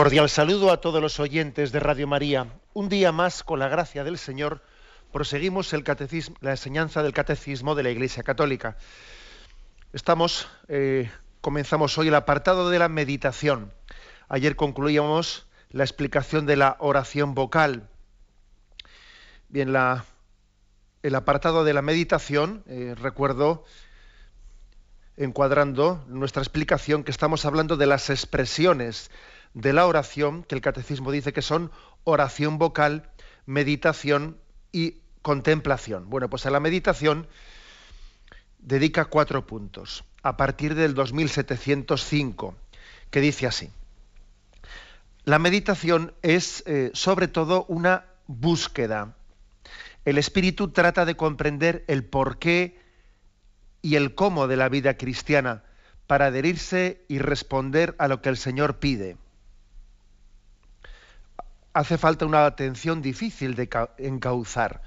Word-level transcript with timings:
Cordial 0.00 0.30
saludo 0.30 0.72
a 0.72 0.80
todos 0.80 1.02
los 1.02 1.20
oyentes 1.20 1.72
de 1.72 1.78
Radio 1.78 2.06
María. 2.06 2.46
Un 2.72 2.88
día 2.88 3.12
más, 3.12 3.42
con 3.42 3.58
la 3.58 3.68
gracia 3.68 4.02
del 4.02 4.16
Señor, 4.16 4.62
proseguimos 5.12 5.74
la 6.40 6.50
enseñanza 6.52 7.02
del 7.02 7.12
catecismo 7.12 7.74
de 7.74 7.82
la 7.82 7.90
Iglesia 7.90 8.22
Católica. 8.22 8.78
Estamos, 9.92 10.48
eh, 10.68 11.10
comenzamos 11.42 11.98
hoy 11.98 12.08
el 12.08 12.14
apartado 12.14 12.70
de 12.70 12.78
la 12.78 12.88
meditación. 12.88 13.74
Ayer 14.30 14.56
concluíamos 14.56 15.46
la 15.68 15.84
explicación 15.84 16.46
de 16.46 16.56
la 16.56 16.76
oración 16.78 17.34
vocal. 17.34 17.86
Bien, 19.50 19.70
la, 19.74 20.06
el 21.02 21.14
apartado 21.14 21.62
de 21.62 21.74
la 21.74 21.82
meditación, 21.82 22.64
eh, 22.68 22.94
recuerdo, 22.98 23.66
encuadrando 25.18 26.02
nuestra 26.08 26.40
explicación, 26.40 27.04
que 27.04 27.10
estamos 27.10 27.44
hablando 27.44 27.76
de 27.76 27.84
las 27.84 28.08
expresiones 28.08 29.10
de 29.54 29.72
la 29.72 29.86
oración, 29.86 30.44
que 30.44 30.54
el 30.54 30.60
catecismo 30.60 31.10
dice 31.10 31.32
que 31.32 31.42
son 31.42 31.70
oración 32.04 32.58
vocal, 32.58 33.10
meditación 33.46 34.38
y 34.72 34.96
contemplación. 35.22 36.08
Bueno, 36.08 36.30
pues 36.30 36.46
a 36.46 36.50
la 36.50 36.60
meditación 36.60 37.26
dedica 38.58 39.06
cuatro 39.06 39.46
puntos, 39.46 40.04
a 40.22 40.36
partir 40.36 40.74
del 40.74 40.94
2705, 40.94 42.54
que 43.10 43.20
dice 43.20 43.46
así. 43.46 43.70
La 45.24 45.38
meditación 45.38 46.14
es 46.22 46.62
eh, 46.66 46.90
sobre 46.94 47.28
todo 47.28 47.64
una 47.68 48.06
búsqueda. 48.26 49.14
El 50.04 50.16
espíritu 50.16 50.68
trata 50.68 51.04
de 51.04 51.16
comprender 51.16 51.84
el 51.88 52.04
porqué 52.04 52.78
y 53.82 53.96
el 53.96 54.14
cómo 54.14 54.46
de 54.46 54.56
la 54.56 54.68
vida 54.68 54.96
cristiana 54.96 55.64
para 56.06 56.26
adherirse 56.26 57.04
y 57.08 57.18
responder 57.18 57.94
a 57.98 58.08
lo 58.08 58.22
que 58.22 58.30
el 58.30 58.36
Señor 58.36 58.78
pide 58.78 59.16
hace 61.72 61.98
falta 61.98 62.26
una 62.26 62.46
atención 62.46 63.02
difícil 63.02 63.54
de 63.54 63.68
encauzar. 63.98 64.82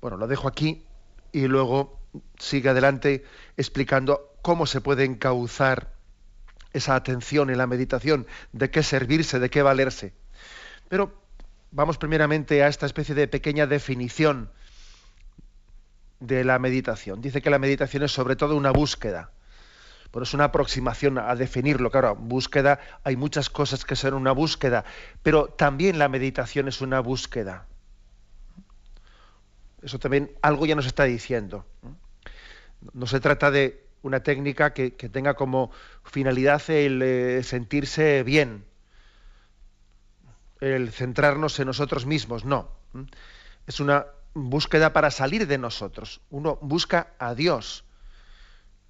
Bueno, 0.00 0.16
lo 0.16 0.26
dejo 0.26 0.48
aquí 0.48 0.84
y 1.32 1.46
luego 1.46 1.98
sigue 2.38 2.68
adelante 2.68 3.24
explicando 3.56 4.32
cómo 4.42 4.66
se 4.66 4.80
puede 4.80 5.04
encauzar 5.04 5.92
esa 6.72 6.96
atención 6.96 7.50
en 7.50 7.58
la 7.58 7.66
meditación, 7.66 8.26
de 8.52 8.70
qué 8.70 8.82
servirse, 8.82 9.38
de 9.38 9.50
qué 9.50 9.62
valerse. 9.62 10.12
Pero 10.88 11.14
vamos 11.70 11.98
primeramente 11.98 12.62
a 12.62 12.68
esta 12.68 12.86
especie 12.86 13.14
de 13.14 13.28
pequeña 13.28 13.66
definición 13.66 14.50
de 16.20 16.44
la 16.44 16.58
meditación. 16.58 17.20
Dice 17.20 17.42
que 17.42 17.50
la 17.50 17.58
meditación 17.58 18.02
es 18.02 18.12
sobre 18.12 18.36
todo 18.36 18.56
una 18.56 18.70
búsqueda. 18.70 19.30
Bueno, 20.12 20.24
es 20.24 20.34
una 20.34 20.44
aproximación 20.44 21.18
a 21.18 21.34
definirlo. 21.34 21.90
Claro, 21.90 22.16
búsqueda, 22.16 22.80
hay 23.02 23.16
muchas 23.16 23.50
cosas 23.50 23.84
que 23.84 23.96
son 23.96 24.14
una 24.14 24.32
búsqueda, 24.32 24.84
pero 25.22 25.46
también 25.46 25.98
la 25.98 26.08
meditación 26.08 26.68
es 26.68 26.80
una 26.80 27.00
búsqueda. 27.00 27.66
Eso 29.82 29.98
también 29.98 30.32
algo 30.40 30.66
ya 30.66 30.74
nos 30.74 30.86
está 30.86 31.04
diciendo. 31.04 31.66
No 32.92 33.06
se 33.06 33.20
trata 33.20 33.50
de 33.50 33.84
una 34.02 34.22
técnica 34.22 34.72
que, 34.72 34.90
tenga 34.90 35.34
como 35.34 35.70
finalidad 36.04 36.62
el 36.68 37.02
eh, 37.02 37.42
sentirse 37.42 38.22
bien, 38.22 38.64
el 40.60 40.90
centrarnos 40.92 41.58
en 41.58 41.66
nosotros 41.66 42.06
mismos, 42.06 42.44
no. 42.44 42.70
Es 43.66 43.80
una 43.80 44.06
búsqueda 44.34 44.92
para 44.92 45.10
salir 45.10 45.46
de 45.46 45.58
nosotros. 45.58 46.20
Uno 46.30 46.58
busca 46.60 47.14
a 47.18 47.34
Dios 47.34 47.84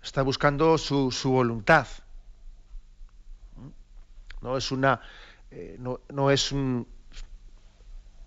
está 0.04 0.22
buscando 0.22 0.78
su, 0.78 1.10
voluntad. 1.24 1.86
No 4.40 4.56
es 4.56 4.70
una. 4.70 5.00
Eh, 5.50 5.78
no, 5.78 6.30
es 6.30 6.52
un, 6.52 6.86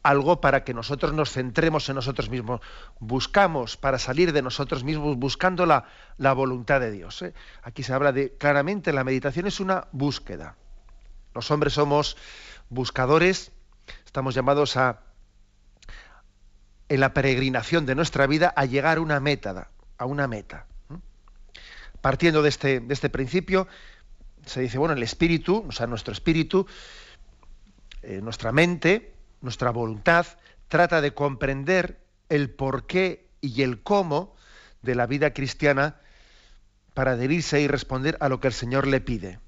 algo 0.01 0.41
para 0.41 0.63
que 0.63 0.73
nosotros 0.73 1.13
nos 1.13 1.31
centremos 1.31 1.87
en 1.89 1.95
nosotros 1.95 2.29
mismos. 2.29 2.61
Buscamos 2.99 3.77
para 3.77 3.99
salir 3.99 4.33
de 4.33 4.41
nosotros 4.41 4.83
mismos 4.83 5.17
buscando 5.17 5.65
la, 5.65 5.85
la 6.17 6.33
voluntad 6.33 6.79
de 6.79 6.91
Dios. 6.91 7.21
¿eh? 7.21 7.33
Aquí 7.61 7.83
se 7.83 7.93
habla 7.93 8.11
de 8.11 8.35
claramente 8.37 8.91
la 8.91 9.03
meditación 9.03 9.45
es 9.45 9.59
una 9.59 9.87
búsqueda. 9.91 10.55
Los 11.35 11.51
hombres 11.51 11.73
somos 11.73 12.17
buscadores, 12.69 13.51
estamos 14.05 14.33
llamados 14.33 14.77
a 14.77 15.01
en 16.89 17.01
la 17.01 17.13
peregrinación 17.13 17.85
de 17.85 17.95
nuestra 17.95 18.25
vida 18.27 18.53
a 18.55 18.65
llegar 18.65 18.97
a 18.97 19.01
una 19.01 19.19
meta, 19.19 19.69
a 19.97 20.05
una 20.05 20.27
meta. 20.27 20.65
Partiendo 22.07 22.41
de 22.41 22.47
este, 22.47 22.79
de 22.79 22.93
este 22.93 23.09
principio, 23.09 23.67
se 24.45 24.61
dice, 24.61 24.77
bueno, 24.77 24.93
el 24.93 25.03
espíritu, 25.03 25.65
o 25.67 25.73
sea, 25.73 25.87
nuestro 25.87 26.13
espíritu, 26.13 26.65
eh, 28.01 28.21
nuestra 28.23 28.53
mente, 28.53 29.13
nuestra 29.41 29.71
voluntad, 29.71 30.25
trata 30.69 31.01
de 31.01 31.13
comprender 31.13 31.99
el 32.29 32.49
porqué 32.49 33.27
y 33.41 33.61
el 33.61 33.83
cómo 33.83 34.37
de 34.83 34.95
la 34.95 35.05
vida 35.05 35.33
cristiana 35.33 35.97
para 36.93 37.11
adherirse 37.11 37.59
y 37.59 37.67
responder 37.67 38.15
a 38.21 38.29
lo 38.29 38.39
que 38.39 38.47
el 38.47 38.53
Señor 38.53 38.87
le 38.87 39.01
pide. 39.01 39.41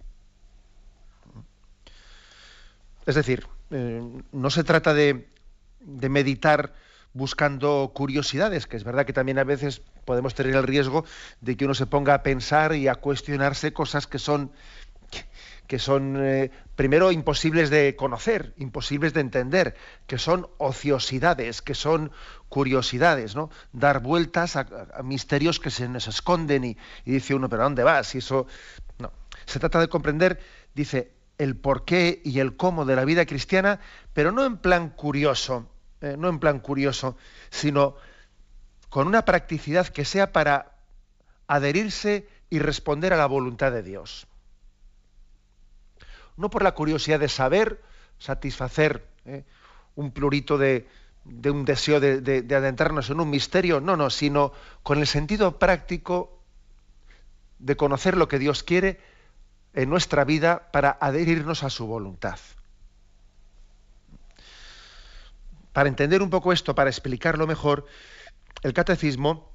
Es 3.05 3.15
decir, 3.15 3.47
eh, 3.71 4.03
no 4.33 4.49
se 4.49 4.65
trata 4.65 4.93
de, 4.93 5.29
de 5.79 6.09
meditar 6.09 6.73
buscando 7.13 7.91
curiosidades, 7.93 8.67
que 8.67 8.77
es 8.77 8.83
verdad 8.83 9.05
que 9.05 9.13
también 9.13 9.39
a 9.39 9.43
veces 9.43 9.81
podemos 10.05 10.35
tener 10.35 10.55
el 10.55 10.63
riesgo 10.63 11.05
de 11.41 11.57
que 11.57 11.65
uno 11.65 11.73
se 11.73 11.87
ponga 11.87 12.13
a 12.13 12.23
pensar 12.23 12.75
y 12.75 12.87
a 12.87 12.95
cuestionarse 12.95 13.73
cosas 13.73 14.07
que 14.07 14.19
son 14.19 14.51
que 15.69 15.77
son 15.77 16.17
eh, 16.17 16.49
primero 16.75 17.11
imposibles 17.11 17.69
de 17.69 17.95
conocer, 17.95 18.55
imposibles 18.57 19.13
de 19.13 19.21
entender, 19.21 19.75
que 20.07 20.17
son 20.17 20.47
ociosidades, 20.57 21.61
que 21.61 21.75
son 21.75 22.11
curiosidades, 22.49 23.35
¿no? 23.35 23.51
Dar 23.71 24.01
vueltas 24.01 24.55
a, 24.55 24.65
misterios 25.03 25.59
que 25.59 25.69
se 25.69 25.87
nos 25.87 26.07
esconden 26.07 26.63
y, 26.63 26.77
dice 27.05 27.35
uno, 27.35 27.49
pero 27.49 27.61
¿a 27.61 27.65
dónde 27.65 27.83
vas? 27.83 28.15
Y 28.15 28.17
eso 28.17 28.47
no. 28.97 29.11
Se 29.45 29.59
trata 29.59 29.79
de 29.79 29.89
comprender, 29.89 30.39
dice, 30.73 31.11
el 31.37 31.55
porqué 31.55 32.19
y 32.25 32.39
el 32.39 32.55
cómo 32.55 32.83
de 32.85 32.95
la 32.95 33.05
vida 33.05 33.27
cristiana, 33.27 33.79
pero 34.13 34.31
no 34.31 34.45
en 34.45 34.57
plan 34.57 34.89
curioso, 34.89 35.69
eh, 36.01 36.15
no 36.17 36.29
en 36.29 36.39
plan 36.39 36.59
curioso, 36.59 37.17
sino 37.49 37.95
con 38.89 39.07
una 39.07 39.25
practicidad 39.25 39.87
que 39.87 40.05
sea 40.05 40.31
para 40.31 40.71
adherirse 41.47 42.27
y 42.49 42.59
responder 42.59 43.13
a 43.13 43.17
la 43.17 43.25
voluntad 43.25 43.71
de 43.71 43.83
Dios. 43.83 44.27
No 46.37 46.49
por 46.49 46.63
la 46.63 46.73
curiosidad 46.73 47.19
de 47.19 47.29
saber, 47.29 47.81
satisfacer 48.17 49.05
eh, 49.25 49.43
un 49.95 50.11
plurito 50.11 50.57
de, 50.57 50.87
un 51.25 51.65
deseo 51.65 51.99
de, 51.99 52.21
de, 52.21 52.55
adentrarnos 52.55 53.09
en 53.09 53.19
un 53.19 53.29
misterio, 53.29 53.81
no, 53.81 53.97
no, 53.97 54.09
sino 54.09 54.53
con 54.83 54.99
el 54.99 55.07
sentido 55.07 55.59
práctico 55.59 56.39
de 57.59 57.75
conocer 57.75 58.15
lo 58.15 58.27
que 58.27 58.39
Dios 58.39 58.63
quiere 58.63 58.99
en 59.73 59.89
nuestra 59.89 60.23
vida 60.23 60.71
para 60.71 60.97
adherirnos 60.99 61.63
a 61.63 61.69
su 61.69 61.85
voluntad. 61.85 62.39
Para 65.79 65.87
entender 65.87 66.21
un 66.21 66.29
poco 66.29 66.51
esto, 66.51 66.75
para 66.75 66.89
explicarlo 66.89 67.47
mejor, 67.47 67.85
el 68.63 68.73
catecismo 68.73 69.49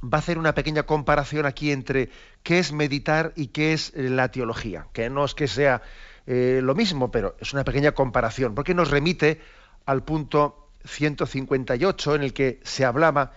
va 0.00 0.18
a 0.18 0.20
hacer 0.20 0.38
una 0.38 0.54
pequeña 0.54 0.84
comparación 0.84 1.44
aquí 1.44 1.72
entre 1.72 2.08
qué 2.44 2.60
es 2.60 2.70
meditar 2.70 3.32
y 3.34 3.48
qué 3.48 3.72
es 3.72 3.92
eh, 3.96 4.08
la 4.08 4.30
teología, 4.30 4.86
que 4.92 5.10
no 5.10 5.24
es 5.24 5.34
que 5.34 5.48
sea 5.48 5.82
eh, 6.28 6.60
lo 6.62 6.76
mismo, 6.76 7.10
pero 7.10 7.34
es 7.40 7.52
una 7.52 7.64
pequeña 7.64 7.90
comparación, 7.90 8.54
porque 8.54 8.74
nos 8.74 8.92
remite 8.92 9.40
al 9.86 10.04
punto 10.04 10.70
158 10.84 12.14
en 12.14 12.22
el 12.22 12.32
que 12.32 12.60
se 12.62 12.84
hablaba 12.84 13.32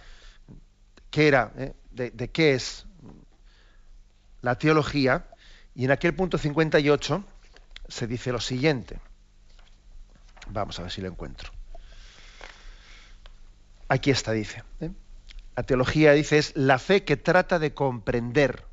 qué 1.09 1.29
era, 1.29 1.51
eh, 1.57 1.73
de, 1.89 2.11
de, 2.11 2.29
qué 2.29 2.53
es 2.53 2.85
la 4.43 4.53
teología, 4.53 5.31
y 5.73 5.85
en 5.85 5.89
aquel 5.89 6.13
punto 6.13 6.37
58 6.37 7.23
se 7.87 8.05
dice 8.05 8.31
lo 8.31 8.39
siguiente. 8.39 8.99
Vamos 10.51 10.77
a 10.77 10.83
ver 10.83 10.91
si 10.91 11.01
lo 11.01 11.07
encuentro. 11.07 11.58
Aquí 13.89 14.11
está, 14.11 14.31
dice. 14.31 14.63
¿eh? 14.79 14.91
La 15.57 15.63
teología, 15.63 16.13
dice, 16.13 16.37
es 16.37 16.55
la 16.55 16.79
fe 16.79 17.03
que 17.03 17.17
trata 17.17 17.59
de 17.59 17.73
comprender. 17.73 18.69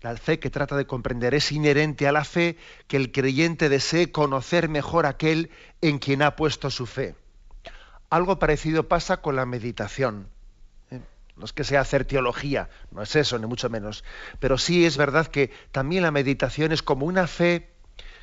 la 0.00 0.16
fe 0.16 0.38
que 0.38 0.50
trata 0.50 0.76
de 0.76 0.86
comprender. 0.86 1.34
Es 1.34 1.50
inherente 1.50 2.06
a 2.06 2.12
la 2.12 2.24
fe 2.24 2.56
que 2.86 2.96
el 2.96 3.10
creyente 3.10 3.68
desee 3.68 4.12
conocer 4.12 4.68
mejor 4.68 5.04
aquel 5.04 5.50
en 5.80 5.98
quien 5.98 6.22
ha 6.22 6.36
puesto 6.36 6.70
su 6.70 6.86
fe. 6.86 7.16
Algo 8.08 8.38
parecido 8.38 8.86
pasa 8.86 9.20
con 9.20 9.34
la 9.34 9.46
meditación. 9.46 10.28
¿eh? 10.92 11.00
No 11.34 11.44
es 11.44 11.52
que 11.52 11.64
sea 11.64 11.80
hacer 11.80 12.04
teología, 12.04 12.68
no 12.92 13.02
es 13.02 13.16
eso, 13.16 13.36
ni 13.38 13.46
mucho 13.46 13.68
menos. 13.68 14.04
Pero 14.38 14.58
sí 14.58 14.86
es 14.86 14.96
verdad 14.96 15.26
que 15.26 15.50
también 15.72 16.04
la 16.04 16.12
meditación 16.12 16.70
es 16.70 16.82
como 16.82 17.06
una 17.06 17.26
fe 17.26 17.72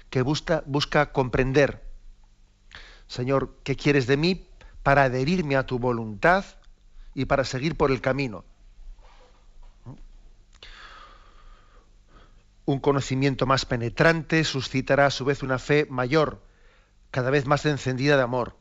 que 0.10 0.22
busca 0.22 1.12
comprender. 1.12 1.83
Señor, 3.14 3.54
¿qué 3.64 3.76
quieres 3.76 4.08
de 4.08 4.18
mí 4.18 4.48
para 4.82 5.04
adherirme 5.04 5.56
a 5.56 5.68
tu 5.68 5.78
voluntad 5.78 6.44
y 7.14 7.26
para 7.26 7.44
seguir 7.44 7.78
por 7.78 7.92
el 7.92 8.02
camino? 8.02 8.44
Un 12.66 12.80
conocimiento 12.80 13.46
más 13.46 13.68
penetrante 13.68 14.44
suscitará 14.44 15.06
a 15.06 15.12
su 15.12 15.26
vez 15.26 15.44
una 15.44 15.60
fe 15.60 15.86
mayor, 15.92 16.42
cada 17.12 17.30
vez 17.30 17.46
más 17.46 17.68
encendida 17.68 18.18
de 18.18 18.24
amor. 18.24 18.58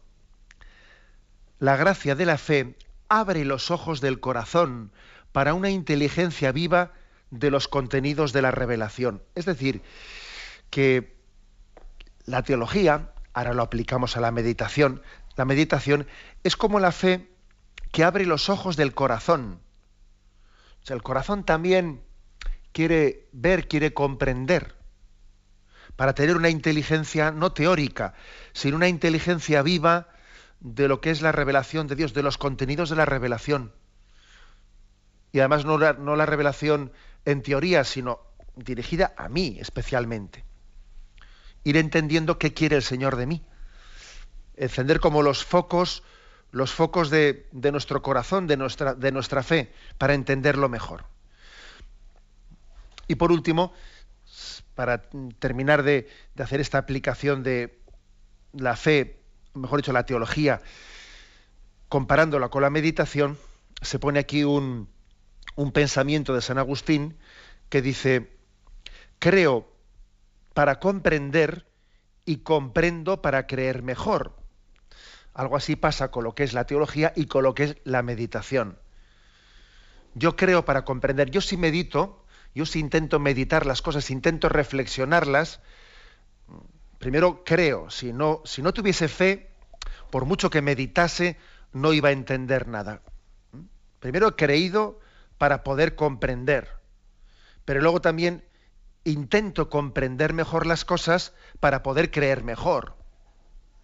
La 1.58 1.76
gracia 1.76 2.14
de 2.14 2.26
la 2.26 2.36
fe 2.36 2.76
abre 3.08 3.46
los 3.46 3.70
ojos 3.70 4.02
del 4.02 4.20
corazón 4.20 4.92
para 5.32 5.54
una 5.54 5.70
inteligencia 5.70 6.52
viva 6.52 6.92
de 7.30 7.50
los 7.50 7.68
contenidos 7.68 8.34
de 8.34 8.42
la 8.42 8.50
revelación. 8.50 9.22
Es 9.34 9.46
decir, 9.46 9.80
que 10.68 11.16
la 12.26 12.42
teología, 12.42 13.11
ahora 13.32 13.54
lo 13.54 13.62
aplicamos 13.62 14.16
a 14.16 14.20
la 14.20 14.30
meditación, 14.30 15.02
la 15.36 15.44
meditación 15.44 16.06
es 16.44 16.56
como 16.56 16.80
la 16.80 16.92
fe 16.92 17.28
que 17.90 18.04
abre 18.04 18.26
los 18.26 18.48
ojos 18.48 18.76
del 18.76 18.94
corazón. 18.94 19.60
El 20.88 21.02
corazón 21.02 21.44
también 21.44 22.02
quiere 22.72 23.28
ver, 23.32 23.68
quiere 23.68 23.94
comprender, 23.94 24.74
para 25.96 26.14
tener 26.14 26.36
una 26.36 26.48
inteligencia 26.48 27.30
no 27.30 27.52
teórica, 27.52 28.14
sino 28.52 28.76
una 28.76 28.88
inteligencia 28.88 29.62
viva 29.62 30.08
de 30.60 30.88
lo 30.88 31.00
que 31.00 31.10
es 31.10 31.22
la 31.22 31.32
revelación 31.32 31.86
de 31.86 31.96
Dios, 31.96 32.14
de 32.14 32.22
los 32.22 32.38
contenidos 32.38 32.90
de 32.90 32.96
la 32.96 33.04
revelación. 33.04 33.72
Y 35.32 35.40
además 35.40 35.64
no 35.64 35.78
la 35.78 36.26
revelación 36.26 36.92
en 37.24 37.42
teoría, 37.42 37.84
sino 37.84 38.20
dirigida 38.56 39.14
a 39.16 39.28
mí 39.28 39.56
especialmente. 39.60 40.44
Ir 41.64 41.76
entendiendo 41.76 42.38
qué 42.38 42.52
quiere 42.54 42.76
el 42.76 42.82
Señor 42.82 43.16
de 43.16 43.26
mí. 43.26 43.42
Encender 44.56 45.00
como 45.00 45.22
los 45.22 45.44
focos, 45.44 46.02
los 46.50 46.72
focos 46.72 47.10
de, 47.10 47.48
de 47.52 47.72
nuestro 47.72 48.02
corazón, 48.02 48.46
de 48.46 48.56
nuestra, 48.56 48.94
de 48.94 49.12
nuestra 49.12 49.42
fe, 49.42 49.72
para 49.98 50.14
entenderlo 50.14 50.68
mejor. 50.68 51.04
Y 53.08 53.14
por 53.16 53.32
último, 53.32 53.72
para 54.74 55.02
terminar 55.38 55.82
de, 55.82 56.08
hacer 56.38 56.60
esta 56.60 56.78
aplicación 56.78 57.42
de 57.42 57.78
la 58.52 58.76
fe, 58.76 59.20
mejor 59.54 59.80
dicho, 59.80 59.92
la 59.92 60.06
teología, 60.06 60.62
comparándola 61.88 62.48
con 62.48 62.62
la 62.62 62.70
meditación, 62.70 63.38
se 63.80 63.98
pone 63.98 64.18
aquí 64.18 64.44
un, 64.44 64.88
un 65.56 65.72
pensamiento 65.72 66.34
de 66.34 66.40
San 66.40 66.58
Agustín 66.58 67.18
que 67.68 67.82
dice, 67.82 68.30
creo 69.18 69.71
para 70.54 70.78
comprender 70.80 71.66
y 72.24 72.38
comprendo 72.38 73.22
para 73.22 73.46
creer 73.46 73.82
mejor. 73.82 74.36
Algo 75.34 75.56
así 75.56 75.76
pasa 75.76 76.10
con 76.10 76.24
lo 76.24 76.34
que 76.34 76.44
es 76.44 76.52
la 76.52 76.66
teología 76.66 77.12
y 77.16 77.26
con 77.26 77.42
lo 77.42 77.54
que 77.54 77.64
es 77.64 77.76
la 77.84 78.02
meditación. 78.02 78.78
Yo 80.14 80.36
creo 80.36 80.64
para 80.64 80.84
comprender, 80.84 81.30
yo 81.30 81.40
sí 81.40 81.56
medito, 81.56 82.24
yo 82.54 82.66
si 82.66 82.80
intento 82.80 83.18
meditar 83.18 83.64
las 83.64 83.80
cosas, 83.80 84.10
intento 84.10 84.50
reflexionarlas, 84.50 85.60
primero 86.98 87.44
creo, 87.44 87.88
si 87.88 88.12
no, 88.12 88.42
si 88.44 88.60
no 88.60 88.74
tuviese 88.74 89.08
fe, 89.08 89.50
por 90.10 90.26
mucho 90.26 90.50
que 90.50 90.60
meditase, 90.60 91.38
no 91.72 91.94
iba 91.94 92.10
a 92.10 92.12
entender 92.12 92.68
nada. 92.68 93.00
Primero 94.00 94.28
he 94.28 94.36
creído 94.36 95.00
para 95.38 95.64
poder 95.64 95.94
comprender, 95.94 96.68
pero 97.64 97.80
luego 97.80 98.02
también 98.02 98.44
intento 99.04 99.68
comprender 99.68 100.32
mejor 100.32 100.66
las 100.66 100.84
cosas 100.84 101.32
para 101.60 101.82
poder 101.82 102.10
creer 102.10 102.44
mejor. 102.44 102.96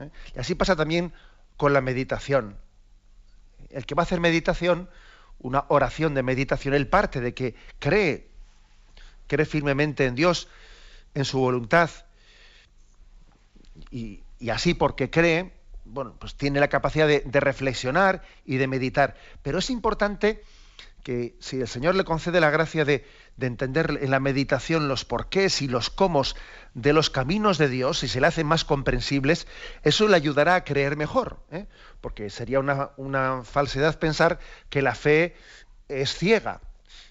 ¿eh? 0.00 0.11
Y 0.35 0.38
así 0.38 0.55
pasa 0.55 0.76
también 0.76 1.12
con 1.56 1.73
la 1.73 1.81
meditación. 1.81 2.56
El 3.70 3.85
que 3.85 3.94
va 3.94 4.03
a 4.03 4.05
hacer 4.05 4.20
meditación, 4.20 4.88
una 5.38 5.65
oración 5.69 6.15
de 6.15 6.23
meditación, 6.23 6.75
él 6.75 6.88
parte 6.88 7.20
de 7.20 7.35
que 7.35 7.55
cree 7.79 8.29
cree 9.29 9.47
firmemente 9.47 10.06
en 10.06 10.17
Dios, 10.17 10.49
en 11.15 11.25
su 11.25 11.38
voluntad, 11.38 11.91
y, 13.91 14.25
así 14.50 14.75
porque 14.75 15.11
cree, 15.11 15.53
bueno, 15.85 16.17
pues 16.19 16.35
tiene 16.35 16.59
la 16.59 16.69
capacidad 16.69 17.06
de, 17.06 17.41
reflexionar 17.41 18.23
y 18.44 18.56
de 18.56 18.67
meditar. 18.67 19.17
Pero 19.43 19.59
es 19.59 19.71
importante 19.71 20.43
que 21.09 21.35
si 21.41 21.59
el 21.59 21.69
Señor 21.69 21.95
le 21.95 22.05
concede 22.05 22.39
la 22.39 22.51
gracia 22.51 22.85
de, 22.85 23.03
entender 23.41 23.99
en 24.03 24.11
la 24.11 24.21
meditación 24.21 24.89
los 24.89 25.07
porqués 25.07 25.63
y 25.63 25.67
los 25.67 25.89
cómo 25.89 26.23
de 26.75 26.93
los 26.93 27.09
caminos 27.09 27.57
de 27.57 27.71
Dios, 27.71 28.03
y 28.03 28.09
se 28.09 28.21
le 28.21 28.27
hacen 28.27 28.47
más 28.47 28.67
comprensibles, 28.67 29.47
eso 29.83 30.07
le 30.07 30.17
ayudará 30.17 30.55
a 30.55 30.65
creer 30.65 30.99
mejor. 30.99 31.39
¿eh? 31.51 31.65
Porque 32.03 32.29
sería 32.29 32.61
una, 32.61 33.43
falsedad 33.43 33.99
pensar 33.99 34.39
que 34.69 34.83
la 34.83 34.95
fe 34.95 35.35
es 35.89 36.15
ciega. 36.15 36.61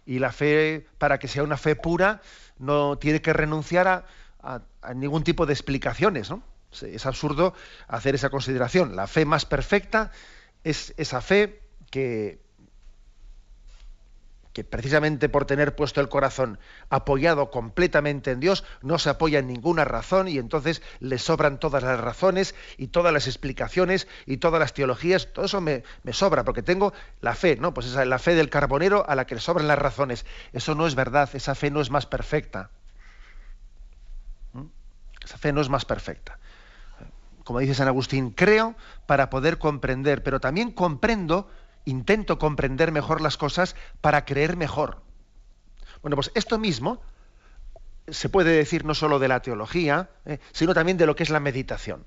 Y 0.05 0.19
la 0.19 0.31
fe, 0.31 0.85
para 0.99 1.17
que 1.17 1.27
sea 1.27 1.41
una 1.41 1.57
fe 1.57 1.75
pura, 1.75 2.21
no 2.59 2.99
tiene 2.99 3.19
que 3.23 3.33
renunciar 3.33 4.05
a, 4.43 4.61
ningún 4.93 5.23
tipo 5.23 5.47
de 5.47 5.53
explicaciones. 5.53 6.29
¿no? 6.29 6.43
Es 6.83 7.07
absurdo 7.07 7.55
hacer 7.87 8.13
esa 8.13 8.29
consideración. 8.29 8.95
La 8.95 9.07
fe 9.07 9.25
más 9.25 9.47
perfecta 9.47 10.11
es 10.63 10.93
esa 10.97 11.19
fe 11.19 11.63
que, 11.89 12.45
que 14.57 14.63
precisamente 14.63 15.29
por 15.29 15.45
tener 15.45 15.75
puesto 15.75 16.01
el 16.01 16.09
corazón 16.09 16.57
apoyado 16.89 17.51
completamente 17.51 18.31
en 18.31 18.39
Dios, 18.39 18.63
no 18.81 18.97
se 18.97 19.11
apoya 19.11 19.37
en 19.37 19.45
ninguna 19.45 19.85
razón 19.85 20.27
y 20.27 20.39
entonces 20.39 20.81
le 20.99 21.19
sobran 21.19 21.59
todas 21.59 21.83
las 21.83 21.99
razones 21.99 22.55
y 22.75 22.87
todas 22.87 23.13
las 23.13 23.27
explicaciones 23.27 24.07
y 24.25 24.37
todas 24.37 24.59
las 24.59 24.73
teologías, 24.73 25.31
todo 25.31 25.45
eso 25.45 25.61
me, 25.61 25.83
sobra 26.11 26.43
porque 26.43 26.63
tengo 26.63 26.91
la 27.21 27.35
fe, 27.35 27.55
¿no? 27.57 27.75
Pues 27.75 27.85
esa 27.85 28.01
es 28.01 28.07
la 28.07 28.17
fe 28.17 28.33
del 28.33 28.49
carbonero 28.49 29.07
a 29.07 29.13
la 29.13 29.27
que 29.27 29.35
le 29.35 29.41
sobran 29.41 29.67
las 29.67 29.77
razones. 29.77 30.25
Eso 30.53 30.73
no 30.73 30.87
es 30.87 30.95
verdad, 30.95 31.29
esa 31.33 31.53
fe 31.53 31.69
no 31.69 31.79
es 31.79 31.91
más 31.91 32.07
perfecta. 32.07 32.71
¿Mm? 34.53 34.63
Esa 35.23 35.37
fe 35.37 35.53
no 35.53 35.61
es 35.61 35.69
más 35.69 35.85
perfecta. 35.85 36.39
Como 37.43 37.59
dice 37.59 37.75
San 37.75 37.87
Agustín, 37.87 38.31
creo 38.31 38.73
para 39.05 39.29
poder 39.29 39.59
comprender, 39.59 40.23
pero 40.23 40.39
también 40.39 40.71
comprendo 40.71 41.47
intento 41.87 42.37
comprender 42.37 42.91
mejor 42.91 43.21
las 43.21 43.37
cosas 43.37 43.75
para 44.01 44.25
creer 44.25 44.57
mejor. 44.57 45.01
Bueno, 46.01 46.15
pues 46.15 46.31
esto 46.35 46.59
mismo 46.59 47.01
se 48.07 48.29
puede 48.29 48.51
decir 48.51 48.85
no 48.85 48.93
solo 48.93 49.19
de 49.19 49.27
la 49.27 49.41
teología, 49.41 50.09
eh, 50.25 50.39
sino 50.51 50.73
también 50.73 50.97
de 50.97 51.05
lo 51.05 51.15
que 51.15 51.23
es 51.23 51.29
la 51.29 51.39
meditación. 51.39 52.05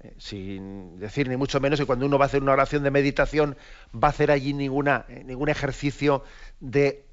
Eh, 0.00 0.14
sin 0.18 0.98
decir 0.98 1.28
ni 1.28 1.36
mucho 1.36 1.60
menos 1.60 1.78
que 1.78 1.86
cuando 1.86 2.06
uno 2.06 2.18
va 2.18 2.24
a 2.24 2.28
hacer 2.28 2.42
una 2.42 2.52
oración 2.52 2.82
de 2.82 2.90
meditación 2.90 3.56
va 3.92 4.08
a 4.08 4.10
hacer 4.10 4.30
allí 4.30 4.52
ninguna, 4.52 5.06
eh, 5.08 5.22
ningún 5.24 5.48
ejercicio 5.48 6.24
de 6.60 7.04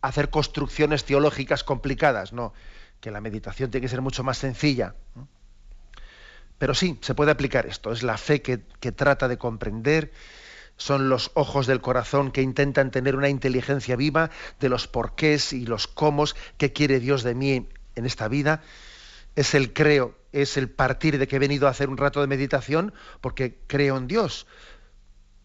hacer 0.00 0.30
construcciones 0.30 1.04
teológicas 1.04 1.62
complicadas, 1.62 2.32
no, 2.32 2.52
que 3.00 3.10
la 3.10 3.20
meditación 3.20 3.70
tiene 3.70 3.82
que 3.82 3.88
ser 3.88 4.02
mucho 4.02 4.24
más 4.24 4.38
sencilla. 4.38 4.94
Pero 6.58 6.74
sí, 6.74 6.98
se 7.02 7.14
puede 7.14 7.30
aplicar 7.30 7.66
esto, 7.66 7.92
es 7.92 8.02
la 8.02 8.16
fe 8.16 8.40
que, 8.40 8.62
que 8.80 8.92
trata 8.92 9.28
de 9.28 9.38
comprender 9.38 10.12
son 10.76 11.08
los 11.08 11.30
ojos 11.34 11.66
del 11.66 11.80
corazón 11.80 12.30
que 12.30 12.42
intentan 12.42 12.90
tener 12.90 13.16
una 13.16 13.28
inteligencia 13.28 13.96
viva 13.96 14.30
de 14.60 14.68
los 14.68 14.88
porqués 14.88 15.52
y 15.52 15.66
los 15.66 15.86
cómo 15.86 16.24
que 16.58 16.72
quiere 16.72 17.00
Dios 17.00 17.22
de 17.22 17.34
mí 17.34 17.68
en 17.94 18.06
esta 18.06 18.28
vida. 18.28 18.62
Es 19.36 19.54
el 19.54 19.72
creo, 19.72 20.16
es 20.32 20.56
el 20.56 20.68
partir 20.68 21.18
de 21.18 21.26
que 21.26 21.36
he 21.36 21.40
venido 21.40 21.66
a 21.66 21.70
hacer 21.70 21.88
un 21.88 21.96
rato 21.96 22.20
de 22.20 22.26
meditación 22.26 22.92
porque 23.20 23.58
creo 23.66 23.96
en 23.96 24.06
Dios 24.06 24.46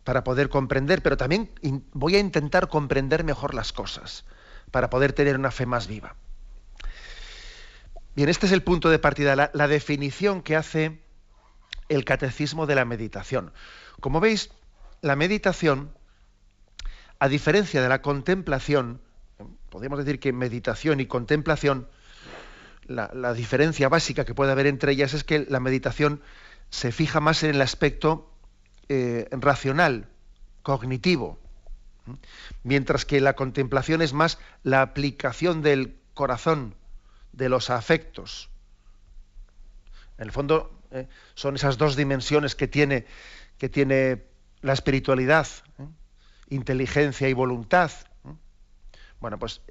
para 0.04 0.24
poder 0.24 0.50
comprender, 0.50 1.04
pero 1.04 1.18
también 1.18 1.52
voy 1.94 2.16
a 2.16 2.20
intentar 2.20 2.68
comprender 2.68 3.24
mejor 3.24 3.54
las 3.54 3.74
cosas 3.74 4.26
para 4.72 4.90
poder 4.90 5.14
tener 5.14 5.36
una 5.38 5.52
fe 5.52 5.66
más 5.66 5.88
viva. 5.88 6.16
Bien, 8.16 8.30
este 8.30 8.48
es 8.48 8.52
el 8.52 8.64
punto 8.64 8.90
de 8.90 9.00
partida, 9.00 9.36
la, 9.36 9.52
la 9.54 9.68
definición 9.68 10.42
que 10.42 10.56
hace 10.56 11.00
el 11.90 12.06
catecismo 12.06 12.66
de 12.66 12.76
la 12.76 12.86
meditación. 12.86 13.52
Como 14.00 14.20
veis, 14.20 14.52
la 15.02 15.16
meditación, 15.16 15.92
a 17.20 17.28
diferencia 17.28 17.82
de 17.82 17.90
la 17.90 18.02
contemplación, 18.02 19.02
podríamos 19.70 20.00
decir 20.00 20.20
que 20.20 20.34
meditación 20.34 21.00
y 21.00 21.06
contemplación, 21.06 21.88
la, 22.88 23.34
diferencia 23.34 23.88
básica 23.88 24.26
que 24.26 24.34
puede 24.34 24.52
haber 24.52 24.66
entre 24.66 24.92
ellas 24.94 25.14
es 25.14 25.24
que 25.24 25.46
la 25.48 25.60
meditación 25.60 26.22
se 26.72 26.92
fija 26.92 27.20
más 27.20 27.44
en 27.44 27.52
el 27.52 27.62
aspecto 27.62 28.32
eh, 28.90 29.28
racional, 29.32 30.08
cognitivo, 30.64 31.40
mientras 32.64 33.06
que 33.06 33.22
la 33.22 33.36
contemplación 33.36 34.02
es 34.02 34.14
más 34.14 34.40
la 34.64 34.82
aplicación 34.82 35.62
del 35.62 35.98
corazón, 36.16 36.76
de 37.32 37.50
los 37.50 37.70
afectos. 37.70 38.50
En 40.18 40.26
el 40.26 40.32
fondo 40.32 40.82
¿eh? 40.92 41.08
son 41.36 41.56
esas 41.56 41.78
dos 41.78 41.96
dimensiones 41.96 42.56
que 42.56 42.68
tiene, 42.68 43.06
que 43.58 43.70
tiene 43.70 44.24
la 44.62 44.74
espiritualidad, 44.74 45.48
¿eh? 45.80 45.88
inteligencia 46.50 47.30
y 47.30 47.34
voluntad. 47.34 47.92
¿eh? 48.26 48.34
Bueno, 49.20 49.38
pues 49.40 49.62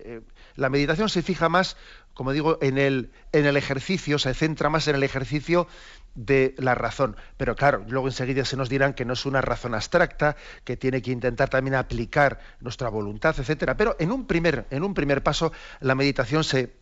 la 0.56 0.68
meditación 0.68 1.08
se 1.08 1.22
fija 1.22 1.48
más, 1.48 1.76
como 2.14 2.32
digo, 2.32 2.58
en 2.60 2.78
el, 2.78 3.12
en 3.32 3.46
el 3.46 3.56
ejercicio, 3.56 4.18
se 4.18 4.34
centra 4.34 4.68
más 4.68 4.88
en 4.88 4.96
el 4.96 5.02
ejercicio 5.02 5.68
de 6.14 6.54
la 6.58 6.74
razón. 6.74 7.16
Pero 7.36 7.54
claro, 7.54 7.84
luego 7.88 8.08
enseguida 8.08 8.44
se 8.44 8.56
nos 8.56 8.68
dirán 8.68 8.94
que 8.94 9.04
no 9.04 9.12
es 9.12 9.24
una 9.24 9.40
razón 9.40 9.74
abstracta, 9.74 10.36
que 10.64 10.76
tiene 10.76 11.00
que 11.00 11.12
intentar 11.12 11.48
también 11.48 11.76
aplicar 11.76 12.40
nuestra 12.60 12.88
voluntad, 12.88 13.36
etcétera. 13.38 13.76
Pero 13.76 13.96
en 14.00 14.10
un 14.10 14.26
primer, 14.26 14.66
en 14.70 14.82
un 14.82 14.94
primer 14.94 15.22
paso, 15.22 15.52
la 15.80 15.94
meditación 15.94 16.42
se, 16.44 16.74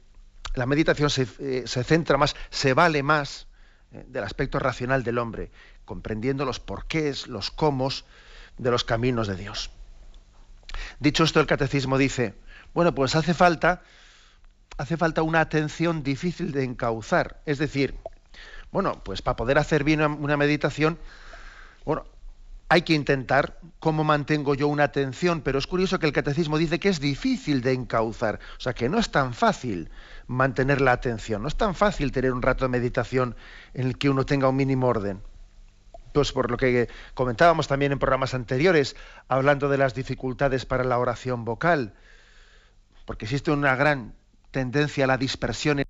la 0.55 0.67
meditación 0.67 1.11
se, 1.11 1.27
eh, 1.39 1.65
se 1.67 1.85
centra 1.85 2.17
más, 2.17 2.35
se 2.51 2.73
vale 2.73 3.03
más 3.03 3.46
eh, 3.46 3.46
del 3.91 4.25
aspecto 4.25 4.59
racional 4.59 5.03
del 5.03 5.19
hombre, 5.19 5.51
comprendiendo 5.85 6.45
los 6.45 6.61
porqués, 6.61 7.27
los 7.29 7.51
cómo 7.51 7.89
de 8.59 8.71
los 8.71 8.85
caminos 8.85 9.27
de 9.29 9.37
Dios. 9.37 9.71
Dicho 10.99 11.25
esto, 11.25 11.41
el 11.41 11.47
catecismo 11.47 11.99
dice, 11.99 12.35
bueno, 12.75 12.95
pues 12.95 13.15
hace 13.15 13.35
falta, 13.35 13.83
hace 14.77 14.97
falta 14.97 15.23
una 15.23 15.41
atención 15.41 16.03
difícil 16.03 16.53
de 16.53 16.65
encauzar. 16.65 17.41
Es 17.47 17.59
decir, 17.59 17.95
bueno, 18.73 19.03
pues 19.05 19.23
para 19.23 19.37
poder 19.37 19.59
hacer 19.59 19.85
bien 19.85 20.03
una, 20.03 20.37
meditación, 20.37 20.99
bueno, 21.85 22.05
hay 22.69 22.83
que 22.83 22.95
intentar 22.95 23.59
cómo 23.79 24.03
mantengo 24.03 24.55
yo 24.55 24.69
una 24.69 24.85
atención, 24.85 25.41
pero 25.41 25.59
es 25.59 25.67
curioso 25.67 25.99
que 25.99 26.07
el 26.07 26.13
catecismo 26.13 26.59
dice 26.59 26.81
que 26.81 26.89
es 26.89 26.99
difícil 26.99 27.61
de 27.61 27.73
encauzar, 27.73 28.41
o 28.57 28.61
sea, 28.61 28.73
que 28.73 28.89
no 28.89 28.99
es 28.99 29.11
tan 29.11 29.35
fácil 29.35 29.91
mantener 30.27 30.81
la 30.81 30.93
atención, 30.93 31.43
no 31.43 31.49
es 31.49 31.57
tan 31.57 31.75
fácil 31.75 32.11
tener 32.11 32.33
un 32.33 32.43
rato 32.43 32.65
de 32.65 32.71
meditación 32.71 33.37
en 33.75 33.87
el 33.87 33.99
que 33.99 34.11
uno 34.11 34.27
tenga 34.27 34.49
un 34.49 34.57
mínimo 34.57 34.89
orden. 34.89 35.23
Pues 36.13 36.33
por 36.33 36.51
lo 36.51 36.57
que 36.57 36.89
comentábamos 37.15 37.69
también 37.69 37.93
en 37.93 37.99
programas 37.99 38.35
anteriores, 38.35 38.97
hablando 39.29 39.69
de 39.69 39.79
las 39.79 39.95
dificultades 39.95 40.65
para 40.65 40.83
la 40.83 40.99
oración 40.99 41.45
vocal, 41.45 41.95
porque 43.05 43.27
existe 43.27 43.53
una 43.53 43.77
gran 43.77 44.15
tendencia 44.51 45.05
a 45.05 45.09
la 45.09 45.19
dispersión 45.19 45.81
en 45.81 45.87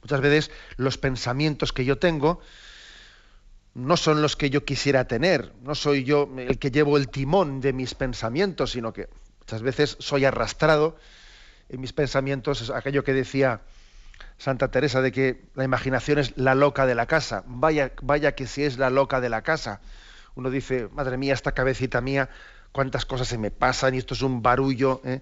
Muchas 0.00 0.20
veces 0.20 0.50
los 0.76 0.96
pensamientos 0.96 1.72
que 1.72 1.84
yo 1.84 1.98
tengo 1.98 2.40
no 3.76 3.98
son 3.98 4.22
los 4.22 4.36
que 4.36 4.48
yo 4.48 4.64
quisiera 4.64 5.06
tener, 5.06 5.52
no 5.62 5.74
soy 5.74 6.02
yo 6.02 6.30
el 6.38 6.58
que 6.58 6.70
llevo 6.70 6.96
el 6.96 7.10
timón 7.10 7.60
de 7.60 7.74
mis 7.74 7.94
pensamientos, 7.94 8.70
sino 8.70 8.94
que 8.94 9.10
muchas 9.40 9.60
veces 9.60 9.98
soy 10.00 10.24
arrastrado 10.24 10.96
en 11.68 11.82
mis 11.82 11.92
pensamientos, 11.92 12.70
aquello 12.70 13.04
que 13.04 13.12
decía 13.12 13.60
Santa 14.38 14.70
Teresa 14.70 15.02
de 15.02 15.12
que 15.12 15.42
la 15.54 15.64
imaginación 15.64 16.18
es 16.18 16.38
la 16.38 16.54
loca 16.54 16.86
de 16.86 16.94
la 16.94 17.04
casa. 17.04 17.44
Vaya, 17.46 17.92
vaya 18.00 18.34
que 18.34 18.46
si 18.46 18.62
es 18.62 18.78
la 18.78 18.88
loca 18.88 19.20
de 19.20 19.28
la 19.28 19.42
casa. 19.42 19.82
Uno 20.36 20.48
dice, 20.48 20.88
madre 20.92 21.18
mía, 21.18 21.34
esta 21.34 21.52
cabecita 21.52 22.00
mía, 22.00 22.30
cuántas 22.72 23.04
cosas 23.04 23.28
se 23.28 23.36
me 23.36 23.50
pasan 23.50 23.94
y 23.94 23.98
esto 23.98 24.14
es 24.14 24.22
un 24.22 24.40
barullo. 24.40 25.02
¿eh? 25.04 25.20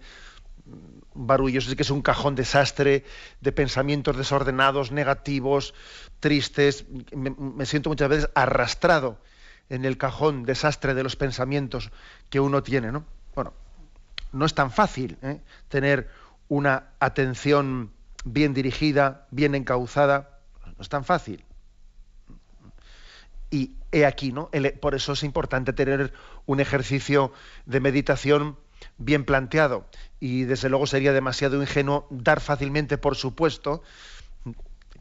Barullo, 1.15 1.61
sí 1.61 1.75
que 1.77 1.83
es 1.83 1.91
un 1.91 2.03
cajón 2.03 2.35
desastre 2.35 3.05
de 3.41 3.53
pensamientos 3.53 4.17
desordenados, 4.17 4.93
negativos, 4.93 5.75
tristes. 6.21 6.87
Me, 7.13 7.67
siento 7.67 7.91
muchas 7.91 8.09
veces 8.09 8.31
arrastrado 8.35 9.19
en 9.69 9.85
el 9.85 9.97
cajón 9.97 10.45
desastre 10.45 10.95
de 10.95 11.03
los 11.03 11.17
pensamientos 11.17 11.91
que 12.31 12.41
uno 12.41 12.63
tiene, 12.63 12.93
¿no? 12.93 13.05
Bueno, 13.35 13.55
no 14.33 14.45
es 14.45 14.55
tan 14.55 14.71
fácil 14.71 15.17
¿eh? 15.23 15.41
tener 15.69 16.11
una 16.49 16.91
atención 17.01 17.93
bien 18.25 18.53
dirigida, 18.55 19.27
bien 19.31 19.55
encauzada, 19.55 20.41
no 20.77 20.83
es 20.83 20.89
tan 20.89 21.05
fácil. 21.05 21.45
Y 23.51 23.77
he 23.93 24.05
aquí, 24.05 24.33
¿no? 24.33 24.51
por 24.81 24.95
eso 24.95 25.13
es 25.13 25.23
importante 25.23 25.73
tener 25.73 26.13
un 26.47 26.61
ejercicio 26.61 27.33
de 27.67 27.81
meditación 27.81 28.59
bien 28.99 29.25
planteado 29.25 29.87
y 30.25 30.45
desde 30.45 30.71
luego 30.71 30.87
sería 30.87 31.13
demasiado 31.13 31.61
ingenuo 31.61 32.07
dar 32.09 32.41
fácilmente 32.41 32.97
por 32.97 33.15
supuesto 33.15 33.83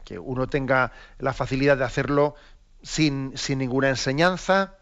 que 0.04 0.18
uno 0.18 0.48
tenga 0.48 0.92
la 1.18 1.32
facilidad 1.32 1.78
de 1.78 1.84
hacerlo 1.84 2.34
sin, 2.82 3.32
sin 3.34 3.58
ninguna 3.60 3.88
enseñanza. 3.88 4.74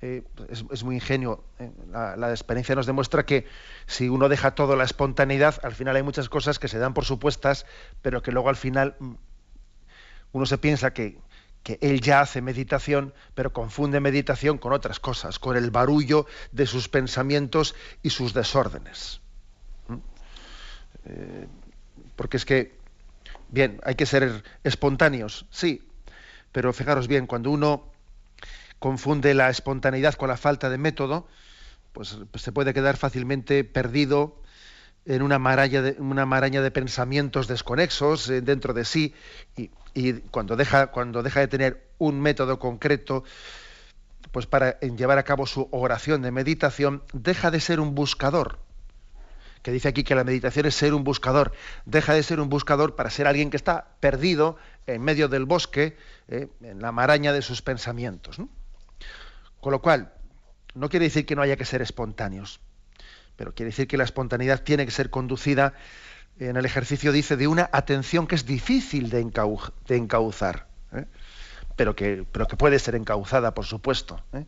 Eh, 0.00 0.22
es, 0.48 0.82
muy 0.82 0.94
ingenuo. 0.94 1.44
Eh, 1.58 1.70
la, 1.90 2.30
experiencia 2.30 2.74
nos 2.74 2.86
demuestra 2.86 3.26
que 3.26 3.46
si 3.84 4.08
uno 4.08 4.30
deja 4.30 4.54
todo 4.54 4.76
la 4.76 4.84
espontaneidad, 4.84 5.60
al 5.62 5.74
final 5.74 5.94
hay 5.94 6.02
muchas 6.02 6.30
cosas 6.30 6.58
que 6.58 6.68
se 6.68 6.78
dan 6.78 6.94
por 6.94 7.04
supuestas, 7.04 7.66
pero 8.00 8.22
que 8.22 8.32
luego 8.32 8.48
al 8.48 8.56
final 8.56 8.96
mm, 8.98 9.12
uno 10.32 10.46
se 10.46 10.56
piensa 10.56 10.94
que 10.94 11.18
él 11.82 12.00
ya 12.00 12.22
hace 12.22 12.40
meditación, 12.40 13.12
pero 13.34 13.52
confunde 13.52 14.00
meditación 14.00 14.56
con 14.56 14.72
otras 14.72 15.00
cosas, 15.00 15.38
con 15.38 15.58
el 15.58 15.70
barullo 15.70 16.24
de 16.50 16.64
sus 16.64 16.88
pensamientos 16.88 17.74
y 18.02 18.08
sus 18.08 18.32
desórdenes. 18.32 19.20
Eh, 21.06 21.46
porque 22.16 22.36
es 22.36 22.44
que, 22.44 22.76
bien, 23.48 23.80
hay 23.84 23.94
que 23.94 24.06
ser 24.06 24.42
espontáneos, 24.64 25.46
sí, 25.50 25.82
pero 26.52 26.72
fijaros 26.72 27.08
bien, 27.08 27.26
cuando 27.26 27.50
uno 27.50 27.86
confunde 28.78 29.34
la 29.34 29.50
espontaneidad 29.50 30.14
con 30.14 30.28
la 30.28 30.36
falta 30.36 30.70
de 30.70 30.78
método, 30.78 31.28
pues, 31.92 32.18
pues 32.30 32.42
se 32.42 32.52
puede 32.52 32.74
quedar 32.74 32.96
fácilmente 32.96 33.64
perdido 33.64 34.40
en 35.06 35.22
una 35.22 35.38
maraña 35.38 35.82
de, 35.82 36.70
pensamientos 36.70 37.48
desconexos 37.48 38.28
eh, 38.28 38.42
dentro 38.42 38.74
de 38.74 38.84
sí 38.84 39.14
y, 39.56 40.12
cuando, 40.30 40.56
deja, 40.56 40.88
cuando 40.88 41.22
deja 41.22 41.40
de 41.40 41.48
tener 41.48 41.88
un 41.98 42.20
método 42.20 42.58
concreto 42.58 43.24
pues 44.30 44.46
para 44.46 44.78
llevar 44.80 45.18
a 45.18 45.24
cabo 45.24 45.46
su 45.46 45.68
oración 45.72 46.22
de 46.22 46.30
meditación, 46.30 47.02
deja 47.12 47.50
de 47.50 47.58
ser 47.58 47.80
un 47.80 47.94
buscador, 47.94 48.60
que 49.62 49.72
dice 49.72 49.88
aquí 49.88 50.04
que 50.04 50.14
la 50.14 50.24
meditación 50.24 50.66
es 50.66 50.74
ser 50.74 50.94
un 50.94 51.04
buscador, 51.04 51.52
deja 51.84 52.14
de 52.14 52.22
ser 52.22 52.40
un 52.40 52.48
buscador 52.48 52.96
para 52.96 53.10
ser 53.10 53.26
alguien 53.26 53.50
que 53.50 53.56
está 53.56 53.88
perdido 54.00 54.56
en 54.86 55.02
medio 55.02 55.28
del 55.28 55.44
bosque, 55.44 55.96
eh, 56.28 56.48
en 56.62 56.80
la 56.80 56.92
maraña 56.92 57.32
de 57.32 57.42
sus 57.42 57.62
pensamientos. 57.62 58.38
Con 59.60 59.72
lo 59.72 59.82
cual, 59.82 60.12
no 60.74 60.88
quiere 60.88 61.06
decir 61.06 61.26
que 61.26 61.36
no 61.36 61.42
haya 61.42 61.56
que 61.56 61.64
ser 61.64 61.82
espontáneos 61.82 62.60
pero 63.40 63.54
quiere 63.54 63.70
decir 63.70 63.88
que 63.88 63.96
la 63.96 64.04
espontaneidad 64.04 64.62
tiene 64.62 64.84
que 64.84 64.90
ser 64.90 65.08
conducida, 65.08 65.72
en 66.38 66.58
el 66.58 66.66
ejercicio 66.66 67.10
dice, 67.10 67.38
de 67.38 67.48
una 67.48 67.70
atención 67.72 68.26
que 68.26 68.34
es 68.34 68.44
difícil 68.44 69.08
de, 69.08 69.20
encauzar, 69.96 70.66
¿eh? 70.92 71.06
pero, 71.74 71.96
que, 71.96 72.26
pero 72.30 72.46
que 72.46 72.58
puede 72.58 72.78
ser 72.78 72.96
encauzada, 72.96 73.54
por 73.54 73.64
supuesto. 73.64 74.22
¿eh? 74.34 74.44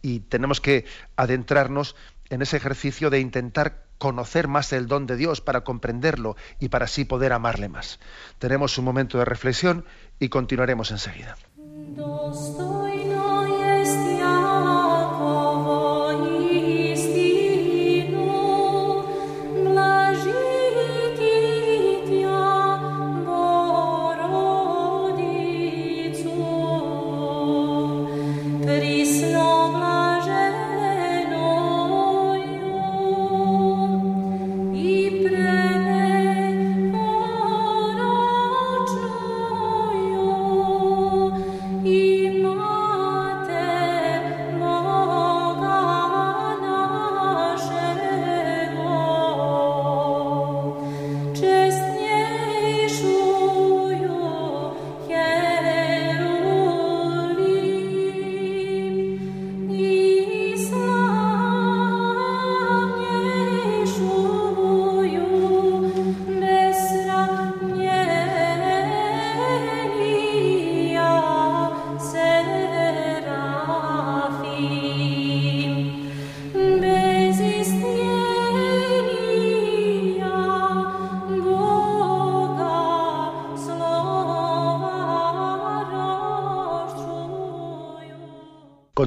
Y 0.00 0.20
tenemos 0.20 0.62
que 0.62 0.86
adentrarnos 1.16 1.96
en 2.30 2.40
ese 2.40 2.56
ejercicio 2.56 3.10
de 3.10 3.20
intentar 3.20 3.84
conocer 4.00 4.48
más 4.48 4.72
el 4.72 4.88
don 4.88 5.06
de 5.06 5.16
Dios 5.16 5.42
para 5.42 5.60
comprenderlo 5.60 6.34
y 6.58 6.70
para 6.70 6.86
así 6.86 7.04
poder 7.04 7.34
amarle 7.34 7.68
más. 7.68 8.00
Tenemos 8.38 8.78
un 8.78 8.86
momento 8.86 9.18
de 9.18 9.26
reflexión 9.26 9.84
y 10.18 10.30
continuaremos 10.30 10.90
enseguida. 10.90 11.36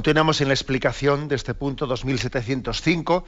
Continuamos 0.04 0.42
en 0.42 0.50
la 0.50 0.54
explicación 0.54 1.30
de 1.30 1.36
este 1.36 1.54
punto 1.54 1.88
2705. 1.88 3.24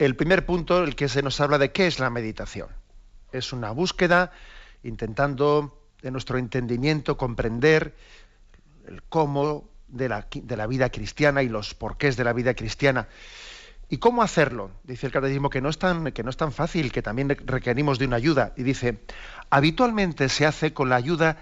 El 0.00 0.16
primer 0.16 0.44
punto, 0.44 0.82
el 0.82 0.96
que 0.96 1.08
se 1.08 1.22
nos 1.22 1.40
habla 1.40 1.58
de 1.58 1.70
qué 1.70 1.86
es 1.86 2.00
la 2.00 2.10
meditación. 2.10 2.70
Es 3.30 3.52
una 3.52 3.70
búsqueda 3.70 4.32
intentando 4.82 5.80
de 6.02 6.10
nuestro 6.10 6.36
entendimiento 6.36 7.16
comprender 7.16 7.94
el 8.88 9.04
cómo 9.04 9.70
de 9.86 10.08
la, 10.08 10.26
de 10.28 10.56
la 10.56 10.66
vida 10.66 10.90
cristiana 10.90 11.44
y 11.44 11.48
los 11.48 11.74
porqués 11.74 12.16
de 12.16 12.24
la 12.24 12.32
vida 12.32 12.54
cristiana. 12.54 13.06
¿Y 13.88 13.98
cómo 13.98 14.24
hacerlo? 14.24 14.72
Dice 14.82 15.06
el 15.06 15.12
catecismo 15.12 15.50
que 15.50 15.60
no, 15.60 15.68
es 15.68 15.78
tan, 15.78 16.10
que 16.10 16.24
no 16.24 16.30
es 16.30 16.36
tan 16.36 16.50
fácil, 16.50 16.90
que 16.90 17.00
también 17.00 17.28
requerimos 17.28 18.00
de 18.00 18.06
una 18.06 18.16
ayuda. 18.16 18.54
Y 18.56 18.64
dice, 18.64 19.04
habitualmente 19.50 20.28
se 20.28 20.46
hace 20.46 20.72
con 20.72 20.88
la 20.88 20.96
ayuda 20.96 21.36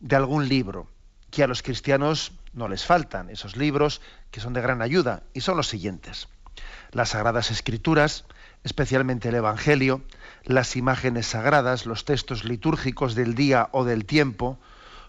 de 0.00 0.16
algún 0.16 0.48
libro, 0.48 0.88
que 1.30 1.42
a 1.42 1.46
los 1.46 1.62
cristianos 1.62 2.32
no 2.54 2.68
les 2.68 2.84
faltan, 2.84 3.30
esos 3.30 3.56
libros 3.56 4.00
que 4.30 4.40
son 4.40 4.52
de 4.52 4.60
gran 4.60 4.82
ayuda, 4.82 5.22
y 5.32 5.40
son 5.40 5.56
los 5.56 5.68
siguientes. 5.68 6.28
Las 6.92 7.10
Sagradas 7.10 7.50
Escrituras, 7.50 8.24
especialmente 8.62 9.28
el 9.28 9.34
Evangelio, 9.34 10.02
las 10.44 10.76
imágenes 10.76 11.26
sagradas, 11.26 11.86
los 11.86 12.04
textos 12.04 12.44
litúrgicos 12.44 13.14
del 13.14 13.34
día 13.34 13.68
o 13.72 13.84
del 13.84 14.06
tiempo, 14.06 14.58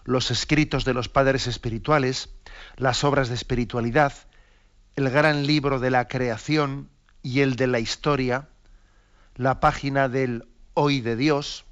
los 0.04 0.30
escritos 0.30 0.84
de 0.84 0.94
los 0.94 1.08
padres 1.08 1.46
espirituales, 1.46 2.28
las 2.76 3.04
obras 3.04 3.28
de 3.28 3.34
espiritualidad, 3.34 4.12
el 4.94 5.10
gran 5.10 5.46
libro 5.46 5.78
de 5.78 5.90
la 5.90 6.08
creación 6.08 6.88
y 7.22 7.40
el 7.40 7.56
de 7.56 7.66
la 7.66 7.80
historia, 7.80 8.48
la 9.34 9.60
página 9.60 10.08
del 10.08 10.46
hoy 10.74 11.00
de 11.00 11.16
Dios. 11.16 11.64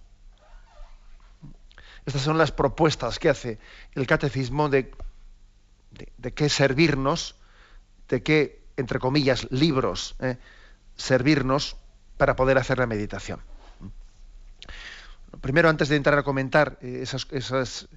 Estas 2.07 2.23
son 2.23 2.39
las 2.39 2.53
propuestas 2.53 3.19
que 3.19 3.31
hace 3.31 3.59
el 3.95 4.07
catecismo 4.07 4.69
de, 4.69 4.93
de, 5.95 6.33
qué 6.33 6.49
servirnos, 6.49 7.37
de 8.09 8.23
qué, 8.23 8.63
entre 8.77 8.99
comillas, 8.99 9.47
libros 9.51 10.17
eh, 10.21 10.37
servirnos 10.97 11.77
para 12.17 12.37
poder 12.37 12.59
hacer 12.59 12.79
la 12.79 12.87
meditación. 12.87 13.41
Primero, 15.41 15.69
antes 15.69 15.89
de 15.89 15.97
entrar 15.97 16.19
a 16.19 16.23
comentar 16.23 16.79
eh, 16.81 17.01
esas, 17.03 17.27
esas 17.31 17.89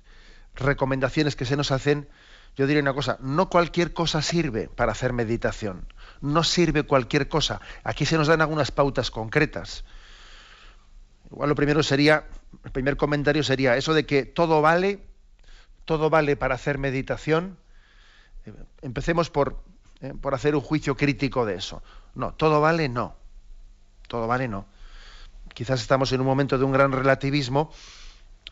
recomendaciones 0.55 1.35
que 1.35 1.45
se 1.45 1.55
nos 1.55 1.71
hacen, 1.71 2.07
yo 2.55 2.65
diré 2.65 2.79
una 2.79 2.93
cosa, 2.93 3.17
no 3.21 3.49
cualquier 3.49 3.93
cosa 3.93 4.21
sirve 4.21 4.67
para 4.67 4.91
hacer 4.91 5.13
meditación, 5.13 5.85
no 6.21 6.43
sirve 6.43 6.83
cualquier 6.83 7.27
cosa. 7.27 7.61
Aquí 7.83 8.05
se 8.05 8.17
nos 8.17 8.27
dan 8.27 8.41
algunas 8.41 8.71
pautas 8.71 9.11
concretas. 9.11 9.85
Igual 11.31 11.49
lo 11.49 11.55
primero 11.55 11.83
sería, 11.83 12.25
el 12.63 12.71
primer 12.71 12.97
comentario 12.97 13.43
sería 13.43 13.77
eso 13.77 13.93
de 13.93 14.05
que 14.05 14.25
todo 14.25 14.61
vale, 14.61 14.99
todo 15.85 16.09
vale 16.09 16.35
para 16.35 16.55
hacer 16.55 16.77
meditación. 16.79 17.57
Eh, 18.47 18.53
empecemos 18.81 19.29
por, 19.29 19.61
eh, 20.01 20.13
por 20.19 20.33
hacer 20.33 20.55
un 20.55 20.61
juicio 20.61 20.95
crítico 20.95 21.45
de 21.45 21.55
eso. 21.55 21.83
No, 22.15 22.33
todo 22.33 22.61
vale, 22.61 22.89
no. 22.89 23.15
Todo 24.07 24.27
vale, 24.27 24.47
no. 24.47 24.65
Quizás 25.53 25.81
estamos 25.81 26.11
en 26.11 26.21
un 26.21 26.27
momento 26.27 26.57
de 26.57 26.63
un 26.63 26.71
gran 26.71 26.91
relativismo 26.91 27.71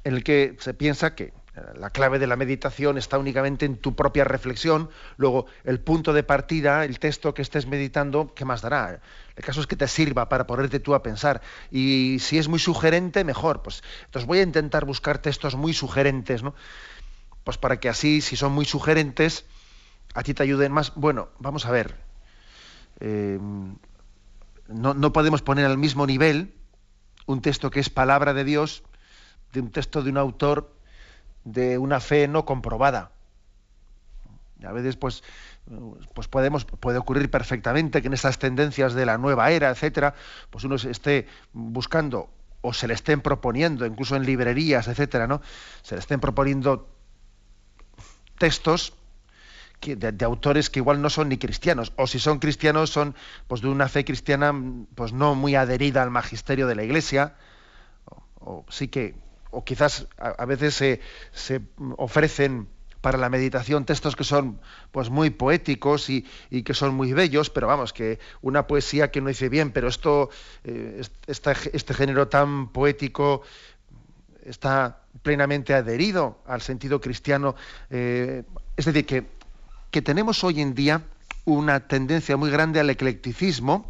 en 0.03 0.15
el 0.15 0.23
que 0.23 0.55
se 0.59 0.73
piensa 0.73 1.15
que 1.15 1.33
la 1.75 1.89
clave 1.89 2.19
de 2.19 2.27
la 2.27 2.35
meditación 2.35 2.97
está 2.97 3.17
únicamente 3.17 3.65
en 3.65 3.77
tu 3.77 3.95
propia 3.95 4.25
reflexión. 4.25 4.89
Luego, 5.17 5.45
el 5.63 5.79
punto 5.79 6.11
de 6.11 6.23
partida, 6.23 6.83
el 6.83 6.99
texto 6.99 7.33
que 7.33 7.41
estés 7.41 7.65
meditando, 7.65 8.33
¿qué 8.35 8.43
más 8.43 8.61
dará? 8.61 8.99
El 9.35 9.43
caso 9.43 9.61
es 9.61 9.67
que 9.67 9.75
te 9.75 9.87
sirva 9.87 10.27
para 10.27 10.47
ponerte 10.47 10.79
tú 10.79 10.93
a 10.95 11.01
pensar. 11.01 11.41
Y 11.71 12.17
si 12.19 12.37
es 12.37 12.47
muy 12.49 12.59
sugerente, 12.59 13.23
mejor. 13.23 13.61
Pues 13.61 13.83
entonces 14.05 14.27
voy 14.27 14.39
a 14.39 14.43
intentar 14.43 14.85
buscar 14.85 15.19
textos 15.19 15.55
muy 15.55 15.73
sugerentes, 15.73 16.43
¿no? 16.43 16.53
Pues 17.45 17.57
para 17.57 17.79
que 17.79 17.89
así, 17.89 18.21
si 18.21 18.35
son 18.35 18.51
muy 18.51 18.65
sugerentes, 18.65 19.45
a 20.15 20.23
ti 20.23 20.33
te 20.33 20.43
ayuden 20.43 20.71
más. 20.71 20.93
Bueno, 20.95 21.29
vamos 21.39 21.65
a 21.65 21.71
ver. 21.71 21.95
Eh, 23.01 23.37
no, 24.69 24.93
no 24.93 25.13
podemos 25.13 25.41
poner 25.41 25.65
al 25.65 25.77
mismo 25.77 26.07
nivel 26.07 26.55
un 27.27 27.41
texto 27.41 27.69
que 27.69 27.81
es 27.81 27.89
palabra 27.89 28.33
de 28.33 28.45
Dios 28.45 28.83
de 29.51 29.59
un 29.59 29.71
texto 29.71 30.01
de 30.01 30.09
un 30.09 30.17
autor 30.17 30.73
de 31.43 31.77
una 31.77 31.99
fe 31.99 32.27
no 32.27 32.45
comprobada. 32.45 33.11
a 34.63 34.71
veces, 34.71 34.95
pues, 34.95 35.23
pues 36.13 36.27
podemos, 36.27 36.65
puede 36.65 36.97
ocurrir 36.97 37.29
perfectamente 37.29 38.01
que 38.01 38.07
en 38.07 38.13
estas 38.13 38.39
tendencias 38.39 38.93
de 38.93 39.05
la 39.05 39.17
nueva 39.17 39.51
era, 39.51 39.69
etcétera, 39.69 40.15
pues 40.49 40.63
uno 40.63 40.75
esté 40.75 41.27
buscando 41.53 42.29
o 42.61 42.73
se 42.73 42.87
le 42.87 42.95
estén 42.95 43.21
proponiendo, 43.21 43.85
incluso 43.85 44.15
en 44.15 44.25
librerías, 44.25 44.87
etcétera, 44.87 45.27
¿no? 45.27 45.41
Se 45.83 45.95
le 45.95 45.99
estén 45.99 46.19
proponiendo 46.19 46.89
textos 48.39 48.93
de, 49.93 50.25
autores 50.25 50.69
que 50.69 50.79
igual 50.79 51.01
no 51.01 51.09
son 51.09 51.29
ni 51.29 51.37
cristianos, 51.37 51.93
o 51.95 52.07
si 52.07 52.19
son 52.19 52.39
cristianos 52.39 52.89
son 52.89 53.15
pues 53.47 53.61
de 53.61 53.67
una 53.67 53.87
fe 53.87 54.03
cristiana 54.03 54.53
pues 54.95 55.13
no 55.13 55.35
muy 55.35 55.55
adherida 55.55 56.01
al 56.01 56.09
magisterio 56.09 56.65
de 56.65 56.75
la 56.75 56.83
Iglesia, 56.83 57.35
o 58.39 58.65
sí 58.69 58.87
que 58.87 59.15
o 59.51 59.63
quizás 59.63 60.07
a, 60.17 60.45
veces 60.45 60.73
se, 60.73 60.99
se, 61.31 61.61
ofrecen 61.95 62.67
para 63.05 63.19
la 63.19 63.29
meditación 63.29 63.85
textos 63.85 64.15
que 64.15 64.23
son 64.23 64.59
pues 64.91 65.11
muy 65.11 65.29
poéticos 65.29 66.09
y, 66.09 66.25
que 66.63 66.73
son 66.73 66.95
muy 66.95 67.13
bellos, 67.13 67.51
pero 67.51 67.67
vamos, 67.67 67.93
que 67.93 68.17
una 68.41 68.65
poesía 68.65 69.11
que 69.11 69.21
no 69.21 69.29
dice 69.29 69.47
bien, 69.47 69.69
pero 69.69 69.87
esto, 69.87 70.31
eh, 70.63 71.03
este 71.27 71.93
género 71.93 72.27
tan 72.29 72.69
poético 72.69 73.43
está 74.43 75.03
plenamente 75.21 75.75
adherido 75.75 76.39
al 76.47 76.61
sentido 76.61 76.99
cristiano. 76.99 77.55
Eh, 77.91 78.41
es 78.75 78.85
decir, 78.85 79.05
que, 79.05 79.27
que 79.95 80.01
tenemos 80.01 80.43
hoy 80.43 80.59
en 80.59 80.75
día 80.75 81.03
una 81.45 81.87
tendencia 81.87 82.35
muy 82.35 82.51
grande 82.51 82.81
al 82.81 82.89
eclecticismo, 82.89 83.89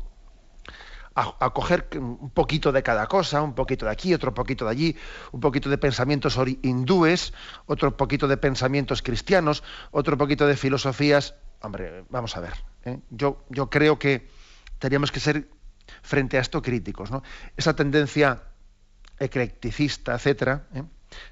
a, 1.15 1.49
coger 1.49 1.89
un 1.95 2.29
poquito 2.29 2.71
de 2.71 2.83
cada 2.83 3.07
cosa, 3.07 3.41
un 3.41 3.55
poquito 3.55 3.87
de 3.87 3.91
aquí, 3.91 4.13
otro 4.13 4.31
poquito 4.31 4.65
de 4.65 4.71
allí, 4.71 4.95
un 5.31 5.39
poquito 5.39 5.67
de 5.67 5.79
pensamientos 5.79 6.39
hindúes, 6.61 7.33
otro 7.65 7.97
poquito 7.97 8.27
de 8.27 8.37
pensamientos 8.37 9.01
cristianos, 9.01 9.63
otro 9.89 10.15
poquito 10.15 10.45
de 10.45 10.55
filosofías. 10.55 11.33
Hombre, 11.61 12.05
vamos 12.11 12.37
a 12.37 12.41
ver. 12.41 12.53
¿eh? 12.83 12.99
Yo, 13.09 13.43
yo 13.49 13.71
creo 13.71 13.97
que 13.97 14.29
teníamos 14.77 15.11
que 15.11 15.19
ser 15.19 15.49
frente 16.03 16.37
a 16.37 16.41
esto 16.41 16.61
críticos. 16.61 17.09
¿no? 17.09 17.23
Esa 17.57 17.75
tendencia 17.75 18.43
eclecticista, 19.17 20.13
etcétera, 20.13 20.67
¿eh? 20.75 20.83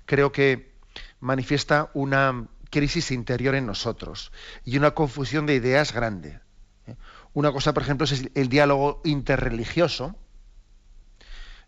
creo 0.07 0.31
que 0.31 0.73
manifiesta 1.19 1.91
una 1.93 2.47
crisis 2.73 3.11
interior 3.11 3.53
en 3.53 3.67
nosotros 3.67 4.31
y 4.65 4.77
una 4.77 4.95
confusión 4.95 5.45
de 5.45 5.53
ideas 5.53 5.93
grande. 5.93 6.39
¿eh? 6.87 6.95
Una 7.33 7.51
cosa, 7.51 7.71
por 7.71 7.83
ejemplo, 7.83 8.05
es 8.05 8.29
el 8.33 8.49
diálogo 8.49 8.99
interreligioso, 9.03 10.15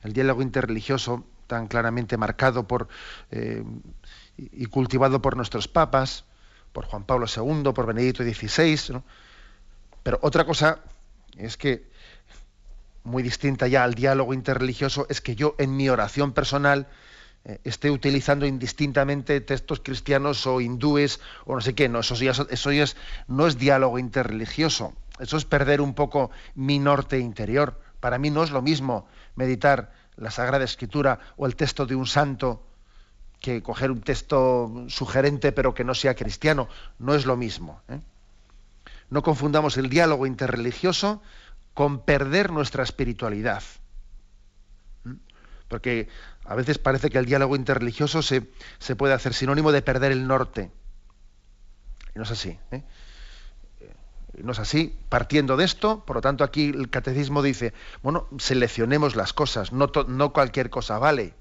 el 0.02 0.14
diálogo 0.14 0.42
interreligioso 0.42 1.28
tan 1.46 1.68
claramente 1.68 2.18
marcado 2.18 2.68
por 2.68 2.88
eh, 3.30 3.64
y 4.38 4.66
cultivado 4.66 5.22
por 5.22 5.38
nuestros 5.38 5.68
papas, 5.68 6.26
por 6.74 6.86
Juan 6.86 7.04
Pablo 7.04 7.28
II, 7.28 7.72
por 7.72 7.86
Benedicto 7.86 8.24
XVI. 8.24 9.04
Pero 10.02 10.20
otra 10.24 10.44
cosa 10.44 10.80
es 11.38 11.56
que, 11.56 11.88
muy 13.04 13.22
distinta 13.22 13.68
ya 13.68 13.84
al 13.84 13.94
diálogo 13.94 14.34
interreligioso, 14.34 15.06
es 15.08 15.22
que 15.22 15.36
yo 15.36 15.54
en 15.60 15.78
mi 15.78 15.88
oración 15.88 16.34
personal 16.34 16.88
esté 17.64 17.92
utilizando 17.92 18.46
indistintamente 18.46 19.40
textos 19.42 19.80
cristianos 19.80 20.48
o 20.48 20.62
hindúes 20.62 21.20
o 21.46 21.56
no 21.56 21.62
sé 21.62 21.76
qué. 21.76 21.88
No, 21.88 22.00
eso 22.00 22.16
ya 22.16 22.84
es, 22.84 22.98
no 23.28 23.48
es 23.48 23.58
diálogo 23.58 24.00
interreligioso. 24.00 24.94
Eso 25.20 25.38
es 25.38 25.46
perder 25.46 25.82
un 25.82 25.94
poco 25.94 26.32
mi 26.56 26.80
norte 26.80 27.20
interior. 27.20 27.80
Para 28.00 28.18
mí 28.18 28.30
no 28.30 28.44
es 28.44 28.52
lo 28.52 28.62
mismo 28.62 29.08
meditar 29.36 29.94
la 30.18 30.32
Sagrada 30.32 30.66
Escritura 30.66 31.20
o 31.38 31.46
el 31.46 31.56
texto 31.56 31.86
de 31.86 31.96
un 31.96 32.08
santo 32.08 32.66
que 33.40 33.62
coger 33.62 33.92
un 33.92 34.02
texto 34.02 34.86
sugerente 34.88 35.52
pero 35.52 35.74
que 35.74 35.84
no 35.84 35.94
sea 35.94 36.16
cristiano. 36.16 36.68
No 36.98 37.14
es 37.14 37.26
lo 37.26 37.38
mismo. 37.38 37.82
¿eh? 37.90 38.00
No 39.10 39.22
confundamos 39.22 39.78
el 39.78 39.90
diálogo 39.90 40.26
interreligioso 40.26 41.22
con 41.74 42.00
perder 42.00 42.52
nuestra 42.52 42.84
espiritualidad. 42.84 43.62
Porque 45.68 46.08
a 46.46 46.56
veces 46.56 46.78
parece 46.78 47.10
que 47.10 47.18
el 47.18 47.26
diálogo 47.26 47.56
interreligioso 47.56 48.22
se, 48.22 48.50
se 48.80 48.96
puede 48.96 49.14
hacer 49.14 49.34
sinónimo 49.34 49.72
de 49.72 49.82
perder 49.82 50.12
el 50.12 50.28
norte. 50.28 50.72
Y 52.14 52.20
no 52.20 52.24
es 52.24 52.32
así. 52.32 52.58
¿eh? 52.72 52.84
no 54.44 54.52
es 54.52 54.60
así. 54.60 54.98
Partiendo 55.10 55.58
de 55.58 55.66
esto, 55.66 56.04
por 56.06 56.18
lo 56.18 56.22
tanto, 56.22 56.44
aquí 56.44 56.70
el 56.70 56.90
catecismo 56.90 57.42
dice, 57.42 57.74
bueno, 58.04 58.28
seleccionemos 58.38 59.16
las 59.16 59.34
cosas, 59.34 59.72
no, 59.72 59.90
no 60.08 60.34
cualquier 60.34 60.70
cosa 60.70 61.00
vale. 61.00 61.34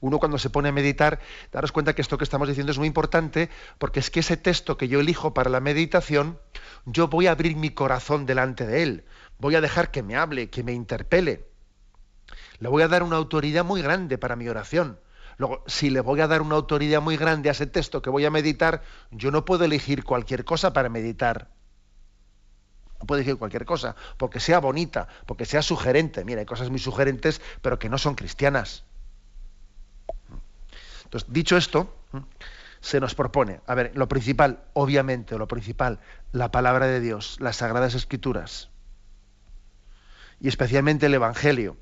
Uno 0.00 0.18
cuando 0.18 0.38
se 0.38 0.48
pone 0.48 0.70
a 0.70 0.72
meditar, 0.72 1.20
daros 1.52 1.72
cuenta 1.72 1.94
que 1.94 2.00
esto 2.00 2.16
que 2.16 2.24
estamos 2.24 2.48
diciendo 2.48 2.72
es 2.72 2.78
muy 2.78 2.86
importante, 2.86 3.50
porque 3.78 4.00
es 4.00 4.10
que 4.10 4.20
ese 4.20 4.38
texto 4.38 4.78
que 4.78 4.88
yo 4.88 5.00
elijo 5.00 5.34
para 5.34 5.50
la 5.50 5.60
meditación, 5.60 6.38
yo 6.86 7.08
voy 7.08 7.26
a 7.26 7.32
abrir 7.32 7.56
mi 7.56 7.70
corazón 7.70 8.24
delante 8.24 8.66
de 8.66 8.82
él, 8.82 9.04
voy 9.38 9.56
a 9.56 9.60
dejar 9.60 9.90
que 9.90 10.02
me 10.02 10.16
hable, 10.16 10.48
que 10.48 10.62
me 10.62 10.72
interpele. 10.72 11.49
Le 12.60 12.68
voy 12.68 12.82
a 12.82 12.88
dar 12.88 13.02
una 13.02 13.16
autoridad 13.16 13.64
muy 13.64 13.82
grande 13.82 14.18
para 14.18 14.36
mi 14.36 14.48
oración. 14.48 15.00
Luego, 15.38 15.64
si 15.66 15.90
le 15.90 16.00
voy 16.00 16.20
a 16.20 16.26
dar 16.26 16.42
una 16.42 16.56
autoridad 16.56 17.00
muy 17.00 17.16
grande 17.16 17.48
a 17.48 17.52
ese 17.52 17.66
texto 17.66 18.02
que 18.02 18.10
voy 18.10 18.26
a 18.26 18.30
meditar, 18.30 18.82
yo 19.10 19.30
no 19.30 19.44
puedo 19.46 19.64
elegir 19.64 20.04
cualquier 20.04 20.44
cosa 20.44 20.72
para 20.72 20.90
meditar 20.90 21.48
No 23.00 23.06
puede 23.06 23.22
decir 23.22 23.38
cualquier 23.38 23.64
cosa, 23.64 23.96
porque 24.18 24.40
sea 24.40 24.60
bonita, 24.60 25.08
porque 25.26 25.46
sea 25.46 25.62
sugerente. 25.62 26.24
Mira, 26.26 26.40
hay 26.40 26.46
cosas 26.46 26.68
muy 26.68 26.78
sugerentes, 26.78 27.40
pero 27.62 27.78
que 27.78 27.88
no 27.88 27.96
son 27.96 28.14
cristianas. 28.14 28.84
Entonces, 31.04 31.32
dicho 31.32 31.56
esto, 31.56 31.96
se 32.80 33.00
nos 33.00 33.14
propone, 33.14 33.60
a 33.66 33.74
ver, 33.74 33.92
lo 33.94 34.08
principal, 34.08 34.64
obviamente, 34.74 35.36
lo 35.38 35.48
principal, 35.48 36.00
la 36.32 36.50
palabra 36.50 36.86
de 36.86 37.00
Dios, 37.00 37.38
las 37.40 37.56
sagradas 37.56 37.94
escrituras, 37.94 38.70
y 40.40 40.48
especialmente 40.48 41.06
el 41.06 41.14
Evangelio, 41.14 41.76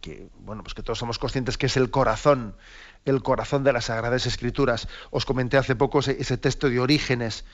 que, 0.00 0.28
bueno, 0.38 0.62
pues 0.62 0.74
que 0.74 0.82
todos 0.82 0.98
somos 0.98 1.18
conscientes 1.18 1.58
que 1.58 1.66
es 1.66 1.76
el 1.76 1.90
corazón, 1.90 2.56
el 3.04 3.22
corazón 3.22 3.64
de 3.64 3.72
las 3.72 3.86
sagradas 3.86 4.26
escrituras. 4.26 4.88
Os 5.10 5.24
comenté 5.24 5.56
hace 5.56 5.76
poco 5.76 6.00
ese, 6.00 6.36
texto 6.38 6.68
de 6.70 6.80
Orígenes, 6.80 7.44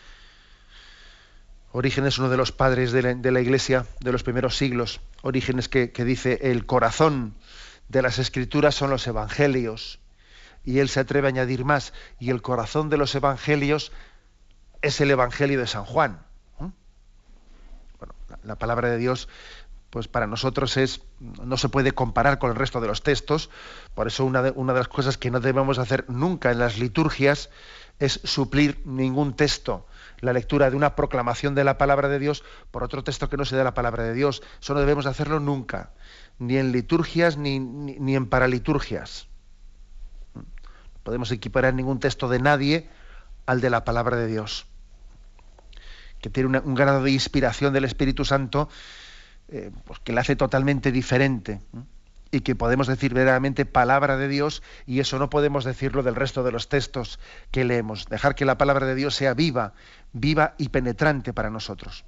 Orígenes, 1.72 2.18
uno 2.18 2.30
de 2.30 2.36
los 2.36 2.52
padres 2.52 2.92
de 2.92 3.02
la, 3.02 3.40
Iglesia 3.40 3.86
de 4.00 4.12
los 4.12 4.22
primeros 4.22 4.56
siglos, 4.56 5.00
Orígenes 5.22 5.68
que, 5.68 5.92
que, 5.92 6.04
dice, 6.04 6.38
el 6.42 6.64
corazón 6.64 7.34
de 7.88 8.02
las 8.02 8.18
escrituras 8.18 8.74
son 8.74 8.90
los 8.90 9.06
evangelios. 9.06 9.98
Y 10.64 10.80
él 10.80 10.88
se 10.88 11.00
atreve 11.00 11.28
a 11.28 11.30
añadir 11.30 11.64
más, 11.64 11.92
y 12.18 12.30
el 12.30 12.42
corazón 12.42 12.88
de 12.88 12.96
los 12.96 13.14
evangelios 13.14 13.92
es 14.82 15.00
el 15.00 15.10
evangelio 15.10 15.60
de 15.60 15.66
San 15.66 15.84
Juan. 15.84 16.20
Bueno, 16.58 18.14
la, 18.44 18.56
palabra 18.56 18.90
de 18.90 18.98
Dios, 18.98 19.28
pues 19.96 20.08
para 20.08 20.26
nosotros 20.26 20.76
es, 20.76 21.00
no 21.20 21.56
se 21.56 21.70
puede 21.70 21.92
comparar 21.92 22.38
con 22.38 22.50
el 22.50 22.56
resto 22.56 22.82
de 22.82 22.86
los 22.86 23.02
textos, 23.02 23.48
por 23.94 24.06
eso 24.06 24.26
una 24.26 24.42
de, 24.42 24.50
una 24.50 24.74
de 24.74 24.80
las 24.80 24.88
cosas 24.88 25.16
que 25.16 25.30
no 25.30 25.40
debemos 25.40 25.78
hacer 25.78 26.04
nunca 26.10 26.50
en 26.50 26.58
las 26.58 26.76
liturgias 26.76 27.48
es 27.98 28.20
suplir 28.24 28.82
ningún 28.84 29.32
texto 29.32 29.86
la 30.20 30.34
lectura 30.34 30.68
de 30.68 30.76
una 30.76 30.96
proclamación 30.96 31.54
de 31.54 31.64
la 31.64 31.78
palabra 31.78 32.10
de 32.10 32.18
Dios 32.18 32.44
por 32.70 32.84
otro 32.84 33.04
texto 33.04 33.30
que 33.30 33.38
no 33.38 33.46
sea 33.46 33.56
de 33.56 33.64
la 33.64 33.72
palabra 33.72 34.02
de 34.04 34.12
Dios. 34.12 34.42
Eso 34.60 34.74
no 34.74 34.80
debemos 34.80 35.06
hacerlo 35.06 35.40
nunca 35.40 35.92
ni 36.38 36.58
en 36.58 36.72
liturgias 36.72 37.38
ni, 37.38 37.58
ni, 37.58 38.16
en 38.16 38.26
paraliturgias. 38.26 39.28
No 40.34 40.44
podemos 41.04 41.30
equiparar 41.30 41.72
ningún 41.72 42.00
texto 42.00 42.28
de 42.28 42.38
nadie 42.38 42.90
al 43.46 43.62
de 43.62 43.70
la 43.70 43.82
palabra 43.86 44.18
de 44.18 44.26
Dios, 44.26 44.66
que 46.20 46.28
tiene 46.28 46.58
un 46.58 46.74
grado 46.74 47.02
de 47.02 47.12
inspiración 47.12 47.72
del 47.72 47.86
Espíritu 47.86 48.26
Santo 48.26 48.68
eh, 49.48 49.70
pues 49.84 50.00
que 50.00 50.12
le 50.12 50.20
hace 50.20 50.36
totalmente 50.36 50.90
diferente 50.92 51.60
y 52.30 52.40
que 52.40 52.56
podemos 52.56 52.86
decir 52.86 53.14
verdaderamente 53.14 53.64
palabra 53.64 54.16
de 54.16 54.28
Dios 54.28 54.62
y 54.86 55.00
eso 55.00 55.18
no 55.18 55.30
podemos 55.30 55.64
decirlo 55.64 56.02
del 56.02 56.16
resto 56.16 56.42
de 56.42 56.52
los 56.52 56.68
textos 56.68 57.20
que 57.50 57.64
leemos. 57.64 58.06
Dejar 58.06 58.34
que 58.34 58.44
la 58.44 58.58
palabra 58.58 58.86
de 58.86 58.94
Dios 58.94 59.14
sea 59.14 59.34
viva, 59.34 59.74
viva 60.12 60.54
y 60.58 60.70
penetrante 60.70 61.32
para 61.32 61.50
nosotros. 61.50 62.04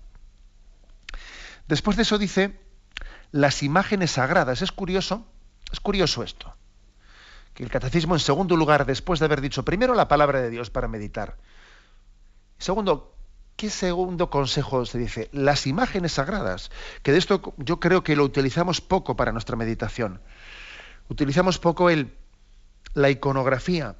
Después 1.68 1.96
de 1.96 2.02
eso 2.02 2.18
dice 2.18 2.58
las 3.30 3.62
imágenes 3.62 4.12
sagradas. 4.12 4.62
Es 4.62 4.72
curioso, 4.72 5.26
es 5.72 5.80
curioso 5.80 6.22
esto. 6.22 6.54
Que 7.54 7.62
el 7.62 7.70
catecismo, 7.70 8.14
en 8.14 8.20
segundo 8.20 8.56
lugar, 8.56 8.86
después 8.86 9.20
de 9.20 9.26
haber 9.26 9.40
dicho 9.40 9.64
primero 9.64 9.94
la 9.94 10.08
palabra 10.08 10.40
de 10.40 10.50
Dios 10.50 10.70
para 10.70 10.88
meditar, 10.88 11.36
segundo, 12.58 13.17
¿qué 13.58 13.70
segundo 13.70 14.30
consejo 14.30 14.86
se 14.86 14.98
dice? 14.98 15.28
Las 15.32 15.66
imágenes 15.66 16.12
sagradas. 16.12 16.70
Que 17.02 17.10
de 17.12 17.18
esto 17.18 17.54
yo 17.58 17.80
creo 17.80 18.04
que 18.04 18.14
lo 18.14 18.22
utilizamos 18.22 18.80
poco 18.80 19.16
para 19.16 19.32
nuestra 19.32 19.56
meditación. 19.56 20.20
Utilizamos 21.08 21.58
poco 21.58 21.90
el, 21.90 22.14
la 22.94 23.10
iconografía, 23.10 23.96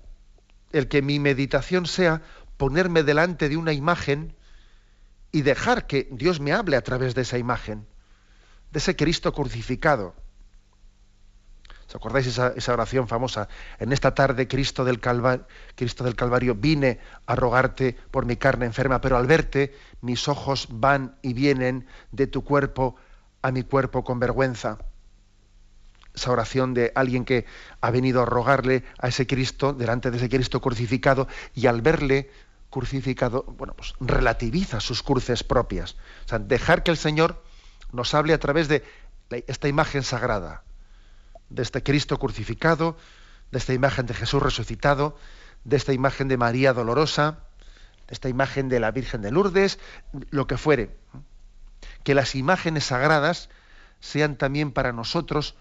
el 0.73 0.87
que 0.87 1.03
mi 1.03 1.19
meditación 1.19 1.87
sea 1.87 2.23
ponerme 2.57 3.03
delante 3.03 3.49
de 3.49 3.57
una 3.57 3.73
imagen 3.73 4.37
y 5.33 5.43
dejar 5.43 5.89
que 5.89 6.09
Dios 6.13 6.39
me 6.39 6.53
hable 6.53 6.77
a 6.77 6.83
través 6.83 7.17
de 7.17 7.23
esa 7.23 7.37
imagen 7.37 7.87
de 8.71 8.79
ese 8.79 8.97
Cristo 8.97 9.33
crucificado. 9.33 10.15
¿Os 11.89 11.97
acordáis 11.97 12.27
esa, 12.27 12.73
oración 12.73 13.09
famosa? 13.09 13.49
En 13.79 13.93
esta 13.93 14.13
tarde, 14.13 14.47
Cristo 14.47 14.85
del, 14.85 15.01
Calvario, 15.01 15.47
Cristo 15.75 16.05
del 16.05 16.17
Calvario, 16.17 16.55
vine 16.55 17.01
a 17.25 17.35
rogarte 17.35 17.97
por 18.11 18.27
mi 18.27 18.37
carne 18.37 18.67
enferma, 18.67 19.01
pero 19.01 19.17
al 19.17 19.27
verte, 19.27 19.75
mis 20.03 20.29
ojos 20.29 20.69
van 20.71 21.17
y 21.23 21.33
vienen 21.33 21.87
de 22.13 22.27
tu 22.27 22.45
cuerpo 22.45 22.97
a 23.41 23.53
mi 23.53 23.63
cuerpo 23.63 24.05
con 24.05 24.21
vergüenza. 24.21 24.77
Esa 26.15 26.31
oración 26.31 26.75
de 26.75 26.93
alguien 26.95 27.25
que 27.25 27.47
ha 27.81 27.91
venido 27.91 28.21
a 28.21 28.27
rogarle 28.27 28.85
a 28.99 29.09
ese 29.09 29.27
Cristo, 29.27 29.73
delante 29.73 30.11
de 30.11 30.19
ese 30.19 30.29
Cristo 30.29 30.61
crucificado, 30.61 31.27
y 31.55 31.69
al 31.69 31.81
verle 31.81 32.31
crucificado, 32.69 33.45
bueno, 33.57 33.73
pues 33.73 33.95
relativiza 33.99 34.81
sus 34.81 35.03
cruces 35.03 35.43
propias. 35.43 35.93
O 36.27 36.29
sea, 36.29 36.39
dejar 36.39 36.83
que 36.83 36.91
el 36.91 36.99
Señor 36.99 37.43
nos 37.93 38.13
hable 38.13 38.35
a 38.35 38.39
través 38.39 38.69
de 38.69 38.85
esta 39.47 39.69
imagen 39.69 40.03
sagrada, 40.03 40.65
de 41.51 41.63
este 41.63 41.83
Cristo 41.83 42.19
crucificado, 42.19 42.97
de 43.51 43.59
esta 43.59 43.73
imagen 43.73 44.07
de 44.07 44.15
Jesús 44.15 44.43
resucitado, 44.43 45.17
de 45.65 45.77
esta 45.77 45.93
imagen 45.93 46.29
de 46.29 46.37
María 46.37 46.73
dolorosa, 46.73 47.41
de 48.07 48.15
esta 48.15 48.29
imagen 48.29 48.69
de 48.69 48.81
la 48.81 48.91
Virgen 48.91 49.23
de 49.23 49.31
Lourdes, 49.31 49.79
lo 50.31 50.47
que 50.47 50.57
fuere. 50.57 50.97
Que 52.05 52.15
las 52.15 52.35
imágenes 52.35 52.85
sagradas 52.85 53.49
sean 54.01 54.37
también 54.37 54.73
para 54.73 54.93
nosotros, 54.93 55.57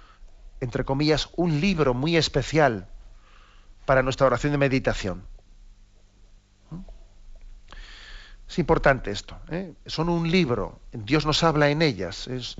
entre 0.59 0.85
comillas, 0.85 1.29
un 1.35 1.59
libro 1.61 1.93
muy 1.93 2.17
especial 2.17 2.87
para 3.85 4.03
nuestra 4.03 4.27
oración 4.27 4.51
de 4.51 4.57
meditación. 4.57 5.23
Es 8.47 8.59
importante 8.59 9.11
esto. 9.11 9.37
¿eh? 9.49 9.73
Son 9.85 10.09
un 10.09 10.31
libro. 10.31 10.79
Dios 10.93 11.25
nos 11.25 11.43
habla 11.43 11.69
en 11.69 11.81
ellas. 11.81 12.27
Es 12.27 12.55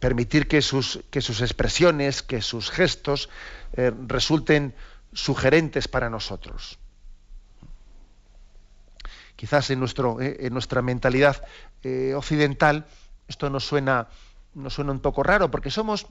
permitir 0.00 0.48
que 0.48 0.62
sus, 0.62 1.00
que 1.10 1.20
sus 1.20 1.40
expresiones, 1.40 2.22
que 2.22 2.42
sus 2.42 2.70
gestos 2.70 3.28
eh, 3.72 3.92
resulten 4.06 4.74
sugerentes 5.12 5.88
para 5.88 6.10
nosotros. 6.10 6.78
Quizás 9.36 9.70
en, 9.70 9.80
nuestro, 9.80 10.20
¿eh? 10.20 10.36
en 10.40 10.52
nuestra 10.52 10.82
mentalidad 10.82 11.42
occidental 12.16 12.84
esto 13.28 13.48
nos 13.48 13.64
suena, 13.64 14.08
nos 14.54 14.74
suena 14.74 14.90
un 14.90 14.98
poco 14.98 15.22
raro 15.22 15.52
porque 15.52 15.70
somos 15.70 16.06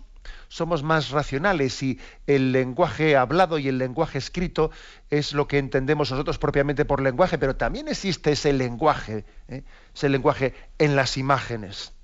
somos 0.47 0.83
más 0.83 1.09
racionales 1.11 1.81
y 1.83 1.99
el 2.27 2.51
lenguaje 2.51 3.15
hablado 3.15 3.59
y 3.59 3.67
el 3.67 3.77
lenguaje 3.77 4.17
escrito 4.17 4.71
es 5.09 5.33
lo 5.33 5.47
que 5.47 5.57
entendemos 5.57 6.11
nosotros 6.11 6.37
propiamente 6.37 6.85
por 6.85 7.01
lenguaje, 7.01 7.37
pero 7.37 7.55
también 7.55 7.87
existe 7.87 8.31
ese 8.31 8.53
lenguaje, 8.53 9.25
¿eh? 9.47 9.63
ese 9.93 10.09
lenguaje 10.09 10.53
en 10.77 10.95
las 10.95 11.17
imágenes 11.17 11.94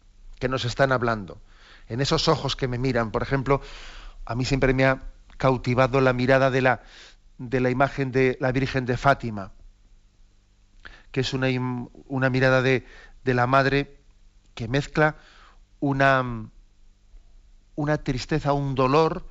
que 0.42 0.50
nos 0.50 0.66
están 0.66 0.92
hablando, 0.92 1.40
en 1.88 2.02
esos 2.02 2.28
ojos 2.28 2.58
que 2.58 2.68
me 2.68 2.78
miran. 2.78 3.12
Por 3.12 3.24
ejemplo, 3.24 3.62
a 4.26 4.36
mí 4.36 4.44
siempre 4.44 4.74
me 4.74 4.86
ha 4.86 5.04
cautivado 5.38 6.02
la 6.02 6.12
mirada 6.12 6.52
de 6.52 6.62
la, 6.62 6.82
de 7.38 7.62
la 7.62 7.70
imagen 7.70 8.12
de 8.12 8.38
la 8.42 8.52
Virgen 8.52 8.86
de 8.86 8.98
Fátima, 8.98 9.54
que 11.12 11.22
es 11.22 11.34
una, 11.34 11.48
una 12.08 12.30
mirada 12.30 12.62
de, 12.62 12.86
de 13.24 13.34
la 13.34 13.48
Madre 13.48 13.98
que 14.54 14.68
mezcla 14.68 15.16
una 15.80 16.50
una 17.76 17.98
tristeza, 17.98 18.54
un 18.54 18.76
dolor 18.76 19.26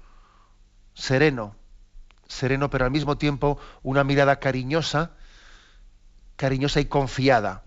sereno, 0.95 1.55
sereno, 2.27 2.71
pero 2.71 2.85
al 2.85 2.91
mismo 2.91 3.17
tiempo 3.19 3.59
una 3.83 4.03
mirada 4.03 4.41
cariñosa, 4.41 5.13
cariñosa 6.37 6.81
y 6.81 6.87
confiada. 6.87 7.63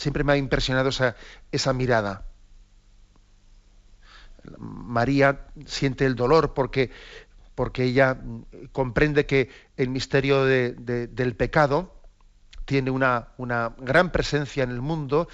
Siempre 0.00 0.24
me 0.24 0.32
ha 0.32 0.36
impresionado 0.38 0.88
esa, 0.88 1.14
esa 1.52 1.74
mirada. 1.74 2.24
María 4.58 5.46
siente 5.66 6.06
el 6.06 6.14
dolor 6.14 6.54
porque, 6.54 6.90
porque 7.54 7.84
ella 7.84 8.18
comprende 8.72 9.26
que 9.26 9.50
el 9.76 9.90
misterio 9.90 10.46
del 10.46 11.36
pecado 11.36 11.94
tiene 12.64 12.90
una, 12.90 13.28
una, 13.36 13.74
gran 13.76 14.10
presencia 14.10 14.62
en 14.62 14.70
el 14.70 14.80
mundo 14.80 15.28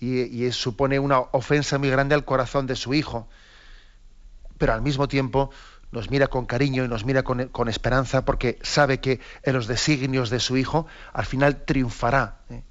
y, 0.00 0.50
supone 0.50 0.98
una 0.98 1.20
ofensa 1.20 1.78
muy 1.78 1.88
grande 1.88 2.16
al 2.16 2.24
corazón 2.24 2.66
de 2.66 2.74
su 2.74 2.94
hijo 2.94 3.28
pero 4.58 4.74
al 4.74 4.82
mismo 4.82 5.06
tiempo 5.06 5.50
nos 5.92 6.10
mira 6.10 6.26
con 6.26 6.44
cariño 6.44 6.84
y 6.84 6.88
nos 6.88 7.04
mira 7.04 7.22
con, 7.22 7.68
esperanza 7.68 8.24
porque 8.24 8.58
sabe 8.62 8.98
que 8.98 9.20
en 9.44 9.54
los 9.54 9.68
designios 9.68 10.28
de 10.28 10.40
su 10.40 10.56
Hijo 10.56 10.86
al 11.12 11.24
final 11.24 11.64
triunfará. 11.64 12.40
¿eh? 12.50 12.64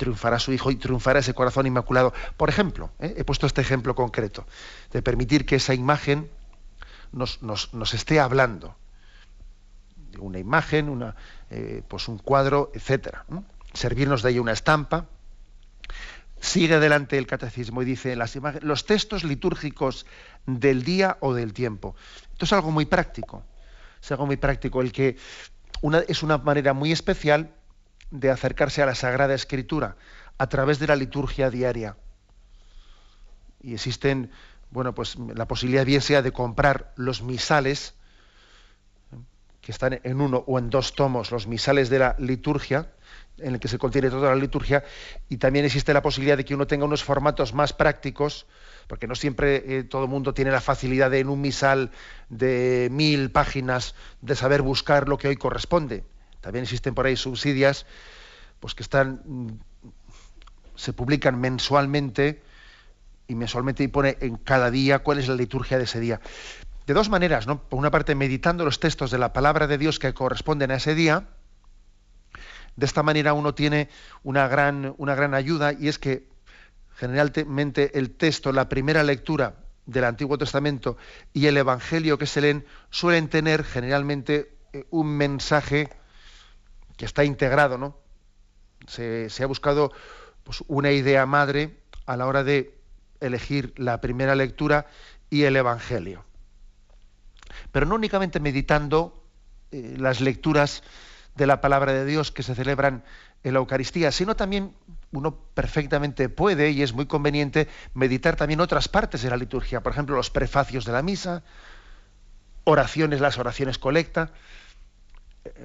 Triunfará 0.00 0.38
su 0.38 0.50
Hijo 0.54 0.70
y 0.70 0.76
triunfará 0.76 1.18
ese 1.18 1.34
corazón 1.34 1.66
inmaculado. 1.66 2.14
Por 2.38 2.48
ejemplo, 2.48 2.90
¿eh? 3.00 3.16
he 3.18 3.24
puesto 3.24 3.46
este 3.46 3.60
ejemplo 3.60 3.94
concreto, 3.94 4.46
de 4.92 5.02
permitir 5.02 5.44
que 5.44 5.56
esa 5.56 5.74
imagen 5.74 6.30
nos, 7.12 7.38
esté 7.92 8.18
hablando. 8.18 8.74
Una 10.18 10.38
imagen, 10.38 10.88
una, 10.88 11.16
eh, 11.50 11.82
pues 11.86 12.08
un 12.08 12.16
cuadro, 12.16 12.72
etc. 12.72 13.18
Servirnos 13.74 14.22
de 14.22 14.30
ella 14.30 14.40
una 14.40 14.52
estampa, 14.52 15.04
sigue 16.40 16.76
adelante 16.76 17.18
el 17.18 17.26
catecismo 17.26 17.82
y 17.82 17.84
dice 17.84 18.16
las 18.16 18.38
los 18.62 18.86
textos 18.86 19.22
litúrgicos 19.22 20.06
del 20.46 20.82
día 20.82 21.18
o 21.20 21.34
del 21.34 21.52
tiempo. 21.52 21.94
Esto 22.32 22.46
es 22.46 22.52
algo 22.54 22.70
muy 22.70 22.86
práctico. 22.86 23.44
Es 24.02 24.10
algo 24.12 24.24
muy 24.24 24.38
práctico. 24.38 24.80
El 24.80 24.92
que 24.92 25.18
una, 25.82 25.98
es 25.98 26.22
una 26.22 26.38
manera 26.38 26.72
muy 26.72 26.90
especial 26.90 27.50
de 28.10 28.30
acercarse 28.30 28.82
a 28.82 28.86
la 28.86 28.94
Sagrada 28.94 29.34
Escritura 29.34 29.96
a 30.38 30.48
través 30.48 30.78
de 30.78 30.86
la 30.86 30.96
liturgia 30.96 31.50
diaria. 31.50 31.96
Y 33.62 33.74
existen, 33.74 34.30
bueno, 34.70 34.94
pues 34.94 35.16
la 35.16 35.46
posibilidad 35.46 35.84
bien 35.84 36.00
sea 36.00 36.22
de 36.22 36.32
comprar 36.32 36.92
los 36.96 37.22
misales, 37.22 37.94
que 39.60 39.72
están 39.72 40.00
en 40.02 40.20
uno 40.20 40.42
o 40.46 40.58
en 40.58 40.70
dos 40.70 40.94
tomos, 40.94 41.30
los 41.30 41.46
misales 41.46 41.90
de 41.90 41.98
la 41.98 42.16
liturgia, 42.18 42.90
en 43.38 43.54
el 43.54 43.60
que 43.60 43.68
se 43.68 43.78
contiene 43.78 44.10
toda 44.10 44.30
la 44.30 44.36
liturgia, 44.36 44.84
y 45.28 45.36
también 45.36 45.64
existe 45.64 45.92
la 45.92 46.02
posibilidad 46.02 46.36
de 46.36 46.44
que 46.44 46.54
uno 46.54 46.66
tenga 46.66 46.84
unos 46.84 47.04
formatos 47.04 47.52
más 47.52 47.72
prácticos, 47.72 48.46
porque 48.86 49.06
no 49.06 49.14
siempre 49.14 49.62
eh, 49.66 49.84
todo 49.84 50.04
el 50.04 50.10
mundo 50.10 50.34
tiene 50.34 50.50
la 50.50 50.60
facilidad 50.60 51.10
de 51.10 51.20
en 51.20 51.28
un 51.28 51.40
misal 51.40 51.90
de 52.28 52.88
mil 52.90 53.30
páginas 53.30 53.94
de 54.22 54.34
saber 54.34 54.62
buscar 54.62 55.08
lo 55.08 55.18
que 55.18 55.28
hoy 55.28 55.36
corresponde. 55.36 56.04
También 56.40 56.64
existen 56.64 56.94
por 56.94 57.06
ahí 57.06 57.16
subsidias 57.16 57.86
pues 58.60 58.74
que 58.74 58.82
están 58.82 59.22
mm, 59.24 59.48
se 60.80 60.92
publican 60.92 61.38
mensualmente 61.38 62.42
y 63.28 63.34
mensualmente 63.34 63.86
pone 63.88 64.16
en 64.20 64.36
cada 64.36 64.70
día 64.70 65.00
cuál 65.00 65.18
es 65.18 65.28
la 65.28 65.34
liturgia 65.34 65.78
de 65.78 65.84
ese 65.84 66.00
día. 66.00 66.20
De 66.86 66.94
dos 66.94 67.10
maneras, 67.10 67.46
¿no? 67.46 67.62
Por 67.62 67.78
una 67.78 67.90
parte, 67.90 68.14
meditando 68.14 68.64
los 68.64 68.80
textos 68.80 69.10
de 69.10 69.18
la 69.18 69.32
palabra 69.32 69.66
de 69.66 69.78
Dios 69.78 69.98
que 69.98 70.12
corresponden 70.14 70.70
a 70.70 70.76
ese 70.76 70.94
día. 70.94 71.28
De 72.76 72.86
esta 72.86 73.02
manera 73.02 73.34
uno 73.34 73.54
tiene 73.54 73.88
una 74.22 74.48
gran, 74.48 74.94
una 74.96 75.14
gran 75.14 75.34
ayuda 75.34 75.72
y 75.72 75.88
es 75.88 75.98
que 75.98 76.28
generalmente 76.96 77.98
el 77.98 78.10
texto, 78.10 78.50
la 78.50 78.68
primera 78.68 79.02
lectura 79.04 79.56
del 79.86 80.04
Antiguo 80.04 80.38
Testamento 80.38 80.96
y 81.32 81.46
el 81.46 81.56
Evangelio 81.56 82.16
que 82.16 82.26
se 82.26 82.40
leen 82.40 82.66
suelen 82.90 83.28
tener 83.28 83.64
generalmente 83.64 84.56
eh, 84.72 84.86
un 84.90 85.08
mensaje 85.08 85.90
que 87.00 87.06
está 87.06 87.24
integrado, 87.24 87.78
¿no? 87.78 87.96
Se, 88.86 89.30
ha 89.42 89.46
buscado 89.46 89.90
pues, 90.44 90.62
una 90.68 90.92
idea 90.92 91.24
madre 91.24 91.78
a 92.04 92.14
la 92.14 92.26
hora 92.26 92.44
de 92.44 92.78
elegir 93.20 93.72
la 93.78 94.02
primera 94.02 94.34
lectura 94.34 94.86
y 95.30 95.44
el 95.44 95.56
Evangelio. 95.56 96.26
Pero 97.72 97.86
no 97.86 97.94
únicamente 97.94 98.38
meditando 98.38 99.24
eh, 99.72 99.94
las 99.96 100.20
lecturas 100.20 100.82
de 101.36 101.46
la 101.46 101.62
palabra 101.62 101.94
de 101.94 102.04
Dios 102.04 102.32
que 102.32 102.42
se 102.42 102.54
celebran 102.54 103.02
en 103.44 103.54
la 103.54 103.60
Eucaristía, 103.60 104.12
sino 104.12 104.36
también 104.36 104.74
uno 105.10 105.38
perfectamente 105.54 106.28
puede 106.28 106.68
y 106.68 106.82
es 106.82 106.92
muy 106.92 107.06
conveniente 107.06 107.66
meditar 107.94 108.36
también 108.36 108.60
otras 108.60 108.88
partes 108.88 109.22
de 109.22 109.30
la 109.30 109.38
liturgia, 109.38 109.82
por 109.82 109.92
ejemplo, 109.92 110.16
los 110.16 110.28
prefacios 110.28 110.84
de 110.84 110.92
la 110.92 111.00
misa, 111.00 111.44
oraciones, 112.64 113.22
las 113.22 113.38
oraciones 113.38 113.78
colecta, 113.78 114.32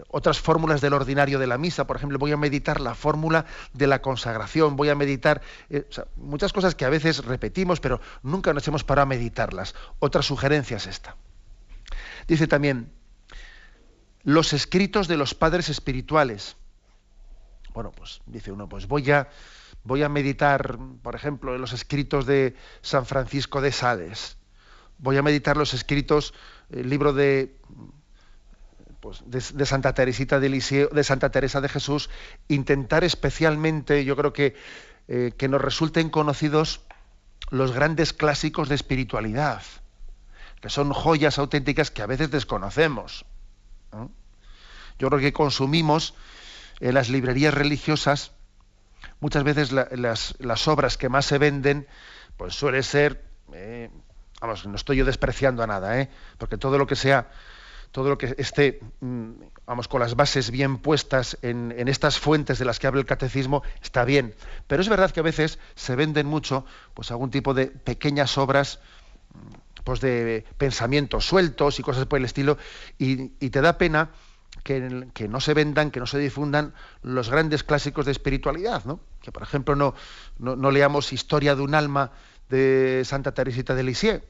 otras 0.10 0.40
fórmulas 0.40 0.82
del 0.82 0.94
ordinario 0.94 1.40
de 1.40 1.48
la 1.48 1.58
misa, 1.58 1.88
por 1.88 1.96
ejemplo, 1.96 2.20
voy 2.20 2.32
a 2.32 2.38
meditar 2.38 2.82
la 2.82 2.96
fórmula 2.96 3.46
de 3.74 3.88
la 3.88 4.02
consagración, 4.02 4.76
voy 4.76 4.90
a 4.90 4.96
meditar 4.96 5.42
eh, 5.70 5.88
muchas 6.16 6.54
cosas 6.54 6.76
que 6.76 6.86
a 6.86 6.90
veces 6.90 7.26
repetimos, 7.26 7.80
pero 7.80 8.00
nunca 8.24 8.54
nos 8.54 8.68
hemos 8.68 8.84
parado 8.84 9.04
a 9.04 9.08
meditarlas. 9.08 9.76
Otra 10.00 10.22
sugerencia 10.22 10.78
es 10.78 10.88
esta. 10.88 11.16
Dice 12.28 12.48
también, 12.48 12.92
los 14.24 14.54
escritos 14.54 15.08
de 15.08 15.18
los 15.18 15.34
padres 15.34 15.70
espirituales. 15.70 16.58
Bueno, 17.74 17.92
pues 17.92 18.22
dice 18.26 18.52
uno, 18.52 18.68
pues 18.68 18.88
voy 18.88 19.12
a, 19.12 19.30
voy 19.84 20.02
a 20.02 20.10
meditar, 20.10 20.78
por 21.02 21.16
ejemplo, 21.16 21.56
en 21.56 21.62
los 21.62 21.74
escritos 21.74 22.26
de 22.26 22.56
San 22.82 23.06
Francisco 23.06 23.62
de 23.62 23.72
Sales. 23.72 24.38
Voy 24.98 25.18
a 25.18 25.22
meditar 25.22 25.58
los 25.58 25.74
escritos, 25.74 26.34
el 26.70 26.90
libro 26.90 27.14
de, 27.14 27.58
pues, 29.06 29.22
de, 29.28 29.66
Santa 29.68 29.94
Teresita 29.94 30.40
de 30.40 30.50
de 30.92 31.04
Santa 31.04 31.30
Teresa 31.30 31.62
de 31.62 31.70
Jesús, 31.70 32.10
intentar 32.48 33.04
especialmente, 33.04 34.04
yo 34.04 34.16
creo 34.16 34.34
que, 34.34 34.56
eh, 35.08 35.32
que 35.38 35.48
nos 35.48 35.62
resulten 35.62 36.10
conocidos 36.10 36.82
los 37.52 37.72
grandes 37.72 38.14
clásicos 38.14 38.68
de 38.68 38.74
espiritualidad, 38.74 39.62
que 40.60 40.72
son 40.72 40.92
joyas 40.92 41.38
auténticas 41.38 41.92
que 41.92 42.02
a 42.02 42.08
veces 42.08 42.32
desconocemos. 42.32 43.28
Yo 44.98 45.10
creo 45.10 45.20
que 45.20 45.34
consumimos 45.34 46.16
en 46.80 46.96
las 46.96 47.10
librerías 47.10 47.54
religiosas, 47.54 48.32
muchas 49.20 49.44
veces 49.44 49.72
las, 49.72 50.68
obras 50.68 50.98
que 50.98 51.10
más 51.10 51.28
se 51.28 51.38
venden, 51.38 51.86
pues 52.38 52.56
suele 52.56 52.82
ser, 52.82 53.24
eh, 53.54 53.92
vamos, 54.42 54.66
no 54.66 54.76
estoy 54.76 54.98
yo 54.98 55.06
despreciando 55.06 55.62
a 55.62 55.68
nada, 55.68 56.02
¿eh? 56.02 56.10
porque 56.40 56.58
todo 56.58 56.80
lo 56.80 56.88
que 56.88 56.96
sea, 56.96 57.30
todo 57.96 58.10
lo 58.10 58.18
que 58.18 58.36
esté, 58.38 58.82
mm, 59.00 59.32
vamos, 59.66 59.88
con 59.88 60.02
las 60.02 60.18
bases 60.18 60.52
bien 60.52 60.80
puestas 60.80 61.38
en, 61.42 61.72
estas 61.88 62.20
fuentes 62.20 62.60
de 62.60 62.66
las 62.66 62.78
que 62.78 62.88
habla 62.88 63.00
el 63.00 63.06
catecismo, 63.06 63.64
está 63.82 64.04
bien. 64.04 64.36
Pero 64.68 64.82
es 64.82 64.90
verdad 64.90 65.12
que 65.12 65.22
a 65.22 65.24
veces 65.24 65.60
se 65.76 65.96
venden 65.96 66.28
mucho, 66.28 66.66
pues 66.94 67.10
algún 67.12 67.32
tipo 67.32 67.54
de 67.54 67.68
pequeñas 67.68 68.38
obras, 68.38 68.82
mm, 69.34 69.84
pues 69.86 70.02
de 70.02 70.44
pensamientos 70.58 71.26
sueltos 71.26 71.80
y 71.80 71.84
cosas 71.84 72.06
por 72.06 72.20
el 72.20 72.26
estilo, 72.26 72.58
y 72.98 73.30
te 73.50 73.62
da 73.62 73.78
pena 73.78 74.10
que, 74.66 75.28
no 75.30 75.40
se 75.40 75.54
vendan, 75.54 75.90
que 75.90 76.02
no 76.02 76.08
se 76.08 76.18
difundan 76.18 76.74
los 77.02 77.30
grandes 77.30 77.64
clásicos 77.64 78.06
de 78.06 78.12
espiritualidad, 78.12 78.84
¿no? 78.84 79.00
Que, 79.22 79.32
por 79.32 79.44
ejemplo, 79.44 79.76
no, 79.76 79.96
no, 80.38 80.72
leamos 80.72 81.14
Historia 81.14 81.56
de 81.56 81.62
un 81.62 81.76
alma 81.76 82.12
de 82.50 83.04
Santa 83.06 83.34
Teresita 83.34 83.74
de 83.74 83.84
Lisieux. 83.84 84.22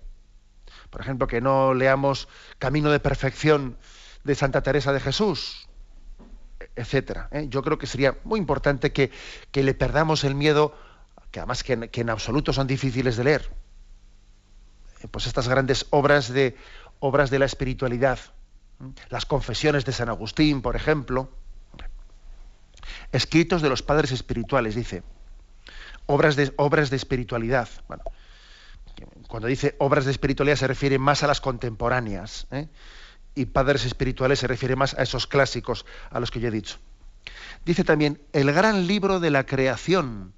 Por 0.89 1.01
ejemplo, 1.01 1.27
que 1.27 1.41
no 1.41 1.73
leamos 1.73 2.27
Camino 2.59 2.91
de 2.91 2.99
Perfección 2.99 3.77
de 4.23 4.35
Santa 4.35 4.61
Teresa 4.61 4.93
de 4.93 4.99
Jesús, 4.99 5.67
etcétera. 6.75 7.29
¿eh? 7.31 7.47
Yo 7.49 7.61
creo 7.61 7.77
que 7.77 7.87
sería 7.87 8.17
muy 8.23 8.39
importante 8.39 8.91
que, 8.91 9.11
le 9.53 9.73
perdamos 9.73 10.23
el 10.23 10.35
miedo, 10.35 10.75
que 11.31 11.39
además 11.39 11.63
que, 11.63 11.89
que 11.89 12.01
en 12.01 12.09
absoluto 12.09 12.53
son 12.53 12.67
difíciles 12.67 13.17
de 13.17 13.23
leer. 13.23 13.51
Eh, 15.01 15.07
pues 15.09 15.27
estas 15.27 15.47
grandes 15.47 15.85
obras 15.89 16.29
de 16.29 16.55
obras 16.99 17.29
de 17.29 17.39
la 17.39 17.45
espiritualidad 17.45 18.19
las 19.09 19.25
confesiones 19.25 19.85
de 19.85 19.91
San 19.91 20.09
Agustín, 20.09 20.61
por 20.61 20.75
ejemplo, 20.75 21.29
escritos 23.11 23.61
de 23.61 23.69
los 23.69 23.81
padres 23.81 24.11
espirituales, 24.11 24.75
dice, 24.75 25.03
obras 26.05 26.35
de, 26.35 26.53
obras 26.57 26.89
de 26.89 26.97
espiritualidad. 26.97 27.69
Bueno, 27.87 28.03
cuando 29.27 29.47
dice 29.47 29.75
obras 29.79 30.05
de 30.05 30.11
espiritualidad 30.11 30.55
se 30.55 30.67
refiere 30.67 30.99
más 30.99 31.23
a 31.23 31.27
las 31.27 31.41
contemporáneas, 31.41 32.47
¿eh? 32.51 32.67
y 33.35 33.45
padres 33.45 33.85
espirituales 33.85 34.39
se 34.39 34.47
refiere 34.47 34.75
más 34.75 34.93
a 34.93 35.03
esos 35.03 35.27
clásicos 35.27 35.85
a 36.09 36.19
los 36.19 36.31
que 36.31 36.39
yo 36.39 36.47
he 36.47 36.51
dicho. 36.51 36.77
Dice 37.65 37.83
también 37.83 38.21
el 38.33 38.51
gran 38.53 38.87
libro 38.87 39.19
de 39.19 39.31
la 39.31 39.45
creación 39.45 40.33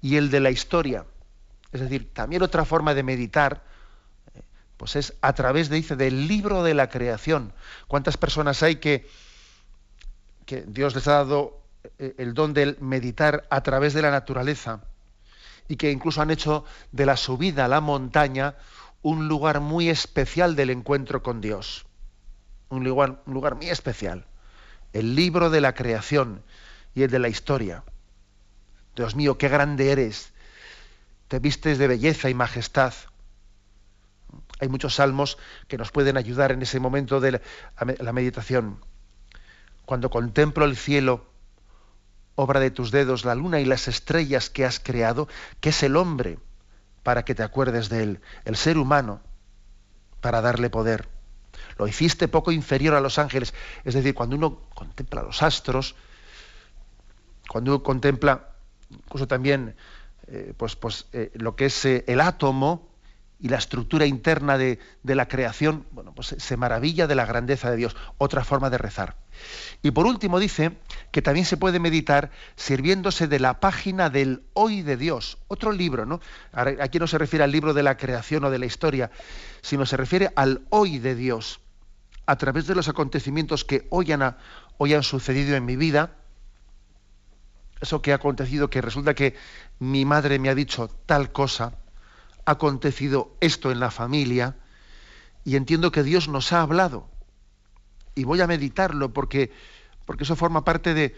y 0.00 0.16
el 0.16 0.30
de 0.30 0.40
la 0.40 0.50
historia. 0.50 1.06
Es 1.72 1.80
decir, 1.80 2.12
también 2.12 2.42
otra 2.42 2.64
forma 2.64 2.94
de 2.94 3.02
meditar 3.02 3.62
pues 4.76 4.96
es 4.96 5.14
a 5.20 5.32
través, 5.32 5.68
de, 5.68 5.76
dice, 5.76 5.96
del 5.96 6.28
libro 6.28 6.62
de 6.62 6.74
la 6.74 6.88
creación. 6.88 7.52
¿Cuántas 7.86 8.16
personas 8.16 8.62
hay 8.62 8.76
que, 8.76 9.08
que 10.46 10.62
Dios 10.62 10.94
les 10.94 11.06
ha 11.08 11.12
dado 11.12 11.62
eh, 11.98 12.14
el 12.18 12.34
don 12.34 12.52
de 12.54 12.76
meditar 12.80 13.46
a 13.50 13.62
través 13.62 13.94
de 13.94 14.02
la 14.02 14.10
naturaleza 14.10 14.80
y 15.68 15.76
que 15.76 15.90
incluso 15.90 16.22
han 16.22 16.30
hecho 16.30 16.64
de 16.92 17.06
la 17.06 17.16
subida 17.16 17.64
a 17.64 17.68
la 17.68 17.80
montaña 17.80 18.56
un 19.02 19.28
lugar 19.28 19.60
muy 19.60 19.88
especial 19.88 20.56
del 20.56 20.70
encuentro 20.70 21.22
con 21.22 21.40
Dios? 21.40 21.86
Un 22.68 22.84
lugar, 22.84 23.22
muy 23.26 23.68
especial. 23.68 24.26
El 24.92 25.14
libro 25.14 25.50
de 25.50 25.60
la 25.60 25.74
creación 25.74 26.42
y 26.94 27.02
el 27.02 27.10
de 27.10 27.18
la 27.18 27.28
historia. 27.28 27.84
Dios 28.96 29.14
mío, 29.14 29.38
qué 29.38 29.48
grande 29.48 29.90
eres. 29.90 30.32
Te 31.28 31.38
vistes 31.38 31.78
de 31.78 31.88
belleza 31.88 32.30
y 32.30 32.34
majestad 32.34 32.94
hay 34.60 34.68
muchos 34.68 34.94
salmos 34.94 35.38
que 35.68 35.78
nos 35.78 35.90
pueden 35.90 36.16
ayudar 36.16 36.52
en 36.52 36.62
ese 36.62 36.80
momento 36.80 37.20
de 37.20 37.40
la, 38.00 38.12
meditación. 38.12 38.78
Cuando 39.84 40.10
contemplo 40.10 40.64
el 40.64 40.76
cielo, 40.76 41.26
obra 42.36 42.60
de 42.60 42.70
tus 42.70 42.90
dedos, 42.90 43.24
la 43.24 43.34
luna 43.34 43.60
y 43.60 43.64
las 43.64 43.88
estrellas 43.88 44.50
que 44.50 44.64
has 44.64 44.80
creado, 44.80 45.28
que 45.60 45.70
es 45.70 45.82
el 45.82 45.96
hombre 45.96 46.38
para 47.02 47.24
que 47.24 47.34
te 47.34 47.42
acuerdes 47.42 47.88
de 47.88 48.02
él, 48.02 48.20
el 48.44 48.56
ser 48.56 48.78
humano 48.78 49.20
para 50.20 50.40
darle 50.40 50.70
poder. 50.70 51.08
Lo 51.78 51.86
hiciste 51.86 52.28
poco 52.28 52.52
inferior 52.52 52.94
a 52.94 53.00
los 53.00 53.18
ángeles. 53.18 53.52
Es 53.84 53.94
decir, 53.94 54.14
cuando 54.14 54.36
uno 54.36 54.60
contempla 54.74 55.22
los 55.22 55.42
astros, 55.42 55.94
cuando 57.48 57.72
uno 57.72 57.82
contempla 57.82 58.54
incluso 58.90 59.26
también 59.26 59.74
eh, 60.28 60.54
pues, 60.56 60.76
pues, 60.76 61.06
eh, 61.12 61.30
lo 61.34 61.56
que 61.56 61.66
es 61.66 61.84
eh, 61.84 62.04
el 62.06 62.20
átomo, 62.20 62.88
y 63.44 63.50
la 63.50 63.58
estructura 63.58 64.06
interna 64.06 64.56
de, 64.56 64.78
la 65.02 65.28
creación, 65.28 65.84
bueno, 65.90 66.14
pues 66.14 66.34
se 66.38 66.56
maravilla 66.56 67.06
de 67.06 67.14
la 67.14 67.26
grandeza 67.26 67.70
de 67.70 67.76
Dios. 67.76 67.94
Otra 68.16 68.42
forma 68.42 68.70
de 68.70 68.78
rezar. 68.78 69.16
Y 69.82 69.90
por 69.90 70.06
último 70.06 70.38
dice 70.38 70.78
que 71.10 71.20
también 71.20 71.44
se 71.44 71.58
puede 71.58 71.78
meditar 71.78 72.30
sirviéndose 72.56 73.28
de 73.28 73.38
la 73.38 73.60
página 73.60 74.08
del 74.08 74.44
hoy 74.54 74.80
de 74.80 74.96
Dios. 74.96 75.36
Otro 75.46 75.72
libro, 75.72 76.06
¿no? 76.06 76.22
Aquí 76.54 76.98
no 76.98 77.06
se 77.06 77.18
refiere 77.18 77.44
al 77.44 77.52
libro 77.52 77.74
de 77.74 77.82
la 77.82 77.98
creación 77.98 78.44
o 78.44 78.50
de 78.50 78.58
la 78.58 78.64
historia, 78.64 79.10
sino 79.60 79.84
se 79.84 79.98
refiere 79.98 80.32
al 80.36 80.62
hoy 80.70 80.98
de 80.98 81.14
Dios. 81.14 81.60
A 82.24 82.36
través 82.36 82.66
de 82.66 82.74
los 82.74 82.88
acontecimientos 82.88 83.66
que 83.66 83.86
hoy 83.90 84.10
han, 84.10 84.38
hoy 84.78 84.94
han 84.94 85.02
sucedido 85.02 85.54
en 85.54 85.66
mi 85.66 85.76
vida, 85.76 86.16
eso 87.82 88.00
que 88.00 88.12
ha 88.12 88.14
acontecido, 88.14 88.70
que 88.70 88.80
resulta 88.80 89.12
que 89.12 89.34
mi 89.80 90.06
madre 90.06 90.38
me 90.38 90.48
ha 90.48 90.54
dicho 90.54 90.88
tal 91.04 91.30
cosa, 91.30 91.74
acontecido 92.44 93.36
esto 93.40 93.70
en 93.70 93.80
la 93.80 93.90
familia, 93.90 94.56
y 95.44 95.56
entiendo 95.56 95.92
que 95.92 96.02
Dios 96.02 96.28
nos 96.28 96.52
ha 96.52 96.62
hablado. 96.62 97.08
Y 98.14 98.24
voy 98.24 98.40
a 98.40 98.46
meditarlo 98.46 99.12
porque, 99.12 99.52
porque 100.06 100.24
eso 100.24 100.36
forma 100.36 100.64
parte 100.64 100.94
de, 100.94 101.14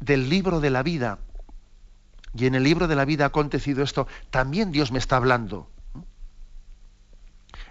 del 0.00 0.28
libro 0.28 0.60
de 0.60 0.70
la 0.70 0.82
vida. 0.82 1.18
Y 2.34 2.46
en 2.46 2.54
el 2.54 2.62
libro 2.62 2.88
de 2.88 2.96
la 2.96 3.04
vida 3.04 3.24
ha 3.24 3.28
acontecido 3.28 3.82
esto, 3.82 4.06
también 4.30 4.72
Dios 4.72 4.92
me 4.92 4.98
está 4.98 5.16
hablando 5.16 5.70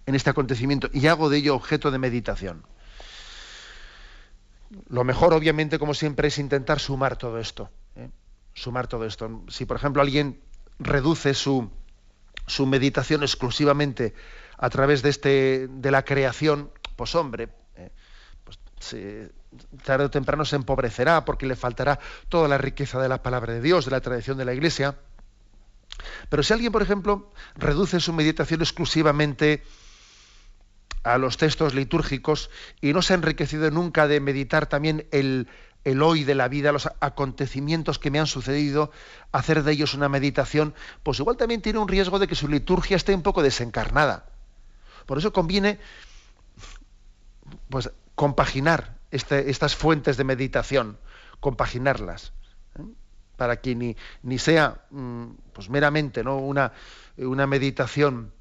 en 0.05 0.15
este 0.15 0.29
acontecimiento 0.29 0.89
y 0.91 1.07
hago 1.07 1.29
de 1.29 1.37
ello 1.37 1.55
objeto 1.55 1.91
de 1.91 1.97
meditación. 1.97 2.65
Lo 4.89 5.03
mejor, 5.03 5.33
obviamente, 5.33 5.77
como 5.79 5.93
siempre, 5.93 6.29
es 6.29 6.39
intentar 6.39 6.79
sumar 6.79 7.17
todo 7.17 7.39
esto. 7.39 7.69
¿eh? 7.95 8.09
Sumar 8.53 8.87
todo 8.87 9.05
esto. 9.05 9.43
Si, 9.47 9.65
por 9.65 9.77
ejemplo, 9.77 10.01
alguien 10.01 10.41
reduce 10.79 11.33
su, 11.33 11.69
su 12.47 12.65
meditación 12.65 13.23
exclusivamente 13.23 14.13
a 14.57 14.69
través 14.69 15.01
de, 15.01 15.09
este, 15.09 15.67
de 15.69 15.91
la 15.91 16.03
creación, 16.03 16.71
pues 16.95 17.15
hombre, 17.15 17.49
eh, 17.75 17.89
pues 18.43 18.59
tarde 19.83 20.05
o 20.05 20.09
temprano 20.09 20.45
se 20.45 20.55
empobrecerá 20.55 21.25
porque 21.25 21.45
le 21.45 21.55
faltará 21.55 21.99
toda 22.29 22.47
la 22.47 22.57
riqueza 22.57 23.01
de 23.01 23.09
la 23.09 23.21
palabra 23.21 23.53
de 23.53 23.61
Dios, 23.61 23.85
de 23.85 23.91
la 23.91 24.01
tradición 24.01 24.37
de 24.37 24.45
la 24.45 24.53
Iglesia. 24.53 24.95
Pero 26.29 26.43
si 26.43 26.53
alguien, 26.53 26.71
por 26.71 26.81
ejemplo, 26.81 27.31
reduce 27.55 27.99
su 27.99 28.13
meditación 28.13 28.61
exclusivamente 28.61 29.63
a 31.03 31.17
los 31.17 31.37
textos 31.37 31.73
litúrgicos 31.73 32.49
y 32.81 32.93
no 32.93 33.01
se 33.01 33.13
ha 33.13 33.17
enriquecido 33.17 33.69
nunca 33.71 34.07
de 34.07 34.19
meditar 34.19 34.67
también 34.67 35.05
el, 35.11 35.47
el 35.83 36.01
hoy 36.01 36.23
de 36.23 36.35
la 36.35 36.47
vida, 36.47 36.71
los 36.71 36.89
acontecimientos 36.99 37.99
que 37.99 38.11
me 38.11 38.19
han 38.19 38.27
sucedido, 38.27 38.91
hacer 39.31 39.63
de 39.63 39.71
ellos 39.73 39.93
una 39.93 40.09
meditación, 40.09 40.73
pues 41.03 41.19
igual 41.19 41.37
también 41.37 41.61
tiene 41.61 41.79
un 41.79 41.87
riesgo 41.87 42.19
de 42.19 42.27
que 42.27 42.35
su 42.35 42.47
liturgia 42.47 42.95
esté 42.95 43.13
un 43.13 43.21
poco 43.21 43.43
desencarnada. 43.43 44.25
Por 45.05 45.17
eso 45.17 45.33
conviene 45.33 45.79
pues, 47.69 47.91
compaginar 48.15 48.97
este, 49.11 49.49
estas 49.49 49.75
fuentes 49.75 50.17
de 50.17 50.23
meditación, 50.23 50.97
compaginarlas, 51.39 52.31
¿eh? 52.79 52.83
para 53.35 53.59
que 53.59 53.75
ni, 53.75 53.97
ni 54.21 54.39
sea 54.39 54.85
mm, 54.89 55.25
pues, 55.53 55.69
meramente 55.69 56.23
¿no? 56.23 56.37
una, 56.37 56.71
una 57.17 57.45
meditación 57.45 58.31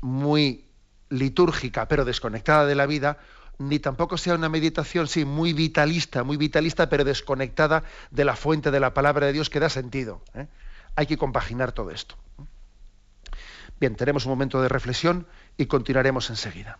muy 0.00 0.64
litúrgica 1.10 1.88
pero 1.88 2.04
desconectada 2.04 2.66
de 2.66 2.74
la 2.74 2.86
vida, 2.86 3.18
ni 3.58 3.78
tampoco 3.78 4.16
sea 4.16 4.34
una 4.34 4.48
meditación, 4.48 5.08
sí, 5.08 5.24
muy 5.24 5.52
vitalista, 5.52 6.24
muy 6.24 6.36
vitalista, 6.36 6.88
pero 6.88 7.04
desconectada 7.04 7.82
de 8.10 8.24
la 8.24 8.36
fuente 8.36 8.70
de 8.70 8.80
la 8.80 8.94
palabra 8.94 9.26
de 9.26 9.32
Dios 9.32 9.50
que 9.50 9.60
da 9.60 9.68
sentido. 9.68 10.22
¿eh? 10.34 10.46
Hay 10.96 11.06
que 11.06 11.18
compaginar 11.18 11.72
todo 11.72 11.90
esto. 11.90 12.16
Bien, 13.80 13.94
tenemos 13.94 14.26
un 14.26 14.30
momento 14.30 14.60
de 14.62 14.68
reflexión 14.68 15.26
y 15.56 15.66
continuaremos 15.66 16.30
enseguida. 16.30 16.78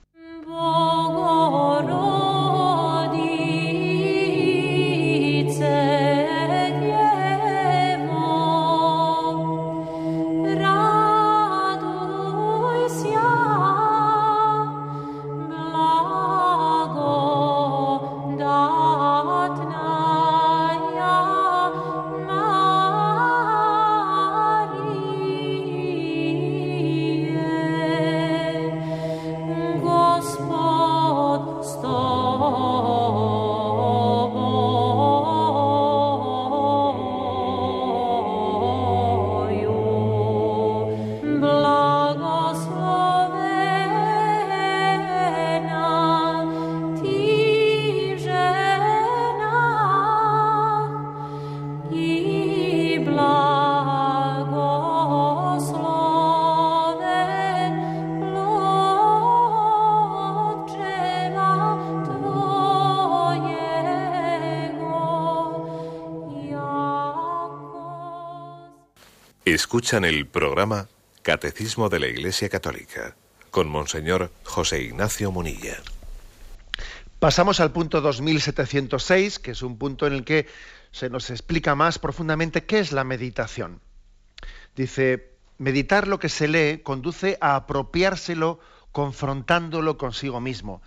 Escuchan 69.59 70.05
el 70.05 70.25
programa 70.25 70.87
Catecismo 71.23 71.89
de 71.89 71.99
la 71.99 72.07
Iglesia 72.07 72.49
Católica 72.49 73.17
con 73.51 73.69
Monseñor 73.69 74.31
José 74.45 74.83
Ignacio 74.83 75.33
Munilla. 75.33 75.79
Pasamos 77.19 77.59
al 77.59 77.73
punto 77.73 78.01
2706, 78.01 79.41
que 79.41 79.51
es 79.51 79.63
un 79.63 79.77
punto 79.77 80.07
en 80.07 80.13
el 80.13 80.25
que 80.25 80.47
se 80.93 81.11
nos 81.11 81.29
explica 81.31 81.75
más 81.75 81.99
profundamente 81.99 82.67
qué 82.67 82.79
es 82.79 82.93
la 82.93 83.03
meditación. 83.03 83.81
Dice, 84.77 85.33
meditar 85.59 86.07
lo 86.07 86.21
que 86.21 86.29
se 86.29 86.47
lee 86.47 86.81
conduce 86.85 87.37
a 87.41 87.57
apropiárselo 87.57 88.61
confrontándolo 88.93 89.99
consigo 89.99 90.41
mismo. 90.41 90.83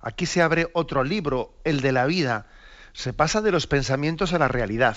Aquí 0.00 0.24
se 0.24 0.40
abre 0.40 0.70
otro 0.72 1.04
libro, 1.04 1.52
el 1.64 1.82
de 1.82 1.92
la 1.92 2.06
vida. 2.06 2.46
Se 2.94 3.12
pasa 3.12 3.42
de 3.42 3.52
los 3.52 3.66
pensamientos 3.66 4.32
a 4.32 4.38
la 4.38 4.48
realidad. 4.48 4.96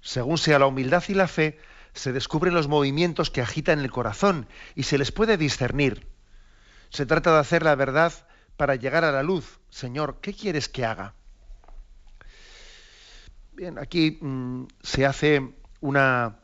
Según 0.00 0.38
sea 0.38 0.58
la 0.58 0.66
humildad 0.66 1.02
y 1.08 1.14
la 1.14 1.28
fe, 1.28 1.58
se 1.92 2.12
descubren 2.12 2.54
los 2.54 2.68
movimientos 2.68 3.30
que 3.30 3.40
agitan 3.40 3.80
el 3.80 3.90
corazón 3.90 4.46
y 4.74 4.84
se 4.84 4.98
les 4.98 5.12
puede 5.12 5.36
discernir. 5.36 6.06
Se 6.90 7.06
trata 7.06 7.32
de 7.32 7.40
hacer 7.40 7.62
la 7.62 7.74
verdad 7.74 8.12
para 8.56 8.76
llegar 8.76 9.04
a 9.04 9.12
la 9.12 9.22
luz. 9.22 9.60
Señor, 9.70 10.18
¿qué 10.20 10.32
quieres 10.32 10.68
que 10.68 10.84
haga? 10.84 11.14
Bien, 13.52 13.78
aquí 13.78 14.18
mm, 14.20 14.66
se 14.82 15.04
hace 15.04 15.54
una 15.80 16.38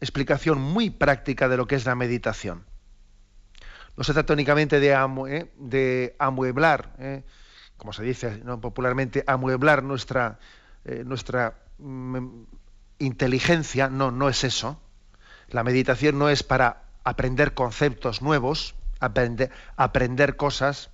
explicación 0.00 0.60
muy 0.60 0.90
práctica 0.90 1.48
de 1.48 1.56
lo 1.56 1.66
que 1.66 1.76
es 1.76 1.84
la 1.84 1.94
meditación. 1.94 2.64
No 3.96 4.04
se 4.04 4.14
trata 4.14 4.32
únicamente 4.32 4.80
de, 4.80 4.96
eh, 5.70 6.16
amueblar, 6.18 6.94
eh, 6.98 7.22
como 7.76 7.92
se 7.92 8.02
dice 8.02 8.42
popularmente, 8.60 9.22
amueblar 9.26 9.82
nuestra, 9.82 10.38
eh, 10.84 11.02
nuestra 11.04 11.58
mm, 11.78 12.44
inteligencia, 13.02 13.88
no, 13.88 14.10
no 14.10 14.28
es 14.28 14.44
eso. 14.44 14.80
La 15.48 15.64
meditación 15.64 16.18
no 16.18 16.28
es 16.28 16.42
para 16.42 16.84
aprender 17.04 17.54
conceptos 17.54 18.22
nuevos, 18.22 18.74
aprender, 19.00 20.36
cosas, 20.36 20.90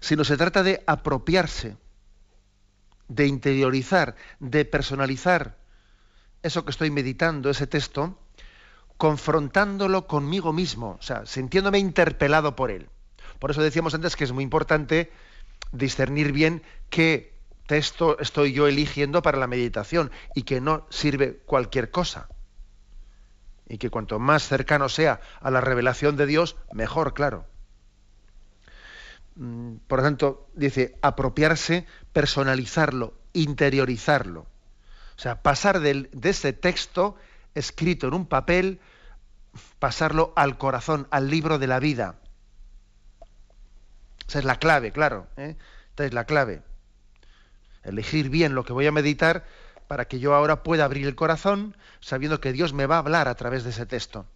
sino 0.00 0.24
se 0.24 0.36
trata 0.36 0.62
de 0.62 0.82
apropiarse, 0.86 1.76
de 3.08 3.26
interiorizar, 3.26 4.16
de 4.38 4.64
personalizar 4.64 5.58
eso 6.42 6.64
que 6.64 6.70
estoy 6.70 6.90
meditando, 6.90 7.50
ese 7.50 7.66
texto, 7.66 8.18
confrontándolo 8.96 10.06
conmigo 10.06 10.52
mismo, 10.52 10.96
o 10.98 11.02
sea, 11.02 11.26
sintiéndome 11.26 11.78
interpelado 11.78 12.56
por 12.56 12.70
él. 12.70 12.88
Por 13.38 13.50
eso 13.50 13.62
decíamos 13.62 13.94
antes 13.94 14.16
que 14.16 14.24
es 14.24 14.32
muy 14.32 14.44
importante 14.44 15.10
discernir 15.72 16.32
bien 16.32 16.62
qué 16.90 17.31
texto 17.72 18.18
estoy 18.18 18.52
yo 18.52 18.66
eligiendo 18.66 19.22
para 19.22 19.38
la 19.38 19.46
meditación 19.46 20.10
y 20.34 20.42
que 20.42 20.60
no 20.60 20.86
sirve 20.90 21.38
cualquier 21.46 21.90
cosa. 21.90 22.28
Y 23.66 23.78
que 23.78 23.88
cuanto 23.88 24.18
más 24.18 24.46
cercano 24.46 24.90
sea 24.90 25.22
a 25.40 25.50
la 25.50 25.62
revelación 25.62 26.18
de 26.18 26.26
Dios, 26.26 26.56
mejor, 26.70 27.14
claro. 27.14 27.46
Mm, 29.36 29.76
por 29.86 30.00
lo 30.00 30.04
tanto, 30.04 30.50
dice, 30.52 30.98
apropiarse, 31.00 31.86
personalizarlo, 32.12 33.14
interiorizarlo. 33.32 34.40
O 35.16 35.18
sea, 35.18 35.40
pasar 35.40 35.80
de, 35.80 36.10
ese 36.24 36.52
texto 36.52 37.16
escrito 37.54 38.06
en 38.06 38.12
un 38.12 38.26
papel, 38.26 38.80
pasarlo 39.78 40.34
al 40.36 40.58
corazón, 40.58 41.08
al 41.10 41.30
libro 41.30 41.58
de 41.58 41.68
la 41.68 41.80
vida. 41.80 42.16
Esa 44.28 44.40
es 44.40 44.44
la 44.44 44.56
clave, 44.56 44.92
claro. 44.92 45.26
¿eh? 45.38 45.56
Es 45.96 46.12
la 46.12 46.26
clave 46.26 46.60
elegir 47.82 48.30
bien 48.30 48.54
lo 48.54 48.64
que 48.64 48.72
voy 48.72 48.86
a 48.86 48.92
meditar 48.92 49.44
para 49.88 50.06
que 50.06 50.18
yo 50.18 50.34
ahora 50.34 50.62
pueda 50.62 50.84
abrir 50.84 51.06
el 51.06 51.14
corazón 51.14 51.76
sabiendo 52.00 52.40
que 52.40 52.52
Dios 52.52 52.72
me 52.72 52.86
va 52.86 52.96
a 52.96 52.98
hablar 52.98 53.28
a 53.28 53.34
través 53.34 53.64
de 53.64 53.70
ese 53.70 53.86
texto. 53.86 54.26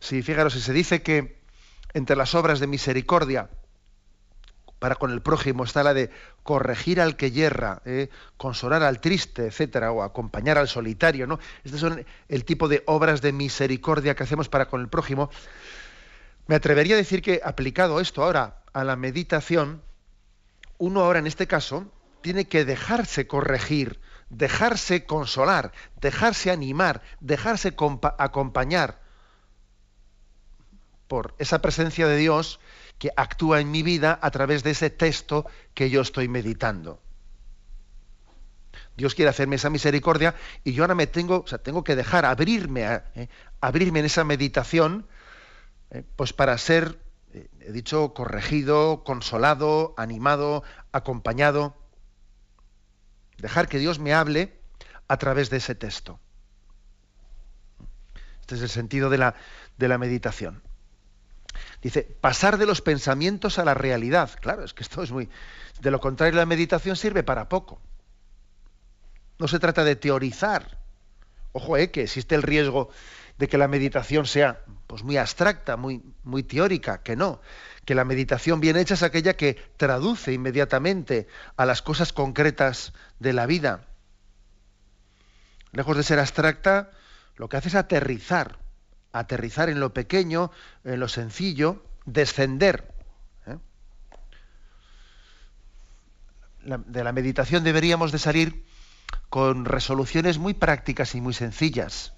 Si 0.00 0.22
fijaros, 0.22 0.52
si 0.52 0.60
se 0.60 0.72
dice 0.72 1.02
que 1.02 1.40
entre 1.94 2.16
las 2.16 2.34
obras 2.34 2.60
de 2.60 2.66
misericordia 2.66 3.48
para 4.78 4.94
con 4.94 5.10
el 5.10 5.22
prójimo 5.22 5.64
está 5.64 5.82
la 5.82 5.94
de 5.94 6.10
corregir 6.42 7.00
al 7.00 7.16
que 7.16 7.30
yerra, 7.30 7.82
¿eh? 7.84 8.10
consolar 8.36 8.82
al 8.82 9.00
triste, 9.00 9.46
etcétera, 9.46 9.90
o 9.90 10.02
acompañar 10.02 10.56
al 10.56 10.68
solitario, 10.68 11.26
¿no? 11.26 11.38
Estos 11.64 11.80
son 11.80 12.04
el 12.28 12.44
tipo 12.44 12.68
de 12.68 12.82
obras 12.86 13.20
de 13.20 13.32
misericordia 13.32 14.14
que 14.14 14.22
hacemos 14.22 14.48
para 14.48 14.68
con 14.68 14.80
el 14.80 14.88
prójimo. 14.88 15.30
Me 16.46 16.54
atrevería 16.54 16.94
a 16.94 16.98
decir 16.98 17.22
que 17.22 17.40
aplicado 17.44 18.00
esto 18.00 18.22
ahora 18.22 18.62
a 18.72 18.84
la 18.84 18.96
meditación, 18.96 19.82
uno 20.78 21.00
ahora 21.00 21.18
en 21.18 21.26
este 21.26 21.46
caso 21.46 21.92
tiene 22.22 22.46
que 22.46 22.64
dejarse 22.64 23.26
corregir, 23.26 24.00
dejarse 24.30 25.04
consolar, 25.04 25.72
dejarse 26.00 26.50
animar, 26.50 27.02
dejarse 27.20 27.74
acompañar 28.18 29.00
por 31.06 31.34
esa 31.38 31.60
presencia 31.60 32.06
de 32.06 32.16
Dios 32.16 32.60
que 32.98 33.10
actúa 33.16 33.60
en 33.60 33.70
mi 33.70 33.82
vida 33.82 34.18
a 34.20 34.30
través 34.30 34.62
de 34.62 34.72
ese 34.72 34.90
texto 34.90 35.46
que 35.74 35.90
yo 35.90 36.00
estoy 36.00 36.28
meditando. 36.28 37.00
Dios 38.96 39.14
quiere 39.14 39.30
hacerme 39.30 39.56
esa 39.56 39.70
misericordia 39.70 40.34
y 40.64 40.72
yo 40.72 40.82
ahora 40.82 40.96
me 40.96 41.06
tengo, 41.06 41.42
o 41.44 41.46
sea, 41.46 41.58
tengo 41.58 41.84
que 41.84 41.94
dejar 41.94 42.24
abrirme, 42.24 43.00
eh, 43.14 43.28
abrirme 43.60 44.00
en 44.00 44.06
esa 44.06 44.24
meditación, 44.24 45.06
eh, 45.90 46.02
pues 46.16 46.32
para 46.32 46.58
ser, 46.58 46.98
he 47.68 47.72
dicho, 47.72 48.14
corregido, 48.14 49.04
consolado, 49.04 49.92
animado, 49.98 50.62
acompañado. 50.90 51.76
Dejar 53.36 53.68
que 53.68 53.78
Dios 53.78 53.98
me 53.98 54.14
hable 54.14 54.58
a 55.06 55.18
través 55.18 55.50
de 55.50 55.58
ese 55.58 55.74
texto. 55.74 56.18
Este 58.40 58.54
es 58.54 58.62
el 58.62 58.70
sentido 58.70 59.10
de 59.10 59.18
la, 59.18 59.34
de 59.76 59.86
la 59.86 59.98
meditación. 59.98 60.62
Dice, 61.82 62.04
pasar 62.04 62.56
de 62.56 62.64
los 62.64 62.80
pensamientos 62.80 63.58
a 63.58 63.66
la 63.66 63.74
realidad. 63.74 64.30
Claro, 64.40 64.64
es 64.64 64.72
que 64.72 64.82
esto 64.82 65.02
es 65.02 65.12
muy... 65.12 65.28
De 65.82 65.90
lo 65.90 66.00
contrario, 66.00 66.38
la 66.38 66.46
meditación 66.46 66.96
sirve 66.96 67.22
para 67.22 67.50
poco. 67.50 67.82
No 69.38 69.46
se 69.46 69.58
trata 69.58 69.84
de 69.84 69.94
teorizar. 69.94 70.78
Ojo, 71.52 71.76
eh, 71.76 71.90
que 71.90 72.04
existe 72.04 72.34
el 72.34 72.42
riesgo 72.42 72.88
de 73.36 73.46
que 73.46 73.58
la 73.58 73.68
meditación 73.68 74.24
sea 74.24 74.64
pues, 74.88 75.04
muy 75.04 75.16
abstracta, 75.16 75.76
muy, 75.76 76.02
muy 76.24 76.42
teórica, 76.42 77.02
que 77.02 77.14
no. 77.14 77.40
Que 77.84 77.94
la 77.94 78.04
meditación 78.04 78.58
bien 78.58 78.76
hecha 78.76 78.94
es 78.94 79.04
aquella 79.04 79.36
que 79.36 79.54
traduce 79.76 80.32
inmediatamente 80.32 81.28
a 81.56 81.64
las 81.64 81.80
cosas 81.82 82.12
concretas 82.12 82.92
de 83.20 83.32
la 83.32 83.46
vida. 83.46 83.84
Lejos 85.70 85.96
de 85.96 86.02
ser 86.02 86.18
abstracta, 86.18 86.90
lo 87.36 87.48
que 87.48 87.56
hace 87.56 87.68
es 87.68 87.76
aterrizar 87.76 88.58
aterrizar 89.12 89.68
en 89.68 89.80
lo 89.80 89.92
pequeño, 89.92 90.50
en 90.84 91.00
lo 91.00 91.08
sencillo, 91.08 91.82
descender. 92.04 92.92
¿eh? 93.46 93.58
de 96.62 97.04
la 97.04 97.12
meditación 97.12 97.64
deberíamos 97.64 98.12
de 98.12 98.18
salir 98.18 98.64
con 99.28 99.64
resoluciones 99.64 100.38
muy 100.38 100.54
prácticas 100.54 101.14
y 101.14 101.20
muy 101.20 101.34
sencillas. 101.34 102.12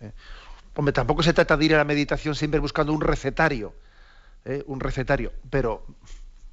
¿eh? 0.00 0.12
Hombre, 0.74 0.92
tampoco 0.92 1.22
se 1.22 1.32
trata 1.32 1.56
de 1.56 1.64
ir 1.64 1.74
a 1.74 1.78
la 1.78 1.84
meditación 1.84 2.34
siempre 2.34 2.60
buscando 2.60 2.92
un 2.92 3.00
recetario, 3.00 3.74
¿eh? 4.44 4.62
un 4.66 4.80
recetario, 4.80 5.32
pero, 5.50 5.84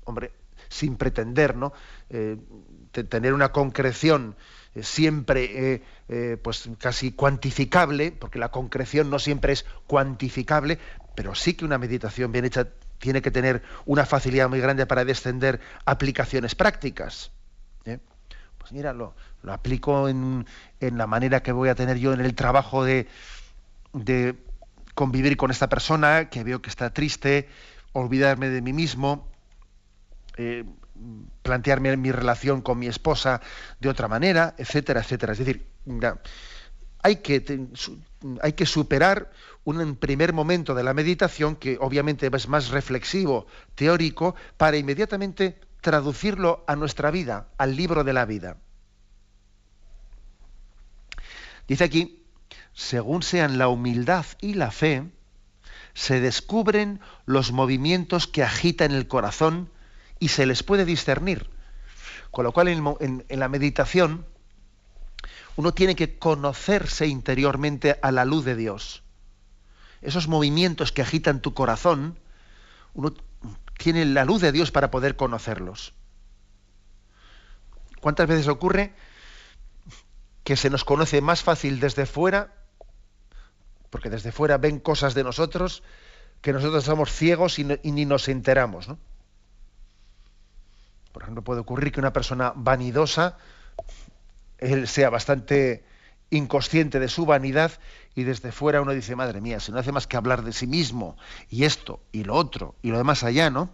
hombre, 0.04 0.32
sin 0.70 0.98
pretender, 0.98 1.56
¿no? 1.56 1.74
tener 2.92 3.34
una 3.34 3.52
concreción 3.52 4.36
eh, 4.78 4.84
siempre 4.84 5.74
eh, 5.74 5.84
eh, 6.08 6.38
pues 6.42 6.70
casi 6.78 7.12
cuantificable, 7.12 8.12
porque 8.12 8.38
la 8.38 8.50
concreción 8.50 9.10
no 9.10 9.18
siempre 9.18 9.54
es 9.54 9.66
cuantificable, 9.88 10.78
pero 11.16 11.34
sí 11.34 11.56
que 11.56 11.66
una 11.66 11.80
meditación 11.80 12.32
bien 12.32 12.46
hecha 12.46 12.68
tiene 13.00 13.24
que 13.24 13.32
tener 13.32 13.64
una 13.86 14.06
facilidad 14.06 14.50
muy 14.50 14.60
grande 14.60 14.86
para 14.86 15.04
descender 15.04 15.60
aplicaciones 15.86 16.54
prácticas. 16.56 17.32
Pues 17.84 18.72
mira, 18.74 18.92
lo, 18.92 19.16
aplico 19.48 20.10
en, 20.10 20.46
la 20.82 21.08
manera 21.08 21.42
que 21.42 21.54
voy 21.54 21.70
a 21.70 21.76
tener 21.76 21.98
yo 21.98 22.12
en 22.12 22.20
el 22.20 22.36
trabajo 22.36 22.84
de, 22.84 23.08
de 24.04 24.36
convivir 24.94 25.38
con 25.38 25.52
esta 25.52 25.70
persona, 25.70 26.30
que 26.30 26.44
veo 26.44 26.62
que 26.62 26.70
está 26.70 26.92
triste, 26.92 27.48
olvidarme 27.94 28.50
de 28.50 28.62
mí 28.62 28.74
mismo, 28.74 29.30
plantearme 31.42 31.98
mi 31.98 32.12
relación 32.12 32.62
con 32.62 32.80
mi 32.80 32.88
esposa 32.88 33.42
de 33.80 33.90
otra 33.90 34.08
manera, 34.08 34.56
etcétera, 34.58 35.02
etcétera. 35.02 35.34
Es 35.34 35.40
decir, 35.40 35.68
hay 37.04 37.18
que, 37.18 37.68
hay 38.42 38.54
que 38.54 38.66
superar 38.66 39.32
un 39.64 39.96
primer 39.96 40.34
momento 40.34 40.74
de 40.76 40.84
la 40.84 40.94
meditación 40.94 41.56
que 41.56 41.78
obviamente 41.80 42.30
es 42.32 42.48
más 42.48 42.70
reflexivo, 42.70 43.48
teórico, 43.76 44.36
para 44.58 44.78
inmediatamente 44.78 45.60
traducirlo 45.82 46.64
a 46.68 46.76
nuestra 46.76 47.12
vida, 47.12 47.48
al 47.58 47.76
libro 47.76 48.04
de 48.04 48.14
la 48.14 48.26
vida. 48.26 48.58
Dice 51.68 51.84
aquí, 51.84 52.17
según 52.78 53.24
sean 53.24 53.58
la 53.58 53.70
humildad 53.70 54.24
y 54.40 54.54
la 54.54 54.70
fe, 54.70 55.10
se 55.96 56.22
descubren 56.22 57.02
los 57.26 57.52
movimientos 57.52 58.28
que 58.28 58.44
agitan 58.44 58.92
el 58.92 59.08
corazón 59.08 59.72
y 60.20 60.28
se 60.28 60.46
les 60.46 60.62
puede 60.62 60.86
discernir. 60.86 61.50
Con 62.30 62.46
lo 62.46 62.52
cual 62.52 62.68
en, 62.68 63.26
la 63.30 63.50
meditación 63.50 64.28
uno 65.56 65.74
tiene 65.74 65.96
que 65.96 66.20
conocerse 66.20 67.08
interiormente 67.08 67.98
a 68.04 68.12
la 68.12 68.26
luz 68.26 68.46
de 68.46 68.56
Dios. 68.56 69.02
Esos 70.04 70.28
movimientos 70.28 70.92
que 70.92 71.02
agitan 71.02 71.42
tu 71.42 71.56
corazón, 71.56 72.20
uno 72.94 73.16
tiene 73.80 74.06
la 74.06 74.24
luz 74.24 74.40
de 74.40 74.52
Dios 74.52 74.70
para 74.70 74.92
poder 74.92 75.16
conocerlos. 75.16 75.94
¿Cuántas 78.02 78.28
veces 78.28 78.48
ocurre 78.48 78.94
que 80.44 80.56
se 80.56 80.70
nos 80.70 80.84
conoce 80.84 81.22
más 81.22 81.42
fácil 81.42 81.80
desde 81.80 82.06
fuera, 82.06 82.54
porque 83.90 84.10
desde 84.10 84.32
fuera 84.32 84.58
ven 84.58 84.80
cosas 84.80 85.14
de 85.14 85.24
nosotros, 85.24 85.84
que 86.42 86.54
nosotros 86.54 86.84
somos 86.84 87.12
ciegos 87.12 87.60
y, 87.60 87.64
ni 87.66 88.06
nos 88.06 88.28
enteramos? 88.28 88.88
¿no? 88.88 88.98
Por 91.12 91.24
ejemplo, 91.24 91.44
puede 91.44 91.62
ocurrir 91.62 91.92
que 91.92 92.00
una 92.00 92.14
persona 92.14 92.54
vanidosa 92.56 93.38
él 94.58 94.88
sea 94.88 95.10
bastante 95.10 95.84
inconsciente 96.30 97.00
de 97.00 97.08
su 97.08 97.26
vanidad 97.26 97.72
y 98.16 98.24
desde 98.24 98.52
fuera 98.52 98.82
uno 98.82 98.92
dice, 98.92 99.16
madre 99.16 99.42
mía, 99.42 99.60
si 99.60 99.72
no 99.72 99.80
hace 99.80 99.92
más 99.92 100.08
que 100.08 100.18
hablar 100.18 100.44
de 100.44 100.52
sí 100.52 100.68
mismo 100.68 101.16
y 101.50 101.64
esto 101.64 102.02
y 102.12 102.24
lo 102.24 102.36
otro 102.36 102.76
y 102.82 102.90
lo 102.90 102.98
demás 102.98 103.24
allá, 103.24 103.50
¿no? 103.50 103.70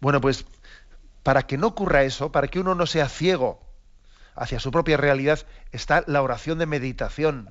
Bueno, 0.00 0.20
pues 0.20 0.44
para 1.22 1.46
que 1.46 1.58
no 1.58 1.68
ocurra 1.68 2.04
eso, 2.04 2.32
para 2.32 2.48
que 2.48 2.60
uno 2.60 2.74
no 2.74 2.86
sea 2.86 3.08
ciego 3.08 3.60
hacia 4.34 4.60
su 4.60 4.70
propia 4.70 4.96
realidad, 4.96 5.46
está 5.72 6.04
la 6.06 6.22
oración 6.22 6.58
de 6.58 6.66
meditación, 6.66 7.50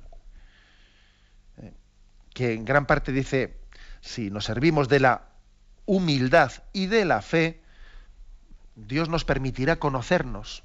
que 2.38 2.52
en 2.52 2.64
gran 2.64 2.86
parte 2.86 3.10
dice, 3.10 3.56
si 4.00 4.30
nos 4.30 4.44
servimos 4.44 4.88
de 4.88 5.00
la 5.00 5.22
humildad 5.86 6.52
y 6.72 6.86
de 6.86 7.04
la 7.04 7.20
fe, 7.20 7.60
Dios 8.76 9.08
nos 9.08 9.24
permitirá 9.24 9.80
conocernos. 9.80 10.62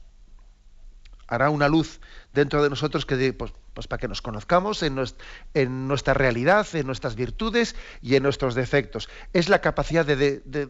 Hará 1.26 1.50
una 1.50 1.68
luz 1.68 2.00
dentro 2.32 2.62
de 2.62 2.70
nosotros 2.70 3.08
que 3.08 3.34
pues, 3.34 3.54
pues, 3.74 3.88
para 3.88 4.00
que 4.00 4.08
nos 4.08 4.22
conozcamos 4.22 4.84
en, 4.84 4.94
nuestra 5.88 6.14
realidad, 6.14 6.68
en 6.74 6.86
nuestras 6.86 7.16
virtudes 7.16 7.76
y 8.04 8.18
en 8.18 8.22
nuestros 8.22 8.54
defectos. 8.54 9.10
Es 9.34 9.50
la 9.50 9.60
capacidad 9.62 10.06
de, 10.06 10.70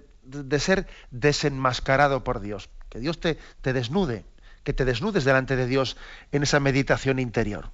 ser 0.58 0.88
desenmascarado 1.12 2.24
por 2.24 2.40
Dios. 2.40 2.70
Que 2.88 3.00
Dios 3.00 3.20
te, 3.20 3.38
te 3.60 3.74
desnude, 3.74 4.24
que 4.64 4.72
te 4.72 4.86
desnudes 4.86 5.26
delante 5.26 5.58
de 5.58 5.68
Dios 5.68 5.98
en 6.32 6.44
esa 6.44 6.62
meditación 6.62 7.20
interior. 7.20 7.72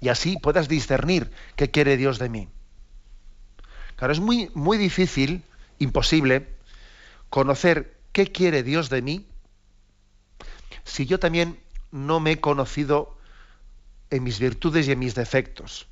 Y 0.00 0.08
así 0.08 0.36
puedas 0.40 0.68
discernir 0.68 1.30
qué 1.56 1.70
quiere 1.70 1.96
Dios 1.96 2.18
de 2.18 2.28
mí. 2.28 2.48
Claro, 3.96 4.12
es 4.12 4.20
muy, 4.20 4.50
muy 4.54 4.78
difícil, 4.78 5.44
imposible, 5.78 6.48
conocer 7.28 7.98
¿qué 8.12 8.32
quiere 8.32 8.62
Dios 8.62 8.88
de 8.88 9.02
mí? 9.02 9.26
Si 10.84 11.06
yo 11.06 11.18
también 11.18 11.60
no 11.90 12.20
me 12.20 12.32
he 12.32 12.40
conocido 12.40 13.16
en 14.10 14.24
mis 14.24 14.38
virtudes 14.38 14.88
y 14.88 14.92
en 14.92 14.98
mis 14.98 15.14
defectos. 15.14 15.86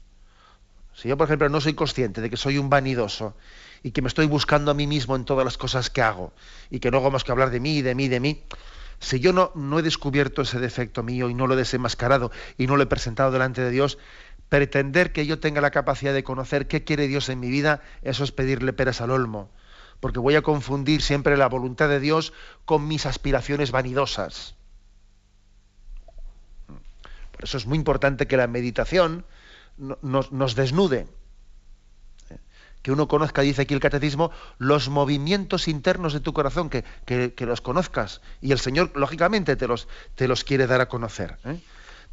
Si 0.95 1.09
yo, 1.09 1.17
por 1.17 1.27
ejemplo, 1.27 1.49
no 1.49 1.61
soy 1.61 1.75
consciente 1.75 2.21
de 2.21 2.31
que 2.31 2.37
soy 2.37 2.59
un 2.59 2.69
vanidoso 2.69 3.37
y 3.83 3.93
que 3.93 4.03
me 4.03 4.09
estoy 4.09 4.27
buscando 4.27 4.71
a 4.71 4.75
mí 4.75 4.87
mismo 4.87 5.15
en 5.15 5.25
todas 5.25 5.45
las 5.45 5.57
cosas 5.57 5.91
que 5.91 6.03
hago 6.03 6.33
y 6.71 6.81
que 6.81 6.91
no 6.91 6.99
hago 6.99 7.11
más 7.11 7.23
que 7.23 7.31
hablar 7.31 7.51
de 7.51 7.61
mí, 7.61 7.83
de 7.83 7.95
mí, 7.95 8.09
de 8.09 8.19
mí, 8.19 8.43
si 9.01 9.21
yo 9.21 9.33
no, 9.33 9.79
he 9.79 9.83
descubierto 9.83 10.43
ese 10.43 10.59
defecto 10.59 11.03
mío 11.03 11.31
y 11.31 11.35
no 11.35 11.47
lo 11.47 11.55
he 11.55 11.59
desenmascarado 11.59 12.31
y 12.57 12.67
no 12.67 12.77
lo 12.77 12.83
he 12.83 12.87
presentado 12.87 13.31
delante 13.31 13.63
de 13.63 13.71
Dios, 13.71 13.99
pretender 14.49 15.13
que 15.13 15.27
yo 15.27 15.39
tenga 15.39 15.61
la 15.61 15.71
capacidad 15.71 16.13
de 16.13 16.25
conocer 16.25 16.67
qué 16.69 16.85
quiere 16.85 17.07
Dios 17.07 17.29
en 17.29 17.41
mi 17.41 17.51
vida, 17.51 17.83
eso 18.03 18.25
es 18.25 18.33
pedirle 18.33 18.73
peras 18.73 19.01
al 19.01 19.11
olmo 19.11 19.51
porque 20.01 20.21
voy 20.21 20.37
a 20.37 20.43
confundir 20.43 21.03
siempre 21.03 21.37
la 21.37 21.49
voluntad 21.49 21.89
de 21.89 22.01
Dios 22.01 22.33
con 22.65 22.87
mis 22.87 23.07
aspiraciones 23.07 23.71
vanidosas. 23.71 24.55
Por 27.33 27.45
eso 27.45 27.57
es 27.57 27.67
muy 27.67 27.79
importante 27.79 28.27
que 28.27 28.37
la 28.37 28.47
meditación 28.47 29.25
nos, 29.77 30.55
desnude. 30.55 31.07
Que 32.83 32.93
uno 32.93 33.09
conozca, 33.09 33.43
dice 33.43 33.63
aquí 33.63 33.75
el 33.75 33.81
catecismo, 33.81 34.31
los 34.59 34.89
movimientos 34.89 35.69
internos 35.69 36.13
de 36.13 36.21
tu 36.21 36.33
corazón, 36.33 36.71
que, 36.71 37.35
los 37.39 37.61
conozcas. 37.61 38.21
Y 38.41 38.53
el 38.53 38.59
Señor, 38.59 38.93
lógicamente, 38.95 39.57
te 39.57 39.67
los, 39.67 39.89
te 40.15 40.29
los 40.29 40.45
quiere 40.45 40.67
dar 40.67 40.81
a 40.81 40.89
conocer. 40.89 41.39
¿eh? 41.45 41.61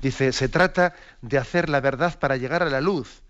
Dice, 0.01 0.31
se 0.31 0.49
trata 0.49 0.95
de 1.21 1.37
hacer 1.37 1.69
la 1.69 1.81
verdad 1.81 2.17
para 2.19 2.37
llegar 2.37 2.63
a 2.63 2.69
la 2.69 2.81
luz. 2.81 3.21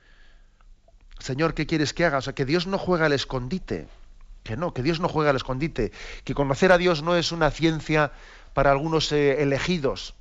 Señor, 1.20 1.54
¿qué 1.54 1.66
quieres 1.66 1.94
que 1.94 2.06
haga? 2.06 2.20
O 2.20 2.22
sea, 2.22 2.34
que 2.34 2.46
Dios 2.46 2.68
no 2.68 2.78
juega 2.78 3.06
al 3.06 3.14
escondite. 3.14 3.88
Que 4.44 4.58
no, 4.58 4.74
que 4.74 4.84
Dios 4.84 5.00
no 5.00 5.10
juega 5.10 5.32
al 5.32 5.36
escondite. 5.36 5.92
Que 6.24 6.34
conocer 6.34 6.72
a 6.72 6.78
Dios 6.78 7.02
no 7.02 7.16
es 7.16 7.32
una 7.32 7.52
ciencia 7.52 8.12
para 8.54 8.72
algunos 8.72 9.12
eh, 9.12 9.42
elegidos. 9.42 10.16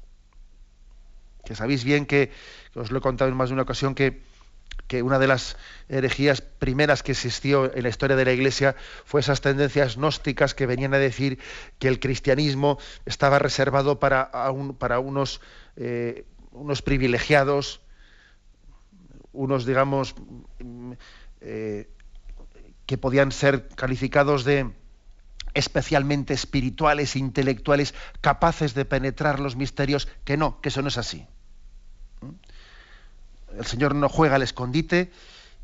Que 1.45 1.55
sabéis 1.55 1.85
bien 1.85 2.07
que, 2.07 2.33
que, 2.73 2.81
os 2.81 2.91
lo 2.91 2.99
he 2.99 3.03
contado 3.03 3.31
en 3.31 3.37
más 3.37 3.51
de 3.51 3.55
una 3.55 3.63
ocasión, 3.63 3.95
que 3.95 4.23
que 4.87 5.03
una 5.03 5.19
de 5.19 5.27
las 5.27 5.57
herejías 5.89 6.41
primeras 6.41 7.03
que 7.03 7.13
existió 7.13 7.75
en 7.75 7.83
la 7.83 7.89
historia 7.89 8.17
de 8.17 8.25
la 8.25 8.33
Iglesia 8.33 8.77
fue 9.05 9.21
esas 9.21 9.41
tendencias 9.41 9.97
gnósticas 9.97 10.55
que 10.55 10.67
venían 10.67 10.95
a 10.95 10.99
decir 10.99 11.39
que 11.79 11.89
el 11.89 12.01
cristianismo 12.01 12.79
estaba 13.07 13.39
reservado 13.39 13.99
para, 13.99 14.31
para 14.79 14.99
unos, 14.99 15.41
eh, 15.77 16.27
unos 16.53 16.83
privilegiados, 16.83 17.81
unos, 19.33 19.67
digamos, 19.67 20.15
eh, 21.41 21.89
que 22.87 22.99
podían 22.99 23.33
ser 23.33 23.69
calificados 23.69 24.45
de 24.45 24.71
especialmente 25.55 26.35
espirituales, 26.35 27.17
intelectuales, 27.17 27.95
capaces 28.21 28.75
de 28.75 28.85
penetrar 28.85 29.41
los 29.41 29.57
misterios, 29.57 30.09
que 30.25 30.37
no, 30.37 30.61
que 30.61 30.69
eso 30.69 30.83
no 30.83 30.89
es 30.89 30.99
así 30.99 31.27
el 33.59 33.67
Señor 33.67 33.95
no 33.95 34.09
juega 34.09 34.37
al 34.37 34.43
escondite 34.43 35.11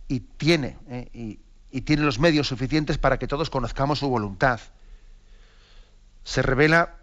y 0.09 0.20
tiene, 0.20 0.76
eh, 0.88 1.38
y, 1.70 1.80
tiene 1.82 2.03
los 2.03 2.18
medios 2.18 2.49
suficientes 2.49 2.99
para 2.99 3.18
que 3.18 3.28
todos 3.28 3.49
conozcamos 3.49 4.01
su 4.01 4.09
voluntad. 4.09 4.61
Se 6.24 6.43
revela, 6.43 6.97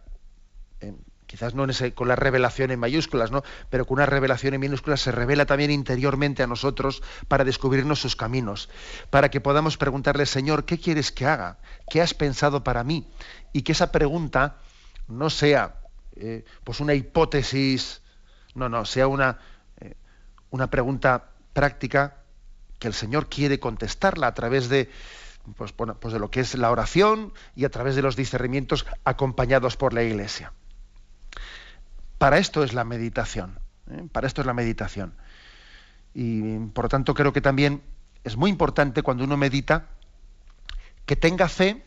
quizás 1.26 1.56
no 1.56 1.66
con 1.96 2.08
la 2.08 2.16
revelación 2.16 2.72
en 2.72 2.80
mayúsculas, 2.80 3.32
¿no? 3.32 3.44
pero 3.70 3.86
con 3.86 3.96
una 3.96 4.06
revelación 4.06 4.54
en 4.54 4.62
minúsculas 4.62 5.02
se 5.02 5.12
revela 5.12 5.46
también 5.46 5.72
interiormente 5.72 6.44
a 6.44 6.48
nosotros 6.48 7.02
para 7.28 7.46
descubrirnos 7.46 8.00
sus 8.00 8.16
caminos, 8.16 8.70
para 9.10 9.30
que 9.30 9.42
podamos 9.42 9.78
preguntarle, 9.78 10.26
Señor, 10.26 10.66
¿qué 10.66 10.78
quieres 10.78 11.12
que 11.12 11.26
haga? 11.26 11.60
¿Qué 11.90 12.02
has 12.02 12.14
pensado 12.14 12.64
para 12.64 12.84
mí? 12.84 13.08
Y 13.54 13.62
que 13.62 13.72
esa 13.72 13.92
pregunta 13.92 14.58
no 15.08 15.30
sea 15.30 15.76
eh, 16.20 16.44
pues 16.64 16.80
una 16.80 16.94
hipótesis, 16.94 18.02
no, 18.56 18.70
no, 18.70 18.86
sea 18.86 19.08
una, 19.08 19.40
una 20.50 20.70
pregunta 20.70 21.32
práctica 21.54 22.18
que 22.80 22.88
el 22.88 22.94
Señor 22.94 23.30
quiere 23.30 23.60
contestarla 23.60 24.28
a 24.28 24.34
través 24.34 24.70
de, 24.70 24.90
pues, 25.56 25.72
pues, 25.72 26.14
de 26.14 26.20
lo 26.20 26.30
que 26.30 26.42
es 26.42 26.56
la 26.56 26.72
oración 26.72 27.34
y 27.56 27.66
a 27.66 27.70
través 27.70 27.96
de 27.96 28.02
los 28.02 28.16
discernimientos 28.16 28.86
acompañados 29.04 29.78
por 29.78 29.94
la 29.94 30.04
Iglesia. 30.04 30.54
Para 32.18 32.38
esto 32.38 32.64
es 32.64 32.74
la 32.74 32.84
meditación. 32.84 33.60
¿eh? 33.92 34.08
Para 34.12 34.28
esto 34.28 34.42
es 34.42 34.48
la 34.48 34.54
meditación. 34.54 35.16
Y 36.14 36.60
por 36.70 36.86
lo 36.86 36.90
tanto 36.90 37.14
creo 37.14 37.34
que 37.34 37.42
también 37.42 37.82
es 38.24 38.38
muy 38.38 38.50
importante 38.50 39.04
cuando 39.04 39.24
uno 39.24 39.38
medita 39.38 39.88
que 41.06 41.16
tenga 41.16 41.48
fe 41.48 41.84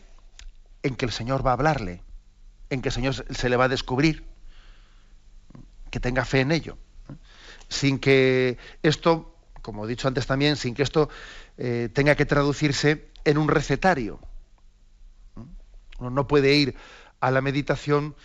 en 0.83 0.95
que 0.95 1.05
el 1.05 1.11
Señor 1.11 1.45
va 1.45 1.51
a 1.51 1.53
hablarle, 1.53 2.01
en 2.69 2.81
que 2.81 2.89
el 2.89 2.93
Señor 2.93 3.13
se 3.13 3.49
le 3.49 3.57
va 3.57 3.65
a 3.65 3.69
descubrir, 3.69 4.25
que 5.89 5.99
tenga 5.99 6.25
fe 6.25 6.41
en 6.41 6.51
ello 6.51 6.77
sin 7.71 7.99
que 7.99 8.57
esto, 8.83 9.33
como 9.61 9.85
he 9.85 9.87
dicho 9.87 10.07
antes 10.07 10.27
también, 10.27 10.57
sin 10.57 10.75
que 10.75 10.83
esto 10.83 11.09
eh, 11.57 11.89
tenga 11.93 12.15
que 12.15 12.25
traducirse 12.25 13.07
en 13.23 13.37
un 13.37 13.47
recetario. 13.47 14.19
Uno 15.99 16.09
no 16.09 16.27
puede 16.27 16.53
ir 16.53 16.75
a 17.21 17.31
la 17.31 17.39
meditación 17.41 18.15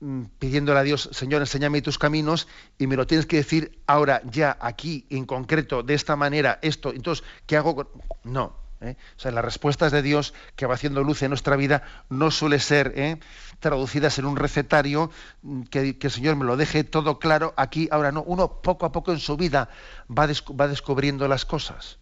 mm, 0.00 0.24
pidiéndole 0.38 0.80
a 0.80 0.82
Dios, 0.82 1.08
Señor, 1.12 1.42
enséñame 1.42 1.80
tus 1.80 1.98
caminos, 1.98 2.48
y 2.76 2.88
me 2.88 2.96
lo 2.96 3.06
tienes 3.06 3.26
que 3.26 3.36
decir 3.36 3.78
ahora, 3.86 4.20
ya, 4.24 4.58
aquí, 4.60 5.06
en 5.10 5.26
concreto, 5.26 5.84
de 5.84 5.94
esta 5.94 6.16
manera, 6.16 6.58
esto, 6.60 6.92
entonces, 6.92 7.24
¿qué 7.46 7.56
hago? 7.56 7.88
No, 8.24 8.56
¿eh? 8.80 8.96
O 9.16 9.20
sea, 9.20 9.30
las 9.30 9.44
respuestas 9.44 9.92
de 9.92 10.02
Dios 10.02 10.34
que 10.56 10.66
va 10.66 10.74
haciendo 10.74 11.04
luz 11.04 11.22
en 11.22 11.30
nuestra 11.30 11.54
vida 11.54 11.82
no 12.08 12.30
suele 12.30 12.58
ser 12.58 12.92
¿eh? 12.96 13.18
Traducidas 13.62 14.18
en 14.18 14.26
un 14.26 14.36
recetario 14.36 15.10
mm, 15.40 15.62
que, 15.62 15.96
el 15.98 16.10
Señor 16.10 16.36
me 16.36 16.44
lo 16.44 16.58
deje 16.58 16.84
todo 16.84 17.18
claro 17.18 17.54
aquí, 17.56 17.88
ahora 17.90 18.12
no. 18.12 18.22
Uno 18.22 18.60
poco 18.60 18.84
a 18.84 18.92
poco 18.92 19.12
en 19.12 19.18
su 19.18 19.38
vida 19.38 19.70
va, 20.10 20.26
va 20.26 20.68
descubriendo 20.68 21.26
las 21.28 21.46
cosas. 21.46 21.98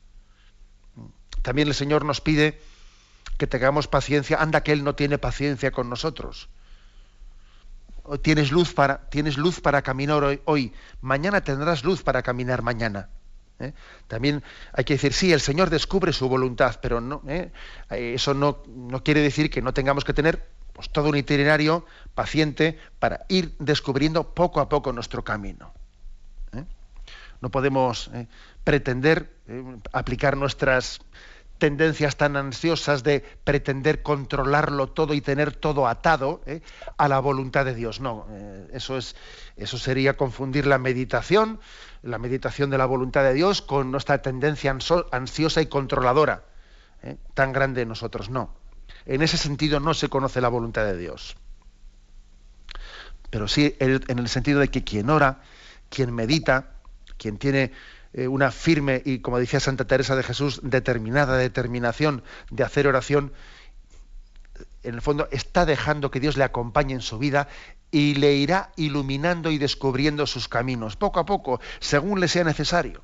También 1.42 1.68
el 1.68 1.74
Señor 1.74 2.04
nos 2.04 2.20
pide 2.20 2.60
que 3.38 3.46
tengamos 3.46 3.86
paciencia. 3.86 4.38
Anda 4.42 4.62
que 4.62 4.72
Él 4.72 4.82
no 4.82 4.96
tiene 4.96 5.18
paciencia 5.18 5.70
con 5.70 5.88
nosotros. 5.88 6.48
Tienes 8.22 8.50
luz 8.50 8.74
para, 8.74 9.08
tienes 9.08 9.38
luz 9.38 9.60
para 9.60 9.82
caminar 9.82 10.24
hoy, 10.24 10.40
hoy. 10.46 10.72
Mañana 11.00 11.42
tendrás 11.42 11.84
luz 11.84 12.02
para 12.02 12.22
caminar 12.22 12.62
mañana. 12.62 13.08
¿eh? 13.60 13.72
También 14.08 14.42
hay 14.72 14.84
que 14.84 14.94
decir, 14.94 15.12
sí, 15.12 15.32
el 15.32 15.40
Señor 15.40 15.70
descubre 15.70 16.12
su 16.12 16.28
voluntad, 16.28 16.80
pero 16.82 17.00
no, 17.00 17.22
¿eh? 17.28 17.52
eso 17.90 18.34
no, 18.34 18.62
no, 18.66 19.02
quiere 19.04 19.20
decir 19.20 19.50
que 19.50 19.62
no 19.62 19.72
tengamos 19.72 20.04
que 20.04 20.12
tener 20.12 20.48
pues, 20.80 20.92
todo 20.92 21.10
un 21.10 21.16
itinerario 21.16 21.84
paciente 22.14 22.78
para 22.98 23.24
ir 23.28 23.54
descubriendo 23.58 24.34
poco 24.34 24.60
a 24.60 24.68
poco 24.68 24.92
nuestro 24.92 25.22
camino. 25.24 25.72
¿eh? 26.52 26.64
No 27.40 27.50
podemos 27.50 28.10
pretender 28.64 29.30
aplicar 29.92 30.36
nuestras 30.36 31.00
tendencias 31.58 32.16
tan 32.16 32.36
ansiosas 32.36 33.02
de 33.02 33.20
pretender 33.44 34.02
controlarlo 34.02 34.88
todo 34.88 35.12
y 35.12 35.20
tener 35.20 35.54
todo 35.54 35.86
atado 35.86 36.40
a 36.96 37.08
la 37.08 37.20
voluntad 37.20 37.66
de 37.66 37.74
Dios. 37.74 38.00
No, 38.00 38.26
eso, 38.72 38.96
es, 38.96 39.16
eso 39.56 39.76
sería 39.76 40.16
confundir 40.16 40.66
la 40.66 40.78
meditación 40.78 41.60
la 42.02 42.18
meditación 42.18 42.70
de 42.70 42.78
la 42.78 42.86
voluntad 42.86 43.22
de 43.22 43.34
Dios 43.34 43.62
con 43.62 43.90
nuestra 43.90 44.22
tendencia 44.22 44.76
ansiosa 45.10 45.60
y 45.60 45.66
controladora, 45.66 46.44
¿eh? 47.02 47.16
tan 47.34 47.52
grande 47.52 47.84
nosotros. 47.84 48.30
No. 48.30 48.59
En 49.06 49.22
ese 49.22 49.36
sentido 49.36 49.80
no 49.80 49.94
se 49.94 50.08
conoce 50.08 50.40
la 50.40 50.48
voluntad 50.48 50.84
de 50.84 50.96
Dios. 50.96 51.36
Pero 53.30 53.48
sí 53.48 53.76
en 53.78 54.18
el 54.18 54.28
sentido 54.28 54.60
de 54.60 54.68
que 54.68 54.84
quien 54.84 55.08
ora, 55.08 55.40
quien 55.88 56.12
medita, 56.12 56.72
quien 57.16 57.38
tiene 57.38 57.72
eh, 58.12 58.26
una 58.26 58.50
firme 58.50 59.02
y, 59.04 59.20
como 59.20 59.38
decía 59.38 59.60
Santa 59.60 59.86
Teresa 59.86 60.16
de 60.16 60.22
Jesús, 60.22 60.60
determinada 60.64 61.36
determinación 61.36 62.24
de 62.50 62.64
hacer 62.64 62.88
oración, 62.88 63.32
en 64.82 64.94
el 64.94 65.02
fondo 65.02 65.28
está 65.30 65.66
dejando 65.66 66.10
que 66.10 66.20
Dios 66.20 66.36
le 66.36 66.44
acompañe 66.44 66.94
en 66.94 67.02
su 67.02 67.18
vida 67.18 67.48
y 67.90 68.14
le 68.14 68.34
irá 68.34 68.72
iluminando 68.76 69.50
y 69.50 69.58
descubriendo 69.58 70.26
sus 70.26 70.48
caminos, 70.48 70.96
poco 70.96 71.20
a 71.20 71.26
poco, 71.26 71.60
según 71.78 72.20
le 72.20 72.28
sea 72.28 72.44
necesario. 72.44 73.02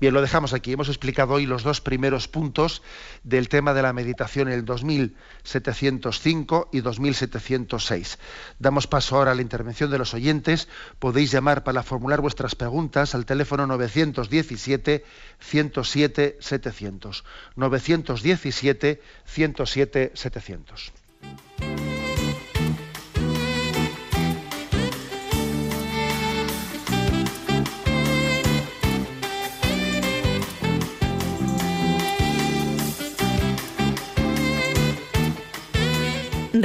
Bien, 0.00 0.14
lo 0.14 0.20
dejamos 0.20 0.52
aquí. 0.52 0.72
Hemos 0.72 0.88
explicado 0.88 1.34
hoy 1.34 1.46
los 1.46 1.64
dos 1.64 1.80
primeros 1.80 2.28
puntos 2.28 2.82
del 3.24 3.48
tema 3.48 3.74
de 3.74 3.82
la 3.82 3.92
meditación, 3.92 4.48
el 4.48 4.64
2705 4.64 6.68
y 6.72 6.80
2706. 6.80 8.20
Damos 8.60 8.86
paso 8.86 9.16
ahora 9.16 9.32
a 9.32 9.34
la 9.34 9.42
intervención 9.42 9.90
de 9.90 9.98
los 9.98 10.14
oyentes. 10.14 10.68
Podéis 11.00 11.32
llamar 11.32 11.64
para 11.64 11.82
formular 11.82 12.20
vuestras 12.20 12.54
preguntas 12.54 13.16
al 13.16 13.26
teléfono 13.26 13.66
917 13.66 15.04
107 15.40 16.38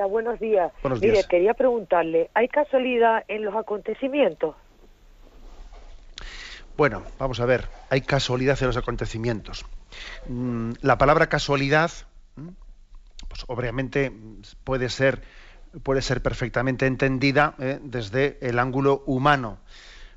Hola, 0.00 0.08
buenos 0.08 0.40
días. 0.40 0.72
Buenos 0.82 0.98
Mire, 1.02 1.12
días. 1.12 1.26
quería 1.26 1.52
preguntarle, 1.52 2.30
¿hay 2.32 2.48
casualidad 2.48 3.22
en 3.28 3.44
los 3.44 3.54
acontecimientos? 3.54 4.56
Bueno, 6.74 7.02
vamos 7.18 7.38
a 7.38 7.44
ver, 7.44 7.68
hay 7.90 8.00
casualidad 8.00 8.56
en 8.62 8.68
los 8.68 8.78
acontecimientos. 8.78 9.66
Mm, 10.26 10.72
La 10.80 10.96
palabra 10.96 11.28
casualidad, 11.28 11.90
mm, 12.36 12.48
pues 13.28 13.44
obviamente 13.48 14.10
puede 14.64 14.88
ser, 14.88 15.20
puede 15.82 16.00
ser 16.00 16.22
perfectamente 16.22 16.86
entendida 16.86 17.54
eh, 17.58 17.78
desde 17.82 18.38
el 18.40 18.58
ángulo 18.58 19.02
humano, 19.04 19.58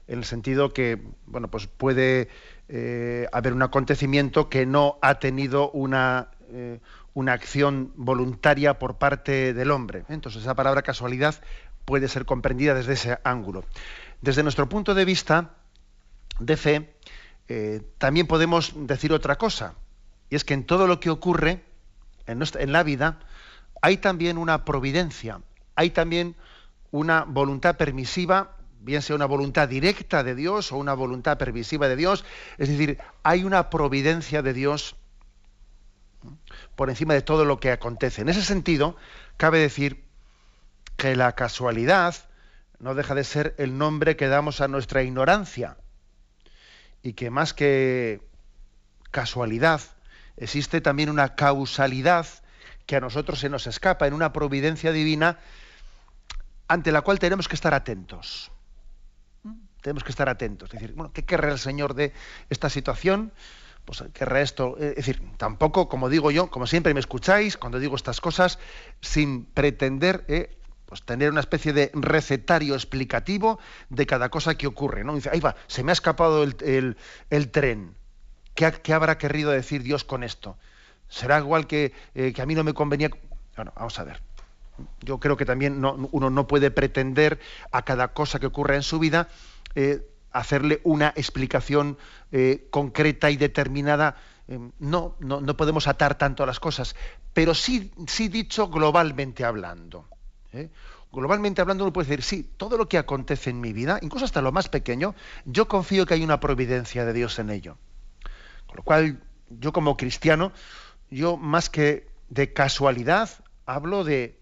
en 0.08 0.20
el 0.20 0.24
sentido 0.24 0.72
que, 0.72 0.98
bueno, 1.26 1.50
pues 1.50 1.68
puede 1.68 2.30
eh, 2.70 3.28
haber 3.34 3.52
un 3.52 3.64
acontecimiento 3.64 4.48
que 4.50 4.66
no 4.66 4.98
ha 5.02 5.20
tenido 5.20 5.72
una, 5.72 6.30
eh, 6.48 6.80
una 7.14 7.34
acción 7.34 7.94
voluntaria 7.96 8.80
por 8.80 8.98
parte 8.98 9.54
del 9.54 9.72
hombre. 9.72 10.04
Entonces, 10.10 10.42
esa 10.42 10.56
palabra 10.56 10.82
casualidad 10.82 11.36
puede 11.86 12.08
ser 12.08 12.26
comprendida 12.26 12.74
desde 12.74 12.94
ese 12.94 13.20
ángulo. 13.24 13.66
Desde 14.22 14.44
nuestro 14.44 14.68
punto 14.70 14.94
de 14.96 15.06
vista, 15.06 15.52
de 16.40 16.58
fe, 16.58 16.96
eh, 17.50 17.82
también 17.98 18.26
podemos 18.26 18.74
decir 18.76 19.14
otra 19.14 19.38
cosa, 19.38 19.76
y 20.30 20.36
es 20.36 20.44
que 20.44 20.54
en 20.54 20.64
todo 20.66 20.88
lo 20.88 21.00
que 21.00 21.10
ocurre 21.10 21.64
en, 22.26 22.38
nuestra- 22.38 22.62
en 22.64 22.72
la 22.72 22.84
vida 22.84 23.20
hay 23.82 23.98
también 23.98 24.38
una 24.38 24.64
providencia, 24.66 25.42
hay 25.76 25.90
también 25.90 26.36
una 26.92 27.26
voluntad 27.26 27.76
permisiva, 27.76 28.56
bien 28.80 29.02
sea 29.02 29.16
una 29.16 29.26
voluntad 29.26 29.68
directa 29.68 30.24
de 30.24 30.36
Dios 30.36 30.72
o 30.72 30.78
una 30.78 30.94
voluntad 30.94 31.38
permisiva 31.38 31.88
de 31.88 31.98
Dios, 31.98 32.24
es 32.58 32.70
decir, 32.70 32.98
hay 33.24 33.44
una 33.44 33.70
providencia 33.70 34.42
de 34.42 34.54
Dios. 34.54 34.96
Por 36.76 36.90
encima 36.90 37.14
de 37.14 37.22
todo 37.22 37.46
lo 37.46 37.60
que 37.60 37.72
acontece. 37.72 38.22
En 38.22 38.30
ese 38.30 38.44
sentido, 38.44 38.96
cabe 39.38 39.60
decir 39.60 40.04
que 40.98 41.16
la 41.16 41.34
casualidad 41.34 42.16
no 42.80 42.96
deja 42.96 43.16
de 43.16 43.24
ser 43.24 43.56
el 43.58 43.78
nombre 43.78 44.16
que 44.16 44.28
damos 44.28 44.62
a 44.62 44.68
nuestra 44.68 45.04
ignorancia 45.04 45.78
y 47.02 47.14
que 47.14 47.30
más 47.30 47.54
que 47.54 48.22
casualidad 49.12 49.82
existe 50.38 50.82
también 50.82 51.10
una 51.10 51.36
causalidad 51.36 52.26
que 52.86 52.96
a 52.96 53.00
nosotros 53.00 53.40
se 53.40 53.50
nos 53.50 53.68
escapa 53.68 54.08
en 54.08 54.14
una 54.14 54.34
providencia 54.34 54.92
divina 54.92 55.40
ante 56.68 56.92
la 56.92 57.02
cual 57.02 57.20
tenemos 57.20 57.48
que 57.48 57.56
estar 57.56 57.74
atentos. 57.74 58.52
¿Mm? 59.44 59.54
Tenemos 59.82 60.04
que 60.04 60.12
estar 60.12 60.28
atentos. 60.28 60.74
Es 60.74 60.80
decir, 60.80 60.96
bueno, 60.96 61.14
¿qué 61.14 61.24
querrá 61.24 61.52
el 61.52 61.60
Señor 61.60 61.94
de 61.94 62.14
esta 62.50 62.70
situación? 62.70 63.32
Pues 63.86 64.04
querrá 64.14 64.42
esto. 64.42 64.78
Es 64.78 64.96
decir, 64.96 65.22
tampoco, 65.38 65.90
como 65.90 66.10
digo 66.10 66.32
yo, 66.32 66.50
como 66.50 66.68
siempre 66.68 66.94
me 66.94 67.00
escucháis 67.00 67.58
cuando 67.58 67.80
digo 67.80 67.96
estas 67.96 68.22
cosas, 68.22 68.60
sin 69.02 69.46
pretender 69.46 70.24
eh, 70.28 70.56
pues 70.86 71.04
tener 71.04 71.32
una 71.32 71.42
especie 71.42 71.74
de 71.74 71.92
recetario 71.94 72.76
explicativo 72.76 73.60
de 73.90 74.06
cada 74.06 74.30
cosa 74.30 74.56
que 74.56 74.68
ocurre. 74.68 75.04
¿no? 75.04 75.16
Dice, 75.16 75.30
ahí 75.32 75.40
va, 75.42 75.56
se 75.68 75.84
me 75.84 75.92
ha 75.92 75.94
escapado 75.94 76.44
el, 76.44 76.96
el- 77.30 77.52
tren. 77.52 77.96
¿Qué, 78.56 78.72
qué 78.84 78.94
habrá 78.94 79.18
querido 79.18 79.52
decir 79.52 79.84
Dios 79.84 80.04
con 80.04 80.24
esto? 80.24 80.58
¿Será 81.10 81.40
igual 81.40 81.68
que, 81.68 81.92
eh, 82.16 82.32
que 82.34 82.42
a 82.42 82.46
mí 82.46 82.56
no 82.56 82.64
me 82.64 82.74
convenía? 82.74 83.10
Bueno, 83.56 83.74
vamos 83.76 84.00
a 84.00 84.04
ver. 84.04 84.22
Yo 85.02 85.20
creo 85.20 85.36
que 85.38 85.46
también 85.46 85.82
no- 85.82 86.08
uno 86.12 86.30
no 86.30 86.48
puede 86.48 86.72
pretender 86.72 87.40
a 87.72 87.84
cada 87.84 88.10
cosa 88.14 88.40
que 88.40 88.46
ocurre 88.48 88.76
en 88.76 88.84
su 88.84 89.00
vida 89.00 89.28
eh, 89.76 90.02
hacerle 90.34 90.82
una 90.84 91.14
explicación 91.16 91.98
eh, 92.32 92.68
concreta 92.72 93.30
y 93.32 93.38
determinada. 93.38 94.18
Eh, 94.48 94.60
no, 94.80 95.16
no, 95.20 95.40
no 95.40 95.56
podemos 95.56 95.88
atar 95.88 96.18
tanto 96.18 96.44
a 96.44 96.46
las 96.46 96.60
cosas, 96.60 96.96
pero 97.34 97.54
sí, 97.54 97.92
sí 98.08 98.28
dicho 98.28 98.68
globalmente 98.68 99.46
hablando. 99.46 100.08
¿eh? 100.52 100.70
Globalmente 101.12 101.62
hablando 101.62 101.84
uno 101.84 101.94
puede 101.94 102.08
decir, 102.08 102.24
sí, 102.24 102.50
todo 102.58 102.78
lo 102.78 102.90
que 102.90 102.98
acontece 102.98 103.52
en 103.52 103.62
mi 103.62 103.72
vida, 103.72 104.00
incluso 104.02 104.26
hasta 104.26 104.42
lo 104.42 104.52
más 104.52 104.68
pequeño, 104.68 105.14
yo 105.46 105.68
confío 105.68 106.06
que 106.06 106.16
hay 106.16 106.24
una 106.24 106.40
providencia 106.40 107.06
de 107.06 107.14
Dios 107.14 107.38
en 107.40 107.52
ello. 107.52 107.78
Con 108.66 108.78
lo 108.78 108.84
cual, 108.84 109.22
yo 109.50 109.72
como 109.72 109.96
cristiano, 109.96 110.52
yo 111.12 111.38
más 111.38 111.70
que 111.70 112.08
de 112.30 112.52
casualidad, 112.52 113.30
hablo 113.68 114.04
de 114.04 114.40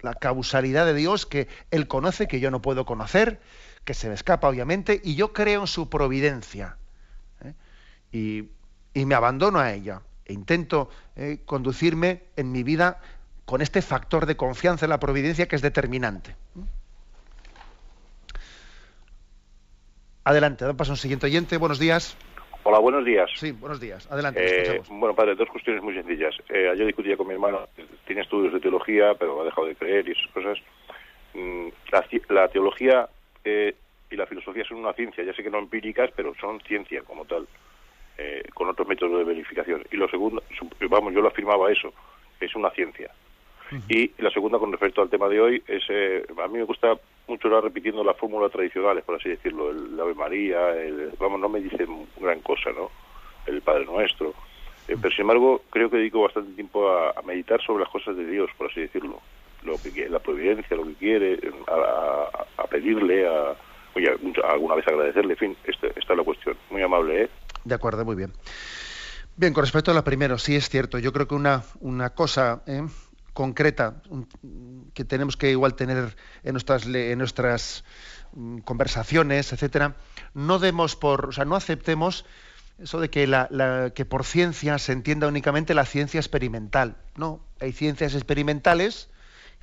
la 0.00 0.14
causalidad 0.14 0.86
de 0.86 0.94
Dios 0.94 1.24
que 1.24 1.48
Él 1.70 1.86
conoce, 1.86 2.26
que 2.26 2.40
yo 2.40 2.50
no 2.50 2.60
puedo 2.60 2.84
conocer, 2.84 3.40
que 3.88 3.94
se 3.94 4.06
me 4.08 4.14
escapa 4.14 4.46
obviamente, 4.50 5.00
y 5.02 5.14
yo 5.16 5.32
creo 5.32 5.62
en 5.62 5.66
su 5.66 5.88
providencia. 5.88 6.76
¿eh? 7.42 7.54
Y, 8.12 8.44
y 8.92 9.06
me 9.06 9.14
abandono 9.14 9.60
a 9.60 9.72
ella. 9.72 10.02
E 10.26 10.34
intento 10.34 10.90
eh, 11.16 11.38
conducirme 11.46 12.24
en 12.36 12.52
mi 12.52 12.62
vida 12.64 13.00
con 13.46 13.62
este 13.62 13.80
factor 13.80 14.26
de 14.26 14.36
confianza 14.36 14.84
en 14.84 14.90
la 14.90 15.00
providencia 15.00 15.48
que 15.48 15.56
es 15.56 15.62
determinante. 15.62 16.36
Adelante, 20.24 20.66
da 20.66 20.74
paso 20.74 20.92
a 20.92 20.94
un 20.94 20.98
siguiente 20.98 21.24
oyente. 21.24 21.56
Buenos 21.56 21.78
días. 21.78 22.14
Hola, 22.64 22.78
buenos 22.80 23.06
días. 23.06 23.30
Sí, 23.36 23.52
buenos 23.52 23.80
días. 23.80 24.06
Adelante, 24.12 24.44
Eh, 24.44 24.62
escuchamos. 24.74 25.00
bueno, 25.00 25.14
padre, 25.14 25.34
dos 25.34 25.48
cuestiones 25.48 25.82
muy 25.82 25.94
sencillas. 25.94 26.34
Eh, 26.50 26.68
ayer 26.70 26.84
discutía 26.86 27.16
con 27.16 27.26
mi 27.26 27.32
hermano, 27.32 27.66
tiene 28.06 28.20
estudios 28.20 28.52
de 28.52 28.60
teología, 28.60 29.14
pero 29.18 29.40
ha 29.40 29.44
dejado 29.44 29.66
de 29.66 29.76
creer 29.76 30.06
y 30.06 30.12
esas 30.12 30.30
cosas. 30.34 30.58
Mm, 31.32 31.68
la, 31.90 32.04
la 32.42 32.48
teología 32.48 33.08
y 34.10 34.16
la 34.16 34.26
filosofía 34.26 34.64
son 34.64 34.78
una 34.78 34.92
ciencia, 34.94 35.22
ya 35.24 35.34
sé 35.34 35.42
que 35.42 35.50
no 35.50 35.58
empíricas, 35.58 36.10
pero 36.16 36.34
son 36.40 36.60
ciencia 36.62 37.02
como 37.02 37.24
tal, 37.24 37.46
eh, 38.16 38.42
con 38.54 38.68
otros 38.68 38.88
métodos 38.88 39.18
de 39.18 39.24
verificación. 39.24 39.84
Y 39.90 39.96
lo 39.96 40.08
segundo, 40.08 40.42
vamos, 40.88 41.12
yo 41.14 41.20
lo 41.20 41.28
afirmaba 41.28 41.70
eso, 41.70 41.92
es 42.40 42.54
una 42.54 42.70
ciencia. 42.70 43.10
Y 43.88 44.10
la 44.22 44.30
segunda, 44.30 44.58
con 44.58 44.72
respecto 44.72 45.02
al 45.02 45.10
tema 45.10 45.28
de 45.28 45.40
hoy, 45.40 45.62
es 45.68 45.82
eh, 45.90 46.24
a 46.42 46.48
mí 46.48 46.56
me 46.58 46.64
gusta 46.64 46.96
mucho 47.26 47.48
ir 47.48 47.54
repitiendo 47.62 48.02
las 48.02 48.16
fórmulas 48.16 48.50
tradicionales, 48.50 49.04
por 49.04 49.16
así 49.16 49.28
decirlo, 49.28 49.70
el 49.70 50.00
Ave 50.00 50.14
María, 50.14 50.70
el- 50.70 51.12
vamos, 51.18 51.38
no 51.38 51.50
me 51.50 51.60
dicen 51.60 52.06
gran 52.18 52.40
cosa, 52.40 52.70
¿no? 52.72 52.90
El 53.46 53.60
Padre 53.60 53.84
Nuestro. 53.84 54.30
Eh, 54.88 54.96
pero 55.00 55.10
sin 55.10 55.20
embargo, 55.22 55.60
creo 55.68 55.90
que 55.90 55.98
dedico 55.98 56.22
bastante 56.22 56.54
tiempo 56.54 56.88
a, 56.88 57.10
a 57.10 57.20
meditar 57.22 57.60
sobre 57.62 57.84
las 57.84 57.92
cosas 57.92 58.16
de 58.16 58.24
Dios, 58.24 58.48
por 58.56 58.70
así 58.70 58.80
decirlo. 58.80 59.20
Lo 59.64 59.76
que 59.76 60.08
la 60.08 60.18
providencia, 60.20 60.76
lo 60.76 60.84
que 60.84 60.94
quiere, 60.94 61.38
a, 61.68 62.66
pedirle, 62.68 63.26
a, 63.26 63.56
oye, 63.94 64.08
alguna 64.48 64.74
vez 64.76 64.86
agradecerle, 64.86 65.32
en 65.34 65.38
fin, 65.38 65.56
este- 65.64 65.88
esta 65.98 66.12
es 66.12 66.16
la 66.18 66.24
cuestión. 66.24 66.56
Muy 66.70 66.82
amable, 66.82 67.24
¿eh? 67.24 67.30
De 67.64 67.74
acuerdo, 67.74 68.04
muy 68.04 68.16
bien. 68.16 68.32
Bien, 69.36 69.52
con 69.52 69.62
respecto 69.64 69.90
a 69.90 69.94
la 69.94 70.04
primera, 70.04 70.36
sí 70.38 70.56
es 70.56 70.68
cierto. 70.68 70.98
Yo 70.98 71.12
creo 71.12 71.26
que 71.28 71.34
una, 71.34 71.62
una 71.80 72.10
cosa 72.10 72.62
¿eh? 72.66 72.82
concreta 73.32 74.02
que 74.94 75.04
tenemos 75.04 75.36
que 75.36 75.50
igual 75.50 75.74
tener 75.74 76.16
en 76.42 76.52
nuestras, 76.52 76.86
en 76.86 77.18
nuestras 77.18 77.84
mm, 78.32 78.58
conversaciones, 78.58 79.52
etcétera, 79.52 79.94
no 80.34 80.58
demos 80.58 80.96
por, 80.96 81.26
o 81.26 81.32
sea, 81.32 81.44
no 81.44 81.54
aceptemos 81.56 82.24
eso 82.80 83.00
de 83.00 83.10
que, 83.10 83.26
la, 83.26 83.46
la- 83.50 83.90
que 83.94 84.04
por 84.04 84.24
ciencia 84.24 84.78
se 84.78 84.92
entienda 84.92 85.26
únicamente 85.28 85.74
la 85.74 85.84
ciencia 85.84 86.18
experimental. 86.20 86.96
No, 87.16 87.40
hay 87.60 87.72
ciencias 87.72 88.14
experimentales, 88.14 89.08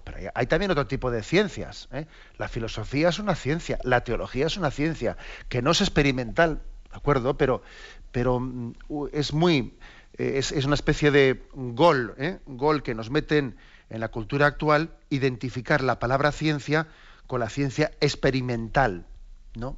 pero 0.06 0.32
hay, 0.34 0.46
también 0.46 0.72
otro 0.72 0.88
tipo 0.88 1.12
de 1.12 1.24
ciencias. 1.24 1.90
¿eh? 1.92 2.06
La 2.38 2.48
filosofía 2.48 3.10
es 3.10 3.20
una 3.20 3.36
ciencia, 3.36 3.80
la 3.84 4.04
teología 4.04 4.46
es 4.46 4.56
una 4.56 4.72
ciencia, 4.72 5.18
que 5.50 5.62
no 5.62 5.72
es 5.72 5.82
experimental, 5.82 6.62
¿de 6.92 6.98
acuerdo? 6.98 7.36
Pero, 7.38 8.40
mm, 8.40 8.74
es 9.12 9.34
muy, 9.34 9.78
eh, 10.18 10.34
es, 10.36 10.52
una 10.66 10.76
especie 10.76 11.10
de 11.12 11.44
gol, 11.54 12.14
¿eh? 12.18 12.38
gol 12.46 12.84
que 12.84 12.94
nos 12.94 13.10
meten 13.10 13.58
en 13.90 14.00
la 14.00 14.10
cultura 14.10 14.46
actual, 14.46 14.96
identificar 15.10 15.82
la 15.82 16.00
palabra 16.00 16.32
ciencia 16.32 16.88
con 17.26 17.40
la 17.40 17.50
ciencia 17.50 17.92
experimental, 18.00 19.08
¿no? 19.56 19.76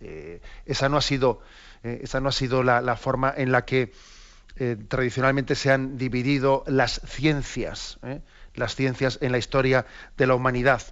Eh, 0.00 0.42
esa 0.66 0.90
no 0.90 0.98
ha 0.98 1.02
sido, 1.02 1.40
esa 1.82 2.20
no 2.20 2.28
ha 2.28 2.32
sido 2.32 2.62
la, 2.62 2.96
forma 2.96 3.32
en 3.34 3.50
la 3.50 3.64
que 3.64 3.92
tradicionalmente 4.88 5.54
se 5.54 5.70
han 5.70 5.96
dividido 5.96 6.64
las 6.66 7.00
ciencias. 7.06 7.98
Las 8.54 8.74
ciencias 8.74 9.18
en 9.20 9.32
la 9.32 9.38
historia 9.38 9.86
de 10.16 10.26
la 10.26 10.34
humanidad. 10.34 10.82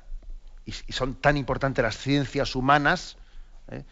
Y, 0.65 0.73
son 0.73 1.15
tan 1.15 1.37
importantes 1.37 1.83
las 1.83 1.97
ciencias 1.97 2.55
humanas, 2.55 3.17
¿eh? 3.69 3.85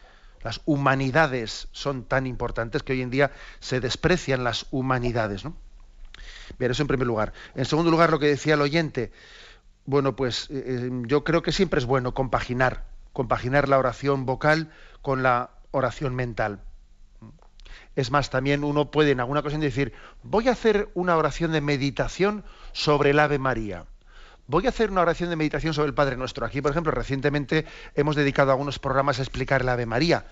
las 0.42 0.60
humanidades 0.64 1.68
son 1.72 2.04
tan 2.04 2.26
importantes 2.26 2.82
que 2.82 2.92
hoy 2.92 3.02
en 3.02 3.10
día 3.10 3.30
se 3.58 3.80
desprecian 3.80 4.44
las 4.44 4.66
humanidades. 4.70 5.44
¿no? 5.44 5.56
Bien, 6.58 6.70
eso 6.70 6.82
en 6.82 6.88
primer 6.88 7.06
lugar. 7.06 7.32
En 7.54 7.64
segundo 7.64 7.90
lugar, 7.90 8.10
lo 8.10 8.18
que 8.18 8.26
decía 8.26 8.54
el 8.54 8.62
oyente, 8.62 9.12
bueno, 9.84 10.16
pues 10.16 10.48
eh, 10.50 10.64
eh, 10.66 10.90
yo 11.06 11.24
creo 11.24 11.42
que 11.42 11.52
siempre 11.52 11.78
es 11.78 11.86
bueno 11.86 12.14
compaginar, 12.14 12.84
compaginar 13.12 13.68
la 13.68 13.78
oración 13.78 14.24
vocal 14.26 14.70
con 15.02 15.22
la 15.22 15.50
oración 15.72 16.14
mental. 16.14 16.60
Es 17.96 18.10
más, 18.10 18.30
también 18.30 18.64
uno 18.64 18.90
puede 18.90 19.12
en 19.12 19.20
alguna 19.20 19.40
ocasión 19.40 19.60
decir, 19.60 19.92
voy 20.22 20.48
a 20.48 20.52
hacer 20.52 20.88
una 20.94 21.16
oración 21.16 21.52
de 21.52 21.60
meditación 21.60 22.44
sobre 22.72 23.10
el 23.10 23.18
Ave 23.18 23.38
María. 23.38 23.84
Voy 24.46 24.66
a 24.66 24.70
hacer 24.70 24.90
una 24.90 25.02
oración 25.02 25.30
de 25.30 25.36
meditación 25.36 25.74
sobre 25.74 25.88
el 25.88 25.94
Padre 25.94 26.16
Nuestro. 26.16 26.44
Aquí, 26.44 26.60
por 26.60 26.72
ejemplo, 26.72 26.92
recientemente 26.92 27.66
hemos 27.94 28.16
dedicado 28.16 28.50
algunos 28.50 28.78
programas 28.78 29.18
a 29.18 29.22
explicar 29.22 29.62
el 29.62 29.68
Ave 29.68 29.86
María. 29.86 30.26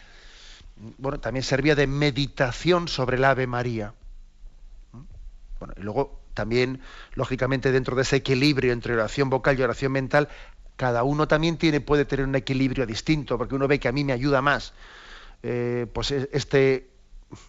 Bueno, 0.99 1.21
también 1.21 1.43
servía 1.43 1.75
de 1.75 1.87
meditación 1.87 2.89
sobre 2.89 3.17
el 3.17 3.25
Ave 3.25 3.47
María. 3.47 3.95
Bueno, 5.59 5.75
y 5.77 5.83
luego 5.83 6.21
también, 6.35 6.81
lógicamente, 7.15 7.73
dentro 7.73 7.97
de 7.97 8.03
ese 8.03 8.17
equilibrio 8.17 8.73
entre 8.73 8.95
oración 8.95 9.31
vocal 9.31 9.59
y 9.59 9.63
oración 9.63 9.93
mental, 9.93 10.29
cada 10.77 11.03
uno 11.03 11.27
también 11.27 11.57
tiene, 11.57 11.81
puede 11.81 12.05
tener 12.05 12.27
un 12.27 12.37
equilibrio 12.37 12.87
distinto, 12.87 13.37
porque 13.39 13.57
uno 13.57 13.67
ve 13.67 13.81
que 13.81 13.89
a 13.89 13.93
mí 13.93 14.05
me 14.05 14.13
ayuda 14.13 14.41
más 14.41 14.73
eh, 15.43 15.87
pues 15.93 16.11
e, 16.11 16.29
este 16.33 16.91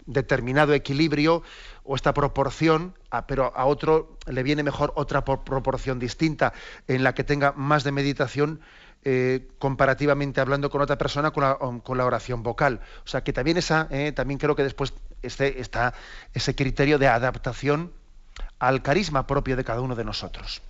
determinado 0.06 0.74
equilibrio 0.74 1.44
o 1.84 1.96
esta 1.96 2.14
proporción, 2.14 2.94
pero 3.28 3.54
a 3.56 3.66
otro 3.66 4.18
le 4.28 4.44
viene 4.44 4.64
mejor 4.64 4.94
otra 4.96 5.24
proporción 5.24 6.00
distinta, 6.00 6.54
en 6.88 7.04
la 7.04 7.14
que 7.14 7.24
tenga 7.24 7.54
más 7.54 7.84
de 7.84 7.92
meditación 7.92 8.62
eh, 9.06 9.48
comparativamente 9.60 10.42
hablando 10.42 10.70
con 10.70 10.82
otra 10.82 10.98
persona 10.98 11.32
con 11.32 11.98
la, 11.98 12.06
oración 12.06 12.44
vocal. 12.44 12.82
O 13.06 13.08
sea 13.08 13.24
que 13.24 13.32
también 13.32 13.58
esa, 13.58 13.88
eh, 13.92 14.12
también 14.12 14.40
creo 14.40 14.56
que 14.56 14.64
después 14.64 14.94
este, 15.22 15.62
está 15.62 15.94
ese 16.34 16.54
criterio 16.54 16.98
de 17.00 17.08
adaptación 17.08 17.94
al 18.60 18.82
carisma 18.82 19.26
propio 19.26 19.56
de 19.56 19.64
cada 19.64 19.82
uno 19.82 19.96
de 19.96 20.04
nosotros. 20.04 20.62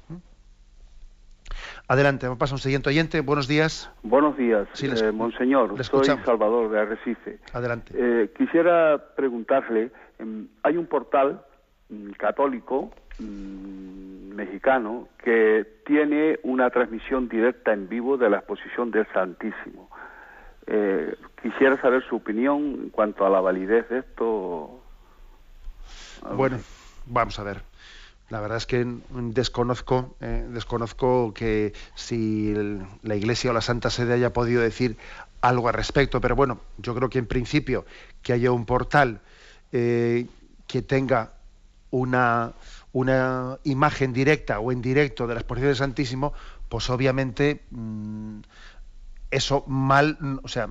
Adelante, 1.88 2.30
me 2.30 2.36
pasa 2.36 2.56
un 2.56 2.60
siguiente 2.60 2.90
oyente. 2.90 3.22
Buenos 3.22 3.48
días. 3.48 3.92
Buenos 4.04 4.38
días, 4.38 4.68
eh, 4.82 5.12
Monseñor. 5.12 5.84
soy 5.84 6.06
Salvador 6.06 6.70
de 6.70 6.80
Arrecife. 6.80 7.40
Adelante. 7.54 7.94
Eh, 7.96 8.32
quisiera 8.38 8.98
preguntarle, 9.16 9.92
em, 10.20 10.48
hay 10.64 10.78
un 10.78 10.86
portal 10.86 11.42
mm, 11.90 12.12
católico 12.12 12.92
mm, 13.20 14.36
mexicano 14.36 15.08
que 15.24 15.66
tiene 15.86 16.40
una 16.44 16.70
transmisión 16.70 17.28
directa 17.28 17.74
en 17.74 17.90
vivo 17.90 18.18
de 18.18 18.30
la 18.30 18.38
exposición 18.38 18.92
del 18.92 19.08
Santísimo. 19.14 19.90
Eh, 20.68 21.16
quisiera 21.42 21.82
saber 21.82 22.04
su 22.08 22.18
opinión 22.18 22.80
en 22.84 22.90
cuanto 22.90 23.26
a 23.26 23.30
la 23.30 23.42
validez 23.42 23.90
de 23.90 24.00
esto. 24.00 24.80
Bueno, 26.36 26.58
vamos 27.08 27.40
a 27.40 27.44
ver. 27.44 27.69
La 28.30 28.40
verdad 28.40 28.58
es 28.58 28.68
que 28.68 28.86
desconozco, 29.10 30.16
eh, 30.22 30.48
desconozco 30.50 31.34
que 31.34 31.74
si 31.96 32.54
la 33.02 33.16
Iglesia 33.16 33.50
o 33.50 33.54
la 33.54 33.62
Santa 33.62 33.90
Sede 33.90 34.14
haya 34.14 34.34
podido 34.34 34.62
decir 34.62 34.98
algo 35.42 35.68
al 35.68 35.74
respecto, 35.74 36.22
pero 36.22 36.36
bueno, 36.36 36.60
yo 36.78 36.94
creo 36.94 37.10
que 37.10 37.18
en 37.18 37.26
principio 37.26 37.86
que 38.22 38.34
haya 38.34 38.52
un 38.52 38.66
portal 38.66 39.22
eh, 39.72 40.28
que 40.68 40.82
tenga 40.84 41.34
una, 41.90 42.54
una 42.92 43.58
imagen 43.64 44.14
directa 44.14 44.60
o 44.60 44.72
en 44.72 44.82
directo 44.82 45.26
de 45.26 45.34
la 45.34 45.40
exposición 45.40 45.70
del 45.70 45.78
Santísimo, 45.78 46.34
pues 46.68 46.90
obviamente 46.92 47.64
mm, 47.72 48.42
eso 49.32 49.64
mal, 49.68 50.18
o 50.44 50.48
sea, 50.48 50.70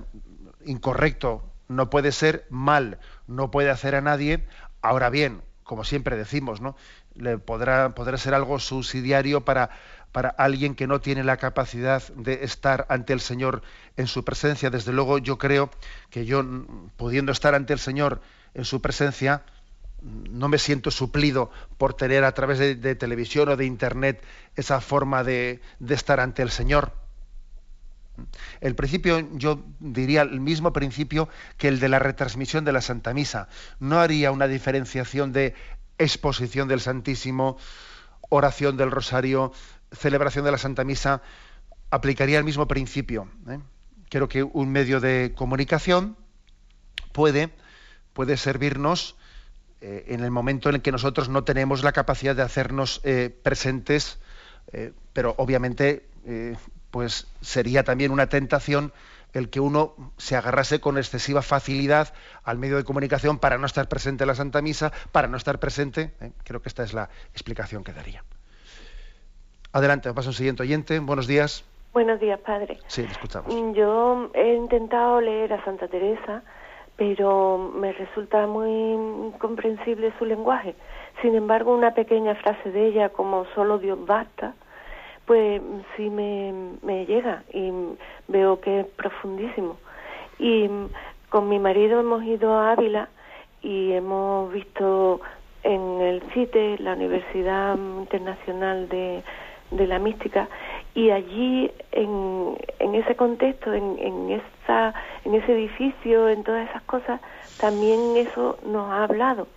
incorrecto 0.65 1.43
no 1.67 1.89
puede 1.89 2.11
ser, 2.13 2.45
mal 2.49 2.99
no 3.27 3.51
puede 3.51 3.69
hacer 3.69 3.95
a 3.95 4.01
nadie. 4.01 4.45
Ahora 4.81 5.09
bien, 5.09 5.41
como 5.63 5.83
siempre 5.83 6.17
decimos, 6.17 6.61
¿no? 6.61 6.75
Le 7.19 7.37
podrá, 7.37 7.93
podrá 7.93 8.17
ser 8.17 8.33
algo 8.33 8.59
subsidiario 8.59 9.45
para, 9.45 9.69
para 10.11 10.29
alguien 10.29 10.75
que 10.75 10.87
no 10.87 11.01
tiene 11.01 11.23
la 11.23 11.37
capacidad 11.37 12.01
de 12.15 12.43
estar 12.43 12.85
ante 12.89 13.13
el 13.13 13.19
Señor 13.19 13.61
en 13.97 14.07
su 14.07 14.23
presencia. 14.23 14.69
Desde 14.69 14.93
luego 14.93 15.17
yo 15.17 15.37
creo 15.37 15.69
que 16.09 16.25
yo, 16.25 16.43
pudiendo 16.97 17.31
estar 17.31 17.55
ante 17.55 17.73
el 17.73 17.79
Señor 17.79 18.21
en 18.53 18.65
su 18.65 18.81
presencia, 18.81 19.43
no 20.01 20.47
me 20.47 20.57
siento 20.57 20.91
suplido 20.91 21.51
por 21.77 21.93
tener 21.93 22.23
a 22.23 22.31
través 22.31 22.59
de, 22.59 22.95
televisión 22.95 23.49
o 23.49 23.57
de 23.57 23.65
internet 23.65 24.23
esa 24.55 24.79
forma 24.81 25.23
de, 25.23 25.61
de, 25.79 25.93
estar 25.93 26.19
ante 26.19 26.41
el 26.41 26.49
Señor. 26.49 26.93
El 28.59 28.75
principio, 28.75 29.29
yo 29.33 29.63
diría 29.79 30.23
el 30.23 30.39
mismo 30.41 30.73
principio 30.73 31.29
que 31.57 31.67
el 31.67 31.79
de 31.79 31.89
la 31.89 31.99
retransmisión 31.99 32.65
de 32.65 32.73
la 32.73 32.81
Santa 32.81 33.13
Misa. 33.13 33.47
No 33.79 33.99
haría 33.99 34.31
una 34.31 34.47
diferenciación 34.47 35.31
de 35.31 35.53
exposición 35.99 36.67
del 36.67 36.81
Santísimo, 36.81 37.57
oración 38.29 38.77
del 38.77 38.89
Rosario, 38.89 39.51
celebración 39.91 40.45
de 40.45 40.51
la 40.51 40.57
Santa 40.57 40.83
Misa, 40.83 41.21
aplicaría 41.91 42.37
el 42.37 42.43
mismo 42.43 42.67
principio. 42.67 43.29
¿eh? 43.47 43.59
Creo 44.09 44.27
que 44.27 44.43
un 44.43 44.71
medio 44.71 44.99
de 44.99 45.33
comunicación 45.35 46.17
puede, 47.11 47.49
puede 48.13 48.37
servirnos 48.37 49.15
eh, 49.81 50.05
en 50.07 50.23
el 50.23 50.31
momento 50.31 50.69
en 50.69 50.75
el 50.75 50.81
que 50.81 50.91
nosotros 50.91 51.29
no 51.29 51.43
tenemos 51.43 51.83
la 51.83 51.91
capacidad 51.91 52.35
de 52.35 52.41
hacernos 52.41 53.01
eh, 53.03 53.29
presentes, 53.43 54.19
pero 55.13 55.33
obviamente 55.37 56.07
pues 56.91 57.25
sería 57.41 57.83
también 57.83 58.11
una 58.11 58.29
tentación 58.29 58.93
el 59.33 59.49
que 59.49 59.59
uno 59.59 59.93
se 60.17 60.35
agarrase 60.35 60.79
con 60.79 60.97
excesiva 60.97 61.41
facilidad 61.41 62.13
al 62.43 62.57
medio 62.57 62.77
de 62.77 62.83
comunicación 62.83 63.39
para 63.39 63.57
no 63.57 63.65
estar 63.65 63.87
presente 63.87 64.23
en 64.23 64.27
la 64.27 64.35
Santa 64.35 64.61
Misa, 64.61 64.91
para 65.11 65.27
no 65.27 65.37
estar 65.37 65.59
presente. 65.59 66.11
¿eh? 66.21 66.31
Creo 66.43 66.61
que 66.61 66.69
esta 66.69 66.83
es 66.83 66.93
la 66.93 67.09
explicación 67.31 67.83
que 67.83 67.93
daría. 67.93 68.23
Adelante, 69.71 70.11
paso 70.13 70.29
un 70.29 70.33
siguiente 70.33 70.63
oyente. 70.63 70.99
Buenos 70.99 71.27
días. 71.27 71.63
Buenos 71.93 72.19
días, 72.19 72.39
padre. 72.39 72.79
Sí, 72.87 73.03
escuchamos. 73.03 73.53
Mm, 73.53 73.73
yo 73.73 74.31
he 74.33 74.55
intentado 74.55 75.21
leer 75.21 75.53
a 75.53 75.63
Santa 75.63 75.87
Teresa, 75.87 76.43
pero 76.95 77.57
me 77.75 77.93
resulta 77.93 78.47
muy 78.47 79.31
comprensible 79.39 80.13
su 80.17 80.25
lenguaje. 80.25 80.75
Sin 81.21 81.35
embargo, 81.35 81.75
una 81.75 81.93
pequeña 81.93 82.35
frase 82.35 82.71
de 82.71 82.87
ella, 82.87 83.09
como 83.09 83.45
solo 83.55 83.79
Dios 83.79 84.05
basta, 84.05 84.53
pues 85.29 85.61
sí 85.95 86.09
me, 86.09 86.51
me 86.81 87.05
llega 87.05 87.43
y 87.53 87.71
veo 88.27 88.59
que 88.61 88.79
es 88.79 88.87
profundísimo. 88.87 89.77
Y 90.39 90.67
con 91.29 91.47
mi 91.47 91.59
marido 91.59 91.99
hemos 91.99 92.23
ido 92.23 92.51
a 92.57 92.71
Ávila 92.71 93.09
y 93.61 93.91
hemos 93.91 94.51
visto 94.51 95.21
en 95.61 96.01
el 96.01 96.23
CITE, 96.33 96.79
la 96.79 96.93
Universidad 96.93 97.75
Internacional 97.75 98.89
de, 98.89 99.21
de 99.69 99.85
la 99.85 99.99
Mística, 99.99 100.49
y 100.95 101.11
allí 101.11 101.69
en, 101.91 102.57
en 102.79 102.95
ese 102.95 103.15
contexto, 103.15 103.71
en, 103.71 103.99
en, 103.99 104.31
esa, 104.31 104.95
en 105.25 105.35
ese 105.35 105.53
edificio, 105.53 106.27
en 106.27 106.43
todas 106.43 106.67
esas 106.67 106.81
cosas, 106.81 107.21
también 107.59 108.17
eso 108.17 108.57
nos 108.65 108.89
ha 108.89 109.03
hablado. 109.03 109.47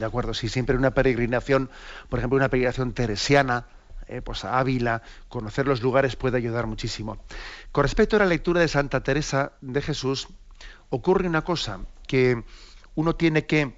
De 0.00 0.06
acuerdo, 0.06 0.32
si 0.32 0.48
siempre 0.48 0.76
una 0.76 0.92
peregrinación, 0.92 1.68
por 2.08 2.18
ejemplo, 2.18 2.38
una 2.38 2.48
peregrinación 2.48 2.94
teresiana, 2.94 3.66
eh, 4.06 4.22
pues 4.22 4.46
a 4.46 4.58
Ávila, 4.58 5.02
conocer 5.28 5.68
los 5.68 5.82
lugares 5.82 6.16
puede 6.16 6.38
ayudar 6.38 6.66
muchísimo. 6.66 7.22
Con 7.70 7.82
respecto 7.82 8.16
a 8.16 8.20
la 8.20 8.24
lectura 8.24 8.62
de 8.62 8.68
Santa 8.68 9.02
Teresa 9.02 9.52
de 9.60 9.82
Jesús, 9.82 10.28
ocurre 10.88 11.28
una 11.28 11.44
cosa, 11.44 11.80
que 12.06 12.42
uno 12.94 13.14
tiene 13.14 13.44
que 13.44 13.76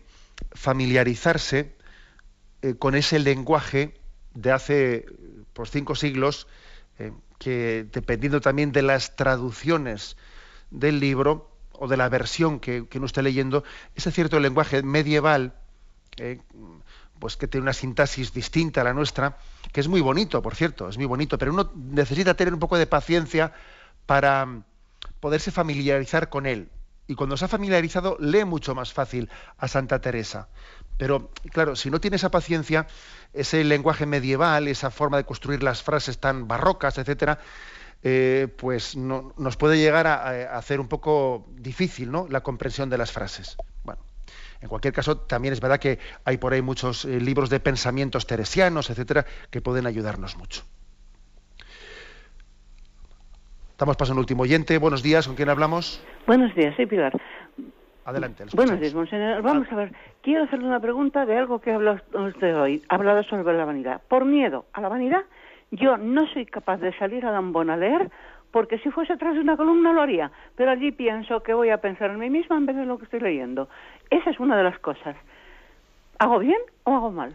familiarizarse 0.52 1.74
eh, 2.62 2.76
con 2.76 2.94
ese 2.94 3.18
lenguaje 3.18 3.98
de 4.32 4.52
hace 4.52 5.06
pues, 5.52 5.72
cinco 5.72 5.96
siglos, 5.96 6.46
eh, 7.00 7.10
que 7.40 7.84
dependiendo 7.92 8.40
también 8.40 8.70
de 8.70 8.82
las 8.82 9.16
traducciones 9.16 10.16
del 10.70 11.00
libro 11.00 11.50
o 11.72 11.88
de 11.88 11.96
la 11.96 12.08
versión 12.08 12.60
que, 12.60 12.86
que 12.86 12.98
uno 12.98 13.06
esté 13.06 13.22
leyendo, 13.22 13.64
ese 13.96 14.12
cierto 14.12 14.38
lenguaje 14.38 14.84
medieval 14.84 15.58
pues 17.18 17.36
que 17.36 17.48
tiene 17.48 17.62
una 17.62 17.72
sintaxis 17.72 18.32
distinta 18.32 18.80
a 18.80 18.84
la 18.84 18.92
nuestra, 18.92 19.38
que 19.72 19.80
es 19.80 19.88
muy 19.88 20.00
bonito, 20.00 20.42
por 20.42 20.54
cierto, 20.54 20.88
es 20.88 20.96
muy 20.96 21.06
bonito, 21.06 21.38
pero 21.38 21.52
uno 21.52 21.70
necesita 21.74 22.34
tener 22.34 22.52
un 22.52 22.60
poco 22.60 22.76
de 22.76 22.86
paciencia 22.86 23.52
para 24.06 24.62
poderse 25.20 25.50
familiarizar 25.50 26.28
con 26.28 26.46
él. 26.46 26.68
Y 27.06 27.14
cuando 27.14 27.36
se 27.36 27.44
ha 27.44 27.48
familiarizado, 27.48 28.16
lee 28.20 28.44
mucho 28.44 28.74
más 28.74 28.92
fácil 28.92 29.28
a 29.58 29.68
Santa 29.68 30.00
Teresa. 30.00 30.48
Pero, 30.98 31.30
claro, 31.50 31.76
si 31.76 31.90
no 31.90 32.00
tiene 32.00 32.16
esa 32.16 32.30
paciencia, 32.30 32.86
ese 33.32 33.64
lenguaje 33.64 34.06
medieval, 34.06 34.68
esa 34.68 34.90
forma 34.90 35.16
de 35.16 35.24
construir 35.24 35.62
las 35.62 35.82
frases 35.82 36.18
tan 36.18 36.46
barrocas, 36.46 36.98
etcétera, 36.98 37.38
eh, 38.02 38.48
pues 38.56 38.96
nos 38.96 39.56
puede 39.56 39.78
llegar 39.78 40.06
a, 40.06 40.14
a, 40.14 40.58
hacer 40.58 40.80
un 40.80 40.88
poco 40.88 41.46
difícil 41.56 42.10
¿no? 42.10 42.26
la 42.28 42.42
comprensión 42.42 42.90
de 42.90 42.98
las 42.98 43.12
frases. 43.12 43.56
Bueno, 43.84 44.02
en 44.62 44.68
cualquier 44.68 44.94
caso, 44.94 45.18
también 45.18 45.52
es 45.52 45.60
verdad 45.60 45.78
que 45.78 45.98
hay 46.24 46.36
por 46.38 46.52
ahí 46.52 46.62
muchos 46.62 47.04
eh, 47.04 47.20
libros 47.20 47.50
de 47.50 47.58
pensamientos 47.58 48.26
teresianos, 48.26 48.88
etcétera, 48.90 49.26
que 49.50 49.60
pueden 49.60 49.86
ayudarnos 49.86 50.36
mucho. 50.36 50.62
Estamos 53.72 53.96
pasando 53.96 54.20
un 54.20 54.22
último 54.22 54.44
oyente. 54.44 54.78
Buenos 54.78 55.02
días, 55.02 55.26
¿con 55.26 55.34
quién 55.34 55.48
hablamos? 55.48 56.02
Buenos 56.28 56.54
días, 56.54 56.76
soy 56.76 56.86
Pilar. 56.86 57.12
Adelante. 58.04 58.44
Buenos 58.54 58.78
días, 58.78 58.94
monseñor. 58.94 59.42
Vamos 59.42 59.66
a 59.70 59.74
ver, 59.74 59.92
quiero 60.22 60.44
hacerle 60.44 60.66
una 60.66 60.80
pregunta 60.80 61.26
de 61.26 61.36
algo 61.36 61.60
que 61.60 61.72
hablado 61.72 62.00
usted 62.14 62.56
hoy. 62.56 62.82
Ha 62.88 62.94
hablado 62.94 63.24
sobre 63.24 63.56
la 63.56 63.64
vanidad. 63.64 64.00
Por 64.08 64.24
miedo 64.24 64.66
a 64.72 64.80
la 64.80 64.88
vanidad, 64.88 65.24
yo 65.72 65.96
no 65.96 66.26
soy 66.28 66.46
capaz 66.46 66.78
de 66.78 66.96
salir 66.98 67.26
a 67.26 67.32
Dambón 67.32 67.70
a 67.70 67.76
leer 67.76 68.10
porque 68.52 68.78
si 68.78 68.90
fuese 68.90 69.14
atrás 69.14 69.34
de 69.34 69.40
una 69.40 69.56
columna 69.56 69.92
lo 69.92 70.02
haría, 70.02 70.30
pero 70.54 70.70
allí 70.70 70.92
pienso 70.92 71.42
que 71.42 71.54
voy 71.54 71.70
a 71.70 71.78
pensar 71.78 72.10
en 72.10 72.18
mí 72.18 72.30
misma 72.30 72.56
en 72.56 72.66
vez 72.66 72.76
de 72.76 72.84
lo 72.84 72.98
que 72.98 73.04
estoy 73.04 73.20
leyendo. 73.20 73.68
Esa 74.12 74.28
es 74.28 74.38
una 74.38 74.58
de 74.58 74.62
las 74.62 74.78
cosas. 74.78 75.16
¿Hago 76.18 76.38
bien 76.38 76.58
o 76.84 76.94
hago 76.94 77.10
mal? 77.10 77.34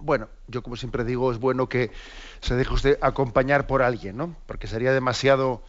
Bueno, 0.00 0.28
yo 0.48 0.60
como 0.62 0.74
siempre 0.74 1.04
digo, 1.04 1.30
es 1.30 1.38
bueno 1.38 1.68
que 1.68 1.92
se 2.40 2.56
deje 2.56 2.74
usted 2.74 2.98
acompañar 3.00 3.68
por 3.68 3.80
alguien, 3.82 4.16
¿no? 4.16 4.34
Porque 4.46 4.66
sería 4.66 4.92
demasiado 4.92 5.62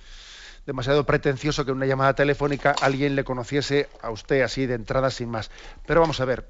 demasiado 0.65 1.05
pretencioso 1.05 1.63
que 1.63 1.71
en 1.71 1.77
una 1.77 1.85
llamada 1.85 2.13
telefónica 2.13 2.75
alguien 2.81 3.15
le 3.15 3.23
conociese 3.23 3.87
a 4.01 4.09
usted 4.09 4.41
así 4.41 4.65
de 4.65 4.73
entrada 4.73 5.11
sin 5.11 5.29
más. 5.29 5.49
Pero 5.85 6.01
vamos 6.01 6.19
a 6.19 6.25
ver, 6.25 6.49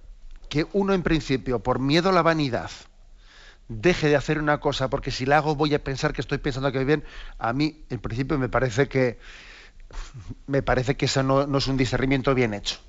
que 0.49 0.65
uno 0.71 0.93
en 0.93 1.03
principio, 1.03 1.59
por 1.59 1.79
miedo 1.79 2.09
a 2.09 2.13
la 2.13 2.23
vanidad, 2.23 2.71
deje 3.67 4.07
de 4.07 4.15
hacer 4.15 4.39
una 4.39 4.59
cosa 4.59 4.89
porque 4.89 5.11
si 5.11 5.25
la 5.25 5.37
hago 5.37 5.55
voy 5.55 5.75
a 5.75 5.83
pensar 5.83 6.13
que 6.13 6.21
estoy 6.21 6.37
pensando 6.37 6.71
que 6.71 6.83
bien, 6.85 7.03
a 7.37 7.51
mí 7.51 7.83
en 7.89 7.99
principio 7.99 8.39
me 8.39 8.47
parece 8.47 8.87
que 8.87 9.19
me 10.47 10.61
parece 10.61 10.95
que 10.95 11.05
eso 11.05 11.23
no, 11.23 11.57
es 11.57 11.67
un 11.67 11.77
discernimiento 11.77 12.33
bien 12.33 12.53
hecho. 12.53 12.79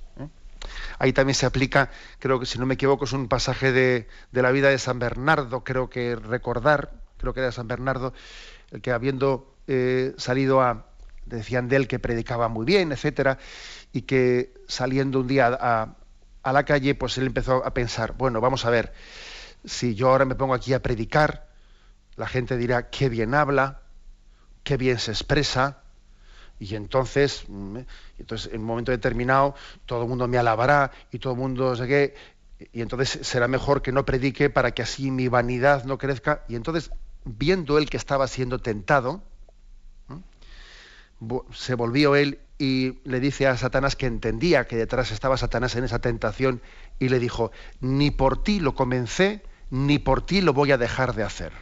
Ahí 0.99 1.13
también 1.13 1.35
se 1.35 1.47
aplica, 1.47 1.91
creo 2.19 2.41
que 2.41 2.47
si 2.47 2.59
no 2.59 2.67
me 2.67 2.75
equivoco, 2.75 3.05
es 3.05 3.13
un 3.13 3.29
pasaje 3.29 3.73
de, 3.73 4.09
la 4.33 4.51
vida 4.51 4.69
de 4.69 4.79
San 4.79 4.99
Bernardo, 4.99 5.65
creo 5.65 5.91
que 5.91 6.17
recordar, 6.17 6.93
creo 7.17 7.35
que 7.35 7.41
era 7.41 7.53
San 7.53 7.69
Bernardo, 7.69 8.13
el 8.71 8.81
que 8.81 8.93
habiendo 8.93 9.55
eh, 9.67 10.15
salido 10.17 10.61
a, 10.61 10.87
decían 11.27 11.69
de 11.69 11.77
él 11.77 11.89
que 11.89 11.99
predicaba 11.99 12.49
muy 12.49 12.65
bien, 12.65 12.93
etcétera, 12.93 13.39
y 13.93 14.03
que 14.03 14.55
saliendo 14.67 15.21
un 15.21 15.27
día 15.27 15.49
a, 15.49 15.97
a 16.43 16.53
la 16.53 16.65
calle, 16.65 16.95
pues 16.95 17.19
él 17.19 17.27
empezó 17.27 17.65
a 17.65 17.75
pensar, 17.75 18.15
bueno, 18.17 18.41
vamos 18.41 18.65
a 18.65 18.71
ver, 18.71 18.93
si 19.65 19.95
yo 19.95 20.11
ahora 20.11 20.25
me 20.25 20.35
pongo 20.35 20.55
aquí 20.55 20.73
a 20.73 20.83
predicar, 20.83 21.49
la 22.17 22.27
gente 22.27 22.57
dirá, 22.57 22.91
qué 22.91 23.09
bien 23.09 23.35
habla, 23.35 23.83
qué 24.65 24.77
bien 24.77 24.99
se 24.99 25.13
expresa, 25.13 25.83
y 26.59 26.75
entonces, 26.75 27.45
mm, 27.49 27.79
entonces 28.19 28.53
en 28.53 28.61
un 28.61 28.67
momento 28.67 28.93
determinado, 28.93 29.55
todo 29.87 30.03
el 30.03 30.09
mundo 30.09 30.27
me 30.29 30.39
alabará 30.39 30.91
y 31.13 31.19
todo 31.19 31.35
el 31.35 31.39
mundo 31.39 31.77
sé 31.77 31.87
qué, 31.87 32.15
y 32.73 32.83
entonces 32.83 33.27
será 33.27 33.49
mejor 33.49 33.83
que 33.83 33.93
no 33.93 34.05
predique 34.05 34.51
para 34.51 34.73
que 34.73 34.83
así 34.83 35.11
mi 35.11 35.29
vanidad 35.29 35.85
no 35.85 35.97
crezca. 35.97 36.45
Y 36.49 36.57
entonces, 36.57 36.91
viendo 37.25 37.79
él 37.79 37.89
que 37.89 37.97
estaba 37.97 38.27
siendo 38.27 38.59
tentado, 38.59 39.23
se 41.53 41.75
volvió 41.75 42.17
él 42.17 42.41
y 42.59 42.99
le 43.05 43.21
dice 43.21 43.47
a 43.47 43.57
Satanás 43.57 43.97
que 43.97 44.07
entendía 44.07 44.67
que 44.67 44.77
detrás 44.77 45.13
estaba 45.13 45.37
Satanás 45.37 45.77
en 45.77 45.85
esa 45.85 46.01
tentación 46.01 46.61
y 46.99 47.09
le 47.09 47.19
dijo, 47.19 47.53
ni 47.81 48.11
por 48.11 48.43
ti 48.43 48.61
lo 48.61 48.75
comencé, 48.75 49.43
ni 49.71 49.99
por 49.99 50.25
ti 50.25 50.41
lo 50.41 50.53
voy 50.53 50.73
a 50.73 50.79
dejar 50.79 51.15
de 51.15 51.23
hacer. 51.23 51.53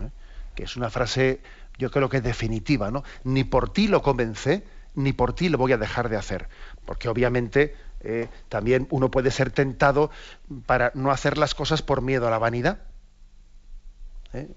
¿Eh? 0.00 0.10
Que 0.54 0.64
es 0.64 0.76
una 0.76 0.88
frase, 0.88 1.40
yo 1.80 1.90
creo 1.90 2.10
que 2.10 2.18
es 2.18 2.22
definitiva, 2.22 2.90
¿no? 2.90 3.02
Ni 3.24 3.42
por 3.42 3.72
ti 3.72 3.88
lo 3.88 4.02
comencé, 4.02 4.64
ni 4.94 5.14
por 5.14 5.32
ti 5.32 5.48
lo 5.48 5.56
voy 5.56 5.72
a 5.72 5.78
dejar 5.78 6.10
de 6.10 6.18
hacer. 6.18 6.48
Porque 6.84 7.08
obviamente 7.08 7.74
eh, 8.00 8.28
también 8.50 8.86
uno 8.90 9.10
puede 9.10 9.30
ser 9.30 9.50
tentado 9.50 10.10
para 10.66 10.92
no 10.94 11.10
hacer 11.10 11.38
las 11.38 11.54
cosas 11.54 11.80
por 11.80 12.02
miedo 12.02 12.28
a 12.28 12.30
la 12.30 12.38
vanidad. 12.38 12.82
¿Eh? 14.34 14.48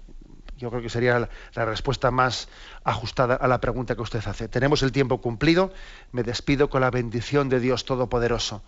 Yo 0.58 0.68
creo 0.68 0.82
que 0.82 0.90
sería 0.90 1.18
la, 1.18 1.64
respuesta 1.64 2.10
más 2.10 2.48
ajustada 2.84 3.34
a 3.34 3.48
la 3.48 3.58
pregunta 3.58 3.96
que 3.96 4.02
usted 4.02 4.22
hace. 4.26 4.46
Tenemos 4.46 4.82
el 4.82 4.92
tiempo 4.92 5.22
cumplido. 5.22 5.72
Me 6.12 6.22
despido 6.24 6.68
con 6.68 6.82
la 6.82 6.90
bendición 6.90 7.48
de 7.48 7.58
Dios 7.58 7.86
Todopoderoso, 7.86 8.62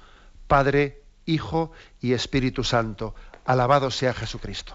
Padre, 0.49 1.03
Hijo 1.27 1.73
y 2.01 2.15
Espíritu 2.15 2.65
Santo. 2.65 3.15
Alabado 3.45 3.91
sea 3.91 4.15
Jesucristo. 4.15 4.75